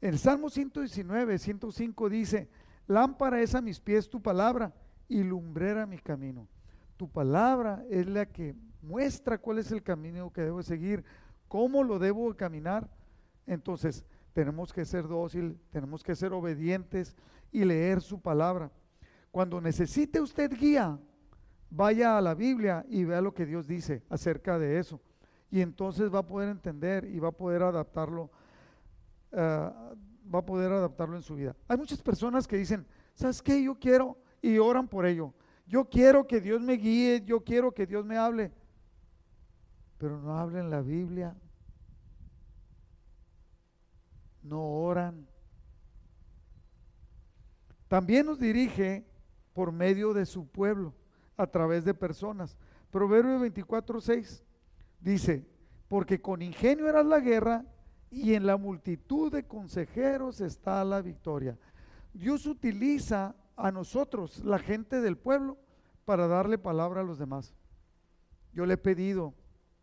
El 0.02 0.20
Salmo 0.20 0.50
119, 0.50 1.40
105 1.40 2.10
dice, 2.10 2.50
lámpara 2.88 3.42
es 3.42 3.56
a 3.56 3.62
mis 3.62 3.80
pies 3.80 4.10
tu 4.10 4.22
palabra 4.22 4.74
y 5.08 5.24
lumbrera 5.24 5.86
mi 5.86 5.98
camino. 5.98 6.48
Tu 6.98 7.10
palabra 7.10 7.84
es 7.90 8.06
la 8.08 8.26
que 8.26 8.56
muestra 8.86 9.38
cuál 9.38 9.60
es 9.60 9.72
el 9.72 9.84
camino 9.84 10.32
que 10.32 10.42
debo 10.42 10.64
seguir, 10.64 11.04
cómo 11.48 11.84
lo 11.84 12.00
debo 12.00 12.36
caminar 12.36 12.90
entonces, 13.48 14.06
tenemos 14.34 14.74
que 14.74 14.86
ser 14.86 15.08
dóciles, 15.08 15.56
tenemos 15.70 16.04
que 16.04 16.16
ser 16.16 16.34
obedientes 16.34 17.16
y 17.52 17.64
leer 17.64 18.02
su 18.02 18.20
palabra. 18.20 18.72
Cuando 19.32 19.62
necesite 19.62 20.20
usted 20.20 20.52
guía, 20.52 21.00
vaya 21.70 22.18
a 22.18 22.22
la 22.22 22.34
Biblia 22.34 22.86
y 22.90 23.04
vea 23.04 23.22
lo 23.22 23.34
que 23.34 23.46
Dios 23.46 23.68
dice 23.68 24.04
acerca 24.10 24.58
de 24.58 24.80
eso. 24.80 25.00
Y 25.52 25.62
entonces 25.62 26.14
va 26.14 26.20
a 26.20 26.28
poder 26.28 26.50
entender 26.50 27.06
y 27.06 27.20
va 27.20 27.30
a 27.30 27.34
poder 27.34 27.62
adaptarlo, 27.62 28.32
eh, 29.32 29.38
va 30.34 30.40
a 30.40 30.46
poder 30.46 30.72
adaptarlo 30.72 31.16
en 31.16 31.22
su 31.22 31.36
vida. 31.36 31.56
Hay 31.68 31.78
muchas 31.78 32.02
personas 32.02 32.48
que 32.48 32.58
dicen, 32.58 32.86
¿sabes 33.14 33.42
qué? 33.42 33.62
Yo 33.62 33.76
quiero 33.76 34.18
y 34.42 34.58
oran 34.58 34.88
por 34.88 35.06
ello. 35.06 35.34
Yo 35.68 35.86
quiero 35.86 36.28
que 36.28 36.42
Dios 36.42 36.62
me 36.62 36.74
guíe, 36.74 37.24
yo 37.26 37.44
quiero 37.44 37.72
que 37.74 37.86
Dios 37.86 38.06
me 38.06 38.18
hable. 38.18 38.52
Pero 39.98 40.20
no 40.20 40.38
hablen 40.38 40.70
la 40.70 40.82
Biblia, 40.82 41.36
no 44.44 44.62
oran. 44.62 45.28
También 47.88 48.26
nos 48.26 48.40
dirige 48.40 49.06
por 49.54 49.72
medio 49.72 50.14
de 50.14 50.26
su 50.26 50.48
pueblo, 50.48 50.94
a 51.38 51.48
través 51.48 51.86
de 51.86 51.94
personas. 51.94 52.58
Proverbio 52.92 53.40
24, 53.40 54.02
6 54.02 54.44
dice, 55.00 55.46
porque 55.88 56.22
con 56.22 56.42
ingenio 56.42 56.88
era 56.88 57.04
la 57.04 57.20
guerra 57.20 57.66
y 58.10 58.34
en 58.34 58.46
la 58.46 58.58
multitud 58.58 59.32
de 59.32 59.46
consejeros 59.46 60.42
está 60.42 60.84
la 60.84 61.02
victoria. 61.02 61.58
Dios 62.14 62.46
utiliza 62.46 63.36
a 63.56 63.72
nosotros, 63.72 64.44
la 64.44 64.60
gente 64.60 65.02
del 65.02 65.18
pueblo, 65.18 65.58
para 66.06 66.28
darle 66.28 66.58
palabra 66.58 67.02
a 67.02 67.04
los 67.04 67.18
demás. 67.18 67.54
Yo 68.54 68.66
le 68.66 68.76
he 68.76 68.78
pedido, 68.78 69.34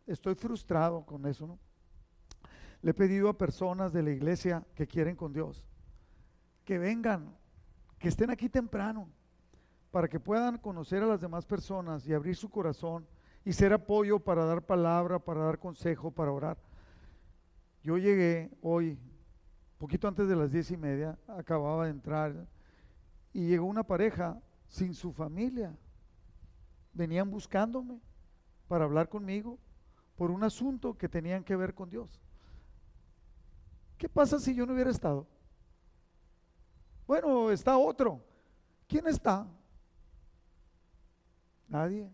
estoy 0.07 0.35
frustrado 0.35 1.05
con 1.05 1.27
eso, 1.27 1.47
¿no? 1.47 1.59
Le 2.83 2.91
he 2.91 2.95
pedido 2.95 3.29
a 3.29 3.39
personas 3.39 3.93
de 3.93 4.03
la 4.03 4.11
iglesia 4.11 4.65
que 4.75 4.87
quieren 4.87 5.15
con 5.15 5.33
Dios 5.33 5.65
que 6.65 6.79
vengan, 6.79 7.35
que 7.99 8.09
estén 8.09 8.31
aquí 8.31 8.49
temprano, 8.49 9.09
para 9.91 10.09
que 10.09 10.21
puedan 10.21 10.59
conocer 10.59 11.03
a 11.03 11.07
las 11.07 11.21
demás 11.21 11.45
personas 11.45 12.07
y 12.07 12.15
abrir 12.15 12.37
su 12.37 12.49
corazón 12.49 13.07
y 13.45 13.53
ser 13.53 13.73
apoyo 13.73 14.19
para 14.19 14.45
dar 14.45 14.65
palabra, 14.65 15.19
para 15.19 15.45
dar 15.45 15.59
consejo, 15.59 16.11
para 16.11 16.33
orar. 16.33 16.57
Yo 17.83 17.99
llegué 17.99 18.51
hoy, 18.63 18.99
poquito 19.79 20.09
antes 20.09 20.29
de 20.29 20.37
las 20.37 20.53
diez 20.53 20.71
y 20.71 20.77
media, 20.77 21.19
acababa 21.27 21.85
de 21.85 21.91
entrar 21.91 22.47
y 23.33 23.49
llegó 23.49 23.67
una 23.67 23.83
pareja 23.83 24.41
sin 24.69 24.95
su 24.95 25.13
familia. 25.13 25.77
Venían 26.95 27.31
buscándome 27.31 28.01
para 28.69 28.85
hablar 28.85 29.09
conmigo 29.09 29.59
por 30.17 30.31
un 30.31 30.45
asunto 30.45 30.97
que 30.97 31.09
tenían 31.09 31.45
que 31.45 31.57
ver 31.57 31.75
con 31.75 31.91
Dios. 31.91 32.21
¿Qué 33.99 34.09
pasa 34.09 34.39
si 34.39 34.55
yo 34.55 34.67
no 34.67 34.75
hubiera 34.75 34.91
estado? 34.91 35.27
Bueno, 37.07 37.51
está 37.51 37.77
otro. 37.77 38.21
¿Quién 38.89 39.07
está? 39.07 39.47
Nadie. 41.69 42.11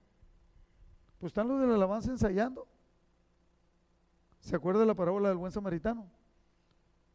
Pues 1.18 1.30
están 1.30 1.48
los 1.48 1.60
de 1.60 1.66
la 1.66 1.74
alabanza 1.74 2.10
ensayando. 2.10 2.66
¿Se 4.40 4.54
acuerda 4.54 4.80
de 4.80 4.86
la 4.86 4.94
parábola 4.94 5.28
del 5.28 5.38
buen 5.38 5.52
samaritano? 5.52 6.06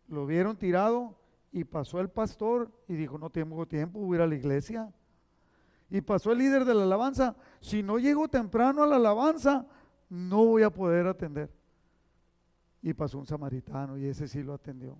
Lo 0.07 0.25
vieron 0.25 0.57
tirado 0.57 1.15
y 1.51 1.63
pasó 1.63 1.99
el 1.99 2.09
pastor 2.09 2.71
y 2.87 2.95
dijo, 2.95 3.17
no 3.17 3.29
tengo 3.29 3.65
tiempo, 3.65 3.99
voy 3.99 4.15
a 4.15 4.17
ir 4.17 4.21
a 4.23 4.27
la 4.27 4.35
iglesia. 4.35 4.93
Y 5.89 6.01
pasó 6.01 6.31
el 6.31 6.39
líder 6.39 6.65
de 6.65 6.73
la 6.73 6.83
alabanza, 6.83 7.35
si 7.61 7.83
no 7.83 7.99
llego 7.99 8.27
temprano 8.27 8.83
a 8.83 8.87
la 8.87 8.95
alabanza, 8.95 9.67
no 10.13 10.45
voy 10.45 10.61
a 10.61 10.69
poder 10.69 11.07
atender 11.07 11.49
y 12.83 12.93
pasó 12.93 13.17
un 13.17 13.25
samaritano 13.25 13.97
y 13.97 14.05
ese 14.05 14.27
sí 14.27 14.43
lo 14.43 14.53
atendió. 14.53 14.95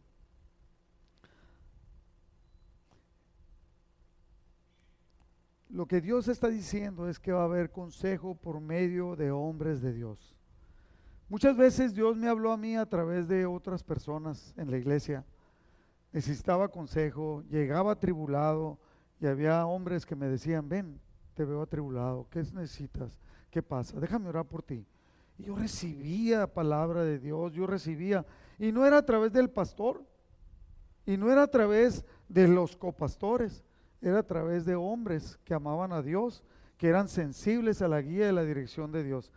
Lo 5.69 5.85
que 5.85 6.01
Dios 6.01 6.27
está 6.27 6.47
diciendo 6.47 7.07
es 7.07 7.19
que 7.19 7.31
va 7.31 7.41
a 7.41 7.45
haber 7.45 7.69
consejo 7.69 8.33
por 8.33 8.59
medio 8.59 9.15
de 9.15 9.29
hombres 9.29 9.83
de 9.83 9.93
Dios. 9.93 10.35
Muchas 11.29 11.55
veces 11.55 11.93
Dios 11.93 12.17
me 12.17 12.27
habló 12.27 12.51
a 12.51 12.57
mí 12.57 12.75
a 12.75 12.87
través 12.87 13.27
de 13.27 13.45
otras 13.45 13.83
personas 13.83 14.51
en 14.57 14.71
la 14.71 14.77
iglesia. 14.77 15.23
Necesitaba 16.11 16.69
consejo, 16.69 17.43
llegaba 17.51 17.91
atribulado 17.91 18.79
y 19.19 19.27
había 19.27 19.67
hombres 19.67 20.07
que 20.07 20.15
me 20.15 20.27
decían, 20.27 20.67
ven, 20.67 20.99
te 21.35 21.45
veo 21.45 21.61
atribulado, 21.61 22.27
¿qué 22.31 22.39
necesitas? 22.39 23.19
¿Qué 23.51 23.61
pasa? 23.61 23.99
Déjame 23.99 24.29
orar 24.29 24.45
por 24.45 24.63
ti. 24.63 24.87
Yo 25.37 25.55
recibía 25.55 26.47
palabra 26.47 27.03
de 27.03 27.19
Dios, 27.19 27.53
yo 27.53 27.67
recibía. 27.67 28.25
Y 28.59 28.71
no 28.71 28.85
era 28.85 28.99
a 28.99 29.05
través 29.05 29.33
del 29.33 29.49
pastor, 29.49 30.03
y 31.05 31.17
no 31.17 31.31
era 31.31 31.43
a 31.43 31.47
través 31.47 32.05
de 32.29 32.47
los 32.47 32.77
copastores, 32.77 33.63
era 34.01 34.19
a 34.19 34.27
través 34.27 34.65
de 34.65 34.75
hombres 34.75 35.39
que 35.43 35.53
amaban 35.53 35.91
a 35.91 36.01
Dios, 36.01 36.43
que 36.77 36.87
eran 36.87 37.07
sensibles 37.07 37.81
a 37.81 37.87
la 37.87 38.01
guía 38.01 38.29
y 38.29 38.33
la 38.33 38.43
dirección 38.43 38.91
de 38.91 39.03
Dios. 39.03 39.31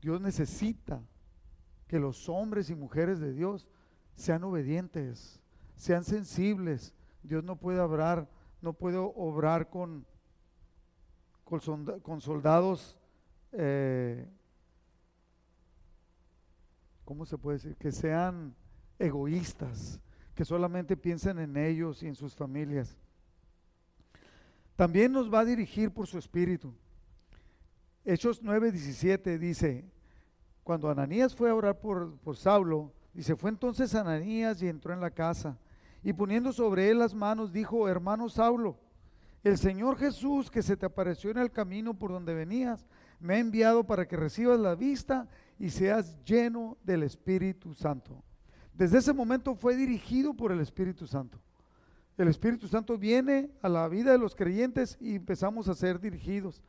Dios 0.00 0.20
necesita 0.20 1.02
que 1.86 1.98
los 1.98 2.28
hombres 2.28 2.70
y 2.70 2.74
mujeres 2.74 3.20
de 3.20 3.32
Dios 3.32 3.68
sean 4.14 4.44
obedientes, 4.44 5.40
sean 5.76 6.04
sensibles. 6.04 6.94
Dios 7.22 7.44
no 7.44 7.56
puede 7.56 7.80
obrar, 7.80 8.28
no 8.60 8.72
puede 8.72 8.96
obrar 8.98 9.68
con, 9.68 10.06
con, 11.44 12.20
soldados 12.20 12.98
eh, 13.52 14.28
¿cómo 17.06 17.24
se 17.24 17.38
puede 17.38 17.58
decir? 17.58 17.76
Que 17.76 17.92
sean 17.92 18.54
egoístas, 18.98 20.00
que 20.34 20.44
solamente 20.44 20.96
piensen 20.96 21.38
en 21.38 21.56
ellos 21.56 22.02
y 22.02 22.08
en 22.08 22.16
sus 22.16 22.34
familias. 22.34 22.98
También 24.74 25.12
nos 25.12 25.32
va 25.32 25.40
a 25.40 25.44
dirigir 25.44 25.90
por 25.90 26.06
su 26.06 26.18
espíritu. 26.18 26.74
Hechos 28.04 28.42
9:17 28.42 29.38
dice, 29.38 29.84
cuando 30.64 30.90
Ananías 30.90 31.34
fue 31.34 31.48
a 31.48 31.54
orar 31.54 31.78
por, 31.78 32.18
por 32.18 32.36
Saulo, 32.36 32.92
dice, 33.14 33.36
fue 33.36 33.50
entonces 33.50 33.94
Ananías 33.94 34.60
y 34.60 34.68
entró 34.68 34.92
en 34.92 35.00
la 35.00 35.12
casa. 35.12 35.58
Y 36.02 36.12
poniendo 36.12 36.52
sobre 36.52 36.90
él 36.90 36.98
las 36.98 37.14
manos, 37.14 37.52
dijo, 37.52 37.88
hermano 37.88 38.28
Saulo, 38.28 38.78
el 39.44 39.58
Señor 39.58 39.96
Jesús 39.96 40.50
que 40.50 40.62
se 40.62 40.76
te 40.76 40.86
apareció 40.86 41.30
en 41.30 41.38
el 41.38 41.52
camino 41.52 41.94
por 41.94 42.10
donde 42.10 42.34
venías, 42.34 42.84
me 43.20 43.34
ha 43.34 43.38
enviado 43.38 43.84
para 43.84 44.06
que 44.08 44.16
recibas 44.16 44.58
la 44.58 44.74
vista 44.74 45.28
y 45.58 45.70
seas 45.70 46.16
lleno 46.24 46.76
del 46.82 47.02
Espíritu 47.02 47.74
Santo. 47.74 48.22
Desde 48.74 48.98
ese 48.98 49.12
momento 49.12 49.54
fue 49.54 49.76
dirigido 49.76 50.34
por 50.34 50.52
el 50.52 50.60
Espíritu 50.60 51.06
Santo. 51.06 51.40
El 52.18 52.28
Espíritu 52.28 52.68
Santo 52.68 52.96
viene 52.96 53.50
a 53.62 53.68
la 53.68 53.88
vida 53.88 54.12
de 54.12 54.18
los 54.18 54.34
creyentes 54.34 54.96
y 55.00 55.14
empezamos 55.14 55.68
a 55.68 55.74
ser 55.74 56.00
dirigidos. 56.00 56.62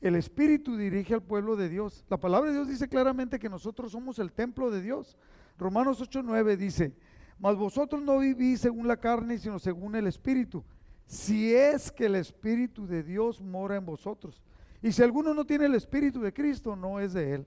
El 0.00 0.14
Espíritu 0.16 0.76
dirige 0.76 1.14
al 1.14 1.22
pueblo 1.22 1.56
de 1.56 1.68
Dios. 1.68 2.04
La 2.08 2.18
palabra 2.18 2.50
de 2.50 2.56
Dios 2.56 2.68
dice 2.68 2.88
claramente 2.88 3.38
que 3.38 3.48
nosotros 3.48 3.92
somos 3.92 4.18
el 4.18 4.32
templo 4.32 4.70
de 4.70 4.82
Dios. 4.82 5.16
Romanos 5.58 6.00
8:9 6.00 6.56
dice, 6.56 6.94
mas 7.38 7.56
vosotros 7.56 8.02
no 8.02 8.18
vivís 8.18 8.60
según 8.60 8.88
la 8.88 8.98
carne, 8.98 9.38
sino 9.38 9.58
según 9.58 9.94
el 9.94 10.06
Espíritu. 10.06 10.64
Si 11.06 11.54
es 11.54 11.92
que 11.92 12.06
el 12.06 12.16
Espíritu 12.16 12.86
de 12.86 13.02
Dios 13.02 13.40
mora 13.40 13.76
en 13.76 13.86
vosotros. 13.86 14.42
Y 14.82 14.92
si 14.92 15.02
alguno 15.02 15.34
no 15.34 15.44
tiene 15.44 15.66
el 15.66 15.74
Espíritu 15.74 16.20
de 16.20 16.32
Cristo, 16.32 16.76
no 16.76 17.00
es 17.00 17.12
de 17.12 17.34
él. 17.34 17.46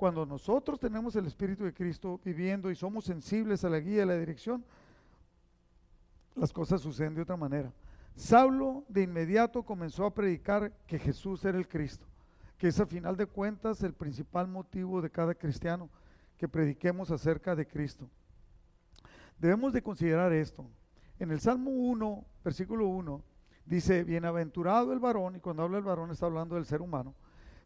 Cuando 0.00 0.24
nosotros 0.24 0.80
tenemos 0.80 1.14
el 1.14 1.26
Espíritu 1.26 1.62
de 1.62 1.74
Cristo 1.74 2.18
viviendo 2.24 2.70
y 2.70 2.74
somos 2.74 3.04
sensibles 3.04 3.64
a 3.64 3.68
la 3.68 3.80
guía 3.80 3.96
y 3.96 4.00
a 4.00 4.06
la 4.06 4.16
dirección, 4.16 4.64
las 6.34 6.54
cosas 6.54 6.80
suceden 6.80 7.14
de 7.14 7.20
otra 7.20 7.36
manera. 7.36 7.70
Saulo 8.14 8.82
de 8.88 9.02
inmediato 9.02 9.62
comenzó 9.62 10.06
a 10.06 10.14
predicar 10.14 10.72
que 10.86 10.98
Jesús 10.98 11.44
era 11.44 11.58
el 11.58 11.68
Cristo, 11.68 12.06
que 12.56 12.68
es 12.68 12.80
a 12.80 12.86
final 12.86 13.14
de 13.14 13.26
cuentas 13.26 13.82
el 13.82 13.92
principal 13.92 14.48
motivo 14.48 15.02
de 15.02 15.10
cada 15.10 15.34
cristiano, 15.34 15.90
que 16.38 16.48
prediquemos 16.48 17.10
acerca 17.10 17.54
de 17.54 17.66
Cristo. 17.66 18.08
Debemos 19.38 19.74
de 19.74 19.82
considerar 19.82 20.32
esto. 20.32 20.64
En 21.18 21.30
el 21.30 21.40
Salmo 21.40 21.72
1, 21.72 22.24
versículo 22.42 22.86
1, 22.86 23.22
dice, 23.66 24.02
bienaventurado 24.04 24.94
el 24.94 24.98
varón, 24.98 25.36
y 25.36 25.40
cuando 25.40 25.62
habla 25.62 25.76
el 25.76 25.84
varón 25.84 26.10
está 26.10 26.24
hablando 26.24 26.54
del 26.54 26.64
ser 26.64 26.80
humano, 26.80 27.14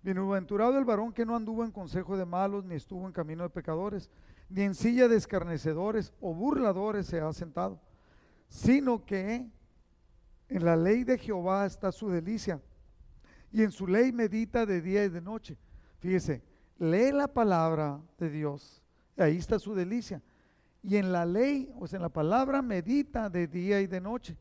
bienaventurado 0.04 0.78
el 0.78 0.84
varón 0.84 1.14
que 1.14 1.24
no 1.24 1.34
anduvo 1.34 1.64
en 1.64 1.70
consejo 1.70 2.16
de 2.18 2.26
malos, 2.26 2.62
ni 2.64 2.74
estuvo 2.74 3.06
en 3.06 3.12
camino 3.12 3.42
de 3.42 3.48
pecadores, 3.48 4.10
ni 4.50 4.60
en 4.60 4.74
silla 4.74 5.08
de 5.08 5.16
escarnecedores 5.16 6.12
o 6.20 6.34
burladores 6.34 7.06
se 7.06 7.20
ha 7.20 7.32
sentado, 7.32 7.80
sino 8.48 9.04
que 9.06 9.48
en 10.48 10.64
la 10.64 10.76
ley 10.76 11.04
de 11.04 11.16
Jehová 11.16 11.64
está 11.64 11.90
su 11.90 12.10
delicia, 12.10 12.60
y 13.50 13.62
en 13.62 13.70
su 13.70 13.86
ley 13.86 14.12
medita 14.12 14.66
de 14.66 14.82
día 14.82 15.04
y 15.04 15.08
de 15.08 15.22
noche. 15.22 15.56
Fíjese, 16.00 16.42
lee 16.78 17.10
la 17.10 17.28
palabra 17.28 17.98
de 18.18 18.28
Dios, 18.28 18.82
ahí 19.16 19.38
está 19.38 19.58
su 19.58 19.74
delicia. 19.74 20.20
Y 20.82 20.96
en 20.96 21.12
la 21.12 21.24
ley, 21.24 21.72
o 21.78 21.86
sea, 21.86 21.96
en 21.96 22.02
la 22.02 22.10
palabra 22.10 22.60
medita 22.60 23.30
de 23.30 23.46
día 23.46 23.80
y 23.80 23.86
de 23.86 24.02
noche. 24.02 24.36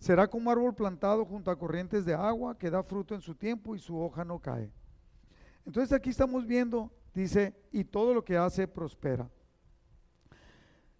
Será 0.00 0.26
como 0.28 0.50
árbol 0.50 0.74
plantado 0.74 1.26
junto 1.26 1.50
a 1.50 1.58
corrientes 1.58 2.06
de 2.06 2.14
agua 2.14 2.56
que 2.56 2.70
da 2.70 2.82
fruto 2.82 3.14
en 3.14 3.20
su 3.20 3.34
tiempo 3.34 3.76
y 3.76 3.78
su 3.78 4.00
hoja 4.00 4.24
no 4.24 4.38
cae. 4.38 4.72
Entonces 5.66 5.92
aquí 5.92 6.08
estamos 6.08 6.46
viendo, 6.46 6.90
dice, 7.12 7.54
y 7.70 7.84
todo 7.84 8.14
lo 8.14 8.24
que 8.24 8.38
hace 8.38 8.66
prospera. 8.66 9.28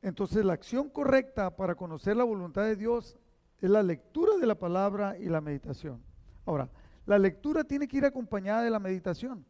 Entonces 0.03 0.45
la 0.45 0.53
acción 0.53 0.91
correcta 0.91 1.57
para 1.57 1.75
conocer 1.75 2.15
la 2.15 2.25
voluntad 2.25 2.65
de 2.65 2.77
Dios 2.77 3.17
es 3.63 3.71
la 3.71 3.83
lectura 3.83 4.37
de 4.37 4.47
la 4.47 4.55
palabra 4.55 5.17
y 5.19 5.31
la 5.31 5.41
meditación. 5.41 6.03
Ahora, 6.45 6.69
la 7.07 7.19
lectura 7.19 7.65
tiene 7.65 7.89
que 7.89 7.97
ir 7.97 8.05
acompañada 8.05 8.63
de 8.63 8.71
la 8.71 8.79
meditación, 8.79 9.47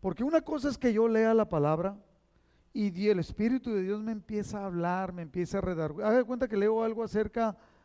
porque 0.00 0.24
una 0.24 0.40
cosa 0.40 0.70
es 0.70 0.78
que 0.78 0.94
yo 0.94 1.06
lea 1.06 1.34
la 1.34 1.50
palabra 1.50 1.98
y 2.72 3.08
el 3.08 3.18
Espíritu 3.18 3.74
de 3.74 3.82
Dios 3.82 4.02
me 4.02 4.12
empieza 4.12 4.60
a 4.60 4.66
hablar, 4.66 5.12
me 5.12 5.20
empieza 5.20 5.58
a 5.58 5.60
redar. 5.60 5.92
Haga 6.02 6.24
cuenta 6.24 6.48
que 6.48 6.56
leo 6.56 6.82
algo 6.82 7.04
acerca 7.04 7.52
de 7.52 7.75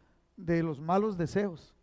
los 0.63 0.79
malos 0.79 1.17
deseos. 1.17 1.75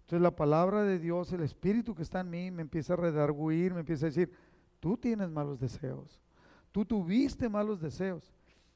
Entonces 0.00 0.22
la 0.22 0.34
palabra 0.34 0.82
de 0.82 0.98
Dios, 0.98 1.32
el 1.32 1.42
Espíritu 1.42 1.94
que 1.94 2.02
está 2.02 2.20
en 2.20 2.30
mí, 2.30 2.50
me 2.50 2.62
empieza 2.62 2.94
a 2.94 2.96
redarguir, 2.96 3.72
me 3.74 3.80
empieza 3.80 4.06
a 4.06 4.10
decir, 4.10 4.32
tú 4.80 4.96
tienes 4.96 5.30
malos 5.30 5.60
deseos, 5.60 6.20
tú 6.72 6.84
tuviste 6.84 7.48
malos 7.48 7.80
deseos. 7.80 8.34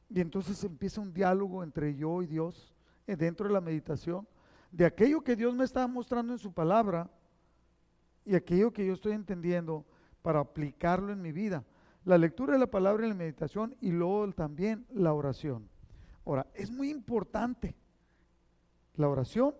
Y 0.09 0.21
entonces 0.21 0.63
empieza 0.63 1.01
un 1.01 1.13
diálogo 1.13 1.63
entre 1.63 1.95
yo 1.97 2.23
y 2.23 2.27
Dios 2.27 2.73
eh, 3.07 3.17
dentro 3.17 3.49
de 3.49 3.53
la 3.53 3.61
meditación 3.61 4.27
de 4.75 4.85
aquello 4.85 5.23
que 5.23 5.37
Dios 5.37 5.55
me 5.55 5.65
está 5.65 5.87
mostrando 5.87 6.33
en 6.33 6.39
su 6.41 6.53
palabra 6.53 7.09
y 8.25 8.35
aquello 8.35 8.73
que 8.73 8.85
yo 8.85 8.93
estoy 8.93 9.13
entendiendo 9.13 9.87
para 10.21 10.41
aplicarlo 10.41 11.13
en 11.13 11.23
mi 11.23 11.31
vida. 11.31 11.65
La 12.05 12.19
lectura 12.19 12.55
de 12.55 12.59
la 12.59 12.67
palabra 12.67 13.07
y 13.07 13.09
la 13.09 13.15
meditación 13.15 13.77
y 13.81 13.93
luego 13.93 14.33
también 14.33 14.85
la 14.91 15.13
oración. 15.13 15.69
Ahora, 16.27 16.49
es 16.55 16.73
muy 16.73 16.91
importante 16.91 17.77
la 18.97 19.09
oración 19.09 19.55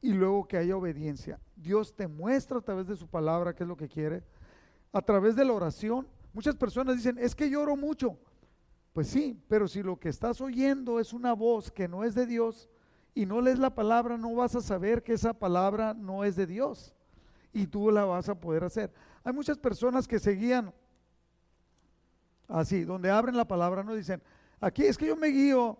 y 0.00 0.12
luego 0.12 0.46
que 0.46 0.56
haya 0.58 0.76
obediencia. 0.76 1.40
Dios 1.54 1.94
te 1.94 2.06
muestra 2.06 2.58
a 2.58 2.62
través 2.62 2.86
de 2.86 2.96
su 2.96 3.08
palabra 3.08 3.54
qué 3.54 3.64
es 3.64 3.68
lo 3.68 3.76
que 3.76 3.88
quiere. 3.88 4.22
A 4.92 5.02
través 5.02 5.36
de 5.36 5.44
la 5.44 5.52
oración, 5.52 6.06
muchas 6.32 6.54
personas 6.54 6.96
dicen, 6.96 7.18
es 7.18 7.34
que 7.34 7.50
lloro 7.50 7.76
mucho. 7.76 8.18
Pues 8.92 9.08
sí, 9.08 9.42
pero 9.48 9.68
si 9.68 9.82
lo 9.82 9.98
que 9.98 10.08
estás 10.08 10.40
oyendo 10.40 11.00
es 11.00 11.12
una 11.12 11.32
voz 11.32 11.70
que 11.70 11.88
no 11.88 12.04
es 12.04 12.14
de 12.14 12.26
Dios, 12.26 12.70
y 13.16 13.24
no 13.24 13.40
lees 13.40 13.58
la 13.58 13.74
palabra, 13.74 14.18
no 14.18 14.34
vas 14.34 14.54
a 14.56 14.60
saber 14.60 15.02
que 15.02 15.14
esa 15.14 15.32
palabra 15.32 15.94
no 15.94 16.22
es 16.22 16.36
de 16.36 16.46
Dios 16.46 16.94
y 17.50 17.66
tú 17.66 17.90
la 17.90 18.04
vas 18.04 18.28
a 18.28 18.38
poder 18.38 18.62
hacer. 18.62 18.92
Hay 19.24 19.32
muchas 19.32 19.56
personas 19.56 20.06
que 20.06 20.18
seguían 20.18 20.74
así, 22.46 22.84
donde 22.84 23.10
abren 23.10 23.34
la 23.34 23.48
palabra, 23.48 23.82
no 23.82 23.94
dicen, 23.94 24.22
aquí 24.60 24.84
es 24.84 24.98
que 24.98 25.06
yo 25.06 25.16
me 25.16 25.28
guío, 25.28 25.78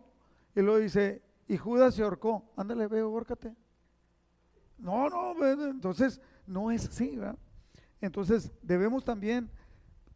y 0.54 0.62
luego 0.62 0.78
dice, 0.78 1.22
y 1.48 1.56
Judas 1.56 1.94
se 1.94 2.02
ahorcó, 2.02 2.44
ándale, 2.56 2.86
ve, 2.88 3.00
ahórcate. 3.00 3.54
No, 4.78 5.08
no, 5.08 5.46
entonces 5.46 6.20
no 6.46 6.70
es 6.70 6.88
así, 6.88 7.16
¿verdad? 7.16 7.38
Entonces 8.00 8.52
debemos 8.62 9.04
también 9.04 9.50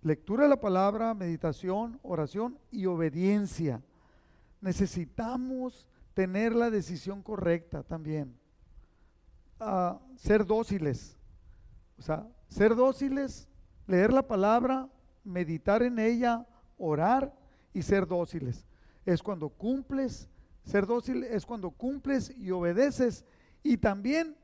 lectura 0.02 0.44
de 0.44 0.50
la 0.50 0.60
palabra, 0.60 1.14
meditación, 1.14 1.98
oración 2.02 2.58
y 2.70 2.86
obediencia. 2.86 3.82
Necesitamos 4.60 5.86
tener 6.14 6.54
la 6.54 6.70
decisión 6.70 7.22
correcta 7.22 7.82
también. 7.82 8.36
ser 10.16 10.44
dóciles. 10.46 11.16
O 11.98 12.02
sea, 12.02 12.26
ser 12.48 12.74
dóciles, 12.74 13.48
leer 13.86 14.12
la 14.12 14.26
palabra, 14.26 14.88
meditar 15.22 15.82
en 15.82 15.98
ella, 15.98 16.46
orar 16.78 17.34
y 17.72 17.82
ser 17.82 18.06
dóciles. 18.06 18.66
Es 19.04 19.22
cuando 19.22 19.48
cumples, 19.48 20.28
ser 20.64 20.86
dócil 20.86 21.24
es 21.24 21.46
cuando 21.46 21.70
cumples 21.70 22.32
y 22.36 22.50
obedeces. 22.50 23.24
Y 23.62 23.76
también 23.76 24.36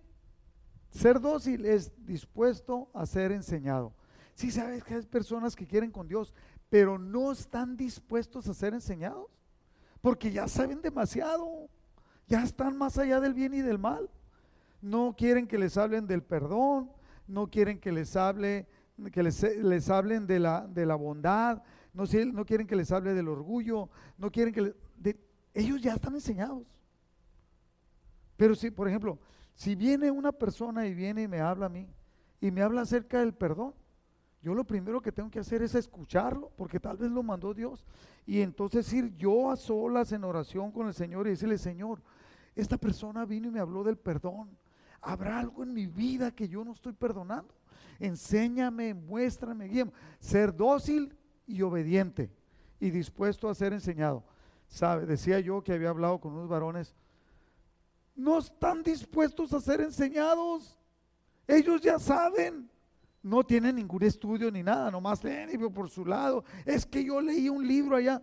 ser 0.91 1.21
dócil 1.21 1.65
es 1.65 1.93
dispuesto 2.05 2.91
a 2.95 3.07
ser 3.07 3.33
enseñado. 3.33 3.95
Si 4.35 4.51
sabes 4.51 4.85
que 4.85 4.95
hay 4.95 5.03
personas 5.03 5.57
que 5.57 5.67
quieren 5.67 5.91
con 5.91 6.09
Dios, 6.09 6.35
pero 6.69 6.99
no 6.99 7.33
están 7.33 7.77
dispuestos 7.77 8.49
a 8.49 8.55
ser 8.55 8.75
enseñados 8.75 9.31
porque 10.01 10.31
ya 10.31 10.47
saben 10.47 10.83
demasiado, 10.83 11.69
ya 12.29 12.45
están 12.45 12.77
más 12.77 12.97
allá 12.97 13.19
del 13.19 13.35
bien 13.35 13.55
y 13.55 13.61
del 13.61 13.79
mal. 13.79 14.09
No 14.81 15.17
quieren 15.17 15.49
que 15.49 15.59
les 15.59 15.77
hablen 15.77 16.07
del 16.07 16.23
perdón, 16.23 16.93
no 17.27 17.49
quieren 17.49 17.81
que 17.81 17.91
les 17.91 18.15
hable 18.15 18.69
que 19.13 19.23
les, 19.23 19.91
hablen 19.91 20.27
de 20.27 20.39
la, 20.39 20.67
de 20.67 20.87
la 20.87 20.95
bondad, 20.95 21.63
no, 21.93 22.05
no, 22.33 22.47
quieren 22.47 22.67
que 22.67 22.77
les 22.77 22.93
hable 22.93 23.15
del 23.15 23.29
orgullo, 23.29 23.91
no 24.17 24.31
quieren 24.31 24.55
que 24.55 24.75
ellos 25.57 25.81
ya 25.81 25.95
están 25.95 26.15
enseñados. 26.15 26.67
Pero 28.37 28.55
si, 28.55 28.71
por 28.71 28.87
ejemplo, 28.89 29.19
si 29.55 29.75
viene 29.75 30.11
una 30.11 30.31
persona 30.31 30.87
y 30.87 30.93
viene 30.93 31.23
y 31.23 31.29
me 31.29 31.41
habla 31.41 31.67
a 31.67 31.71
mí 31.71 31.89
y 32.41 32.51
me 32.51 32.61
habla 32.61 32.83
acerca 32.83 33.21
del 33.21 33.33
perdón, 33.33 33.75
yo 34.43 34.55
lo 34.55 34.65
primero 34.65 35.01
que 35.01 35.11
tengo 35.11 35.31
que 35.31 35.41
hacer 35.41 35.63
es 35.63 35.75
escucharlo, 35.75 36.53
porque 36.57 36.79
tal 36.79 36.99
vez 36.99 37.11
lo 37.11 37.23
mandó 37.23 37.55
Dios. 37.55 37.87
Y 38.27 38.43
entonces 38.43 38.93
ir 38.93 39.17
yo 39.17 39.51
a 39.51 39.57
solas 39.57 40.13
en 40.13 40.25
oración 40.25 40.71
con 40.71 40.87
el 40.87 40.95
Señor 40.95 41.27
y 41.27 41.31
decirle, 41.31 41.57
Señor, 41.57 42.03
esta 42.55 42.77
persona 42.77 43.25
vino 43.25 43.49
y 43.49 43.51
me 43.51 43.61
habló 43.61 43.83
del 43.83 43.97
perdón. 43.97 44.51
¿Habrá 45.01 45.39
algo 45.39 45.63
en 45.63 45.73
mi 45.73 45.87
vida 45.87 46.33
que 46.33 46.49
yo 46.49 46.65
no 46.65 46.73
estoy 46.73 46.93
perdonando? 46.93 47.55
Enséñame, 47.99 48.93
muéstrame, 48.93 49.69
guíame. 49.69 49.93
Ser 50.19 50.55
dócil 50.55 51.17
y 51.47 51.63
obediente 51.63 52.31
y 52.79 52.91
dispuesto 52.91 53.49
a 53.49 53.55
ser 53.55 53.73
enseñado. 53.73 54.23
¿Sabe? 54.69 55.07
Decía 55.07 55.41
yo 55.41 55.63
que 55.63 55.73
había 55.73 55.91
hablado 55.91 56.21
con 56.21 56.33
unos 56.33 56.49
varones. 56.49 56.95
No 58.15 58.39
están 58.39 58.83
dispuestos 58.83 59.53
a 59.53 59.61
ser 59.61 59.81
enseñados. 59.81 60.79
Ellos 61.47 61.81
ya 61.81 61.99
saben 61.99 62.71
no 63.27 63.43
tiene 63.43 63.73
ningún 63.73 64.05
estudio 64.05 64.53
ni 64.53 64.63
nada, 64.63 64.89
nomás 64.89 65.25
leen 65.25 65.61
por 65.73 65.91
su 65.91 66.07
lado. 66.07 66.45
Es 66.65 66.87
que 66.87 67.05
yo 67.05 67.21
leí 67.21 67.49
un 67.49 67.67
libro 67.67 67.97
allá. 67.97 68.23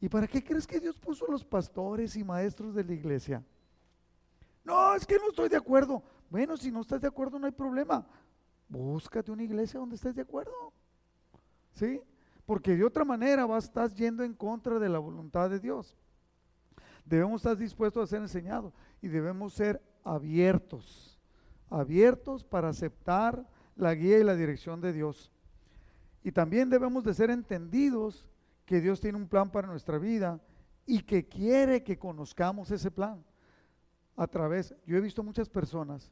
¿Y 0.00 0.08
para 0.08 0.26
qué 0.26 0.42
crees 0.42 0.66
que 0.66 0.80
Dios 0.80 0.98
puso 0.98 1.24
a 1.24 1.30
los 1.30 1.44
pastores 1.44 2.16
y 2.16 2.24
maestros 2.24 2.74
de 2.74 2.82
la 2.82 2.92
iglesia? 2.92 3.44
No, 4.64 4.92
es 4.96 5.06
que 5.06 5.16
no 5.18 5.28
estoy 5.28 5.48
de 5.48 5.56
acuerdo. 5.56 6.02
Bueno, 6.28 6.56
si 6.56 6.72
no 6.72 6.80
estás 6.80 7.00
de 7.00 7.06
acuerdo 7.06 7.38
no 7.38 7.46
hay 7.46 7.52
problema. 7.52 8.04
Búscate 8.68 9.30
una 9.30 9.44
iglesia 9.44 9.78
donde 9.78 9.94
estés 9.94 10.16
de 10.16 10.22
acuerdo. 10.22 10.72
¿sí? 11.74 12.00
Porque 12.46 12.76
de 12.76 12.84
otra 12.84 13.04
manera 13.04 13.44
vas 13.44 13.64
a 13.64 13.66
estar 13.66 13.92
yendo 13.92 14.22
en 14.22 14.32
contra 14.32 14.78
de 14.78 14.88
la 14.88 15.00
voluntad 15.00 15.50
de 15.50 15.58
Dios. 15.60 15.96
Debemos 17.04 17.40
estar 17.40 17.56
dispuestos 17.56 18.02
a 18.02 18.06
ser 18.06 18.22
enseñados 18.22 18.72
y 19.02 19.08
debemos 19.08 19.52
ser 19.52 19.82
abiertos, 20.04 21.18
abiertos 21.68 22.44
para 22.44 22.68
aceptar 22.68 23.46
la 23.74 23.94
guía 23.94 24.18
y 24.18 24.24
la 24.24 24.36
dirección 24.36 24.80
de 24.80 24.92
Dios. 24.92 25.32
Y 26.22 26.32
también 26.32 26.70
debemos 26.70 27.04
de 27.04 27.14
ser 27.14 27.30
entendidos 27.30 28.28
que 28.64 28.80
Dios 28.80 29.00
tiene 29.00 29.18
un 29.18 29.28
plan 29.28 29.50
para 29.50 29.68
nuestra 29.68 29.98
vida 29.98 30.40
y 30.86 31.00
que 31.00 31.26
quiere 31.26 31.82
que 31.82 31.98
conozcamos 31.98 32.70
ese 32.70 32.90
plan. 32.90 33.24
A 34.16 34.26
través, 34.26 34.74
yo 34.86 34.96
he 34.96 35.00
visto 35.00 35.22
muchas 35.22 35.48
personas 35.48 36.10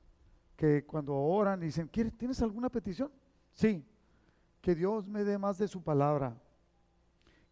que 0.57 0.85
cuando 0.85 1.15
oran 1.17 1.61
dicen, 1.61 1.89
¿tienes 1.89 2.43
alguna 2.43 2.69
petición? 2.69 3.11
Sí, 3.53 3.85
que 4.65 4.75
Dios 4.75 5.07
me 5.07 5.25
dé 5.25 5.37
más 5.37 5.59
de 5.59 5.69
su 5.69 5.83
palabra, 5.83 6.35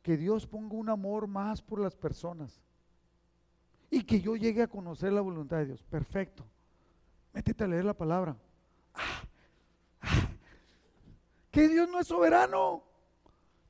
que 0.00 0.16
Dios 0.16 0.46
ponga 0.46 0.76
un 0.76 0.88
amor 0.88 1.26
más 1.26 1.60
por 1.60 1.78
las 1.78 1.94
personas 1.94 2.62
y 3.90 4.02
que 4.02 4.22
yo 4.22 4.34
llegue 4.34 4.62
a 4.62 4.66
conocer 4.66 5.12
la 5.12 5.20
voluntad 5.20 5.58
de 5.58 5.66
Dios. 5.66 5.82
Perfecto. 5.82 6.42
Métete 7.34 7.64
a 7.64 7.66
leer 7.66 7.84
la 7.84 7.92
palabra. 7.92 8.34
Ah, 8.94 9.22
ah. 10.00 10.28
Que 11.50 11.68
Dios 11.68 11.86
no 11.90 12.00
es 12.00 12.06
soberano. 12.06 12.82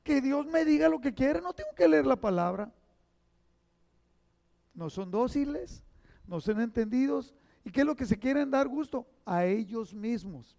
Que 0.04 0.20
Dios 0.20 0.46
me 0.46 0.64
diga 0.64 0.88
lo 0.88 1.00
que 1.00 1.12
quiere. 1.12 1.40
No 1.40 1.52
tengo 1.52 1.74
que 1.74 1.88
leer 1.88 2.06
la 2.06 2.14
palabra. 2.14 2.72
No 4.72 4.88
son 4.88 5.10
dóciles, 5.10 5.82
no 6.28 6.40
son 6.40 6.60
entendidos. 6.60 7.34
¿Y 7.64 7.72
qué 7.72 7.80
es 7.80 7.86
lo 7.86 7.96
que 7.96 8.06
se 8.06 8.20
quieren 8.20 8.52
dar 8.52 8.68
gusto? 8.68 9.04
A 9.24 9.46
ellos 9.46 9.92
mismos. 9.92 10.56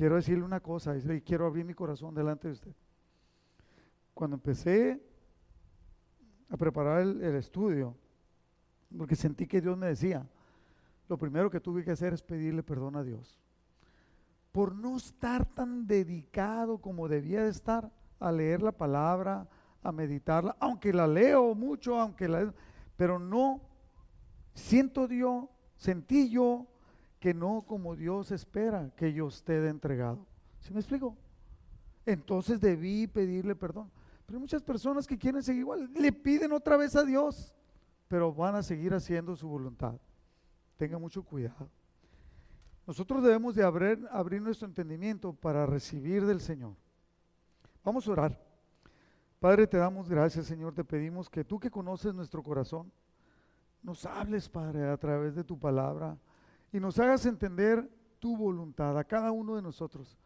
Quiero 0.00 0.14
decirle 0.14 0.44
una 0.44 0.60
cosa 0.60 0.96
y 0.96 1.20
quiero 1.20 1.44
abrir 1.44 1.62
mi 1.62 1.74
corazón 1.74 2.14
delante 2.14 2.48
de 2.48 2.54
usted. 2.54 2.74
Cuando 4.14 4.36
empecé 4.36 4.98
a 6.48 6.56
preparar 6.56 7.02
el, 7.02 7.22
estudio, 7.34 7.94
porque 8.96 9.14
sentí 9.14 9.46
que 9.46 9.60
Dios 9.60 9.76
me 9.76 9.88
decía, 9.88 10.26
lo 11.06 11.18
primero 11.18 11.50
que 11.50 11.60
tuve 11.60 11.84
que 11.84 11.90
hacer 11.90 12.14
es 12.14 12.22
pedirle 12.22 12.62
perdón 12.62 12.96
a 12.96 13.02
Dios. 13.02 13.38
Por 14.52 14.74
no 14.74 14.96
estar 14.96 15.44
tan 15.44 15.86
dedicado 15.86 16.78
como 16.78 17.06
debía 17.06 17.44
de 17.44 17.50
estar 17.50 17.92
a 18.20 18.32
leer 18.32 18.62
la 18.62 18.72
palabra, 18.72 19.46
a 19.82 19.92
meditarla, 19.92 20.56
aunque 20.60 20.94
la 20.94 21.06
leo 21.06 21.54
mucho, 21.54 22.00
aunque 22.00 22.26
la 22.26 22.54
pero 22.96 23.18
no 23.18 23.60
siento 24.54 25.06
Dios, 25.06 25.44
sentí 25.76 26.30
yo 26.30 26.69
que 27.20 27.32
no 27.32 27.62
como 27.62 27.94
Dios 27.94 28.32
espera 28.32 28.90
que 28.96 29.12
yo 29.12 29.28
esté 29.28 29.68
entregado. 29.68 30.26
¿Sí 30.58 30.74
me 30.74 30.80
explico? 30.80 31.16
Entonces 32.04 32.60
debí 32.60 33.06
pedirle 33.06 33.54
perdón. 33.54 33.88
Pero 34.26 34.38
hay 34.38 34.40
muchas 34.40 34.62
personas 34.62 35.06
que 35.06 35.16
quieren 35.16 35.42
seguir 35.42 35.60
igual, 35.60 35.88
le 35.94 36.12
piden 36.12 36.52
otra 36.52 36.76
vez 36.76 36.96
a 36.96 37.04
Dios 37.04 37.54
pero 38.10 38.34
van 38.34 38.56
a 38.56 38.62
seguir 38.64 38.92
haciendo 38.92 39.36
su 39.36 39.46
voluntad. 39.46 39.94
Tenga 40.76 40.98
mucho 40.98 41.22
cuidado. 41.22 41.70
Nosotros 42.84 43.22
debemos 43.22 43.54
de 43.54 43.62
abrir, 43.62 44.04
abrir 44.10 44.42
nuestro 44.42 44.66
entendimiento 44.66 45.32
para 45.32 45.64
recibir 45.64 46.26
del 46.26 46.40
Señor. 46.40 46.74
Vamos 47.84 48.08
a 48.08 48.10
orar. 48.10 48.44
Padre, 49.38 49.68
te 49.68 49.76
damos 49.76 50.08
gracias, 50.08 50.46
Señor. 50.46 50.74
Te 50.74 50.82
pedimos 50.82 51.30
que 51.30 51.44
tú 51.44 51.60
que 51.60 51.70
conoces 51.70 52.12
nuestro 52.12 52.42
corazón, 52.42 52.90
nos 53.80 54.04
hables, 54.04 54.48
Padre, 54.48 54.88
a 54.88 54.96
través 54.96 55.36
de 55.36 55.44
tu 55.44 55.56
palabra 55.56 56.18
y 56.72 56.80
nos 56.80 56.98
hagas 56.98 57.26
entender 57.26 57.88
tu 58.18 58.36
voluntad 58.36 58.98
a 58.98 59.04
cada 59.04 59.32
uno 59.32 59.56
de 59.56 59.62
nosotros. 59.62 60.18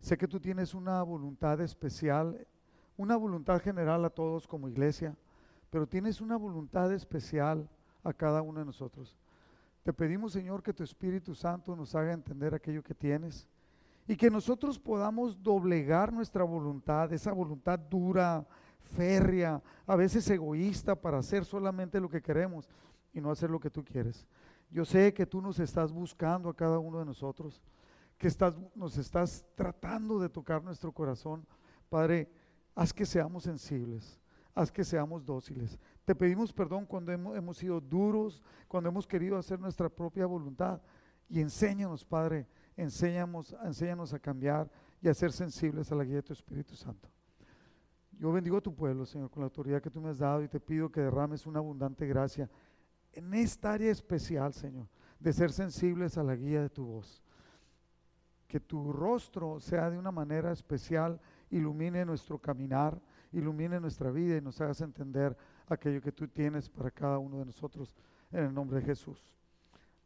Sé 0.00 0.16
que 0.16 0.28
tú 0.28 0.40
tienes 0.40 0.74
una 0.74 1.02
voluntad 1.02 1.60
especial, 1.60 2.46
una 2.96 3.16
voluntad 3.16 3.60
general 3.60 4.04
a 4.04 4.10
todos 4.10 4.46
como 4.46 4.68
iglesia 4.68 5.16
pero 5.70 5.86
tienes 5.86 6.20
una 6.20 6.36
voluntad 6.36 6.92
especial 6.92 7.68
a 8.02 8.12
cada 8.12 8.42
uno 8.42 8.60
de 8.60 8.66
nosotros. 8.66 9.16
Te 9.82 9.92
pedimos, 9.92 10.32
Señor, 10.32 10.62
que 10.62 10.72
tu 10.72 10.82
Espíritu 10.82 11.34
Santo 11.34 11.76
nos 11.76 11.94
haga 11.94 12.12
entender 12.12 12.54
aquello 12.54 12.82
que 12.82 12.94
tienes 12.94 13.46
y 14.08 14.16
que 14.16 14.30
nosotros 14.30 14.78
podamos 14.78 15.42
doblegar 15.42 16.12
nuestra 16.12 16.44
voluntad, 16.44 17.12
esa 17.12 17.32
voluntad 17.32 17.78
dura, 17.78 18.46
férrea, 18.80 19.62
a 19.86 19.96
veces 19.96 20.28
egoísta 20.30 20.94
para 20.94 21.18
hacer 21.18 21.44
solamente 21.44 22.00
lo 22.00 22.08
que 22.08 22.22
queremos 22.22 22.68
y 23.12 23.20
no 23.20 23.30
hacer 23.30 23.50
lo 23.50 23.60
que 23.60 23.70
tú 23.70 23.84
quieres. 23.84 24.26
Yo 24.70 24.84
sé 24.84 25.14
que 25.14 25.26
tú 25.26 25.40
nos 25.40 25.58
estás 25.58 25.92
buscando 25.92 26.48
a 26.48 26.56
cada 26.56 26.78
uno 26.78 26.98
de 26.98 27.04
nosotros, 27.04 27.62
que 28.18 28.28
estás, 28.28 28.56
nos 28.74 28.98
estás 28.98 29.46
tratando 29.54 30.18
de 30.18 30.28
tocar 30.28 30.62
nuestro 30.62 30.92
corazón. 30.92 31.46
Padre, 31.88 32.30
haz 32.74 32.92
que 32.92 33.06
seamos 33.06 33.44
sensibles 33.44 34.20
haz 34.56 34.72
que 34.72 34.82
seamos 34.82 35.24
dóciles. 35.24 35.78
Te 36.04 36.14
pedimos 36.14 36.52
perdón 36.52 36.86
cuando 36.86 37.12
hemos, 37.12 37.58
sido 37.58 37.80
duros, 37.80 38.42
cuando 38.66 38.88
hemos 38.88 39.06
querido 39.06 39.36
hacer 39.36 39.60
nuestra 39.60 39.88
propia 39.88 40.24
voluntad. 40.24 40.80
Y 41.28 41.40
enséñanos, 41.40 42.04
Padre, 42.04 42.48
enséñanos, 42.76 43.54
enséñanos 43.62 44.14
a 44.14 44.18
cambiar 44.18 44.70
y 45.02 45.08
a 45.08 45.14
ser 45.14 45.30
sensibles 45.30 45.92
a 45.92 45.94
la 45.94 46.04
guía 46.04 46.16
de 46.16 46.22
tu 46.22 46.32
Espíritu 46.32 46.74
Santo. 46.74 47.10
Yo 48.12 48.32
bendigo 48.32 48.56
a 48.56 48.62
tu 48.62 48.74
pueblo, 48.74 49.04
Señor, 49.04 49.28
con 49.28 49.42
la 49.42 49.46
autoridad 49.46 49.82
que 49.82 49.90
tú 49.90 50.00
me 50.00 50.08
has 50.08 50.18
dado 50.18 50.42
y 50.42 50.48
te 50.48 50.58
pido 50.58 50.90
que 50.90 51.02
derrames 51.02 51.44
una 51.44 51.58
abundante 51.58 52.06
gracia 52.06 52.48
en 53.16 53.34
esta 53.34 53.72
área 53.72 53.90
especial, 53.90 54.54
Señor, 54.54 54.86
de 55.18 55.32
ser 55.32 55.50
sensibles 55.52 56.16
a 56.16 56.22
la 56.22 56.36
guía 56.36 56.62
de 56.62 56.70
tu 56.70 56.84
voz. 56.84 57.22
Que 58.46 58.60
tu 58.60 58.92
rostro 58.92 59.58
sea 59.58 59.90
de 59.90 59.98
una 59.98 60.12
manera 60.12 60.52
especial, 60.52 61.20
ilumine 61.50 62.04
nuestro 62.04 62.38
caminar 62.38 63.00
ilumine 63.32 63.80
nuestra 63.80 64.10
vida 64.10 64.36
y 64.36 64.40
nos 64.40 64.60
hagas 64.60 64.80
entender 64.80 65.36
aquello 65.68 66.00
que 66.00 66.12
tú 66.12 66.28
tienes 66.28 66.68
para 66.68 66.90
cada 66.90 67.18
uno 67.18 67.38
de 67.38 67.46
nosotros 67.46 67.94
en 68.30 68.44
el 68.44 68.54
nombre 68.54 68.80
de 68.80 68.86
Jesús. 68.86 69.34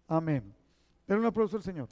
Amén. 0.09 0.55
Denle 1.07 1.21
un 1.21 1.27
aplauso 1.27 1.57
al 1.57 1.63
Señor. 1.63 1.89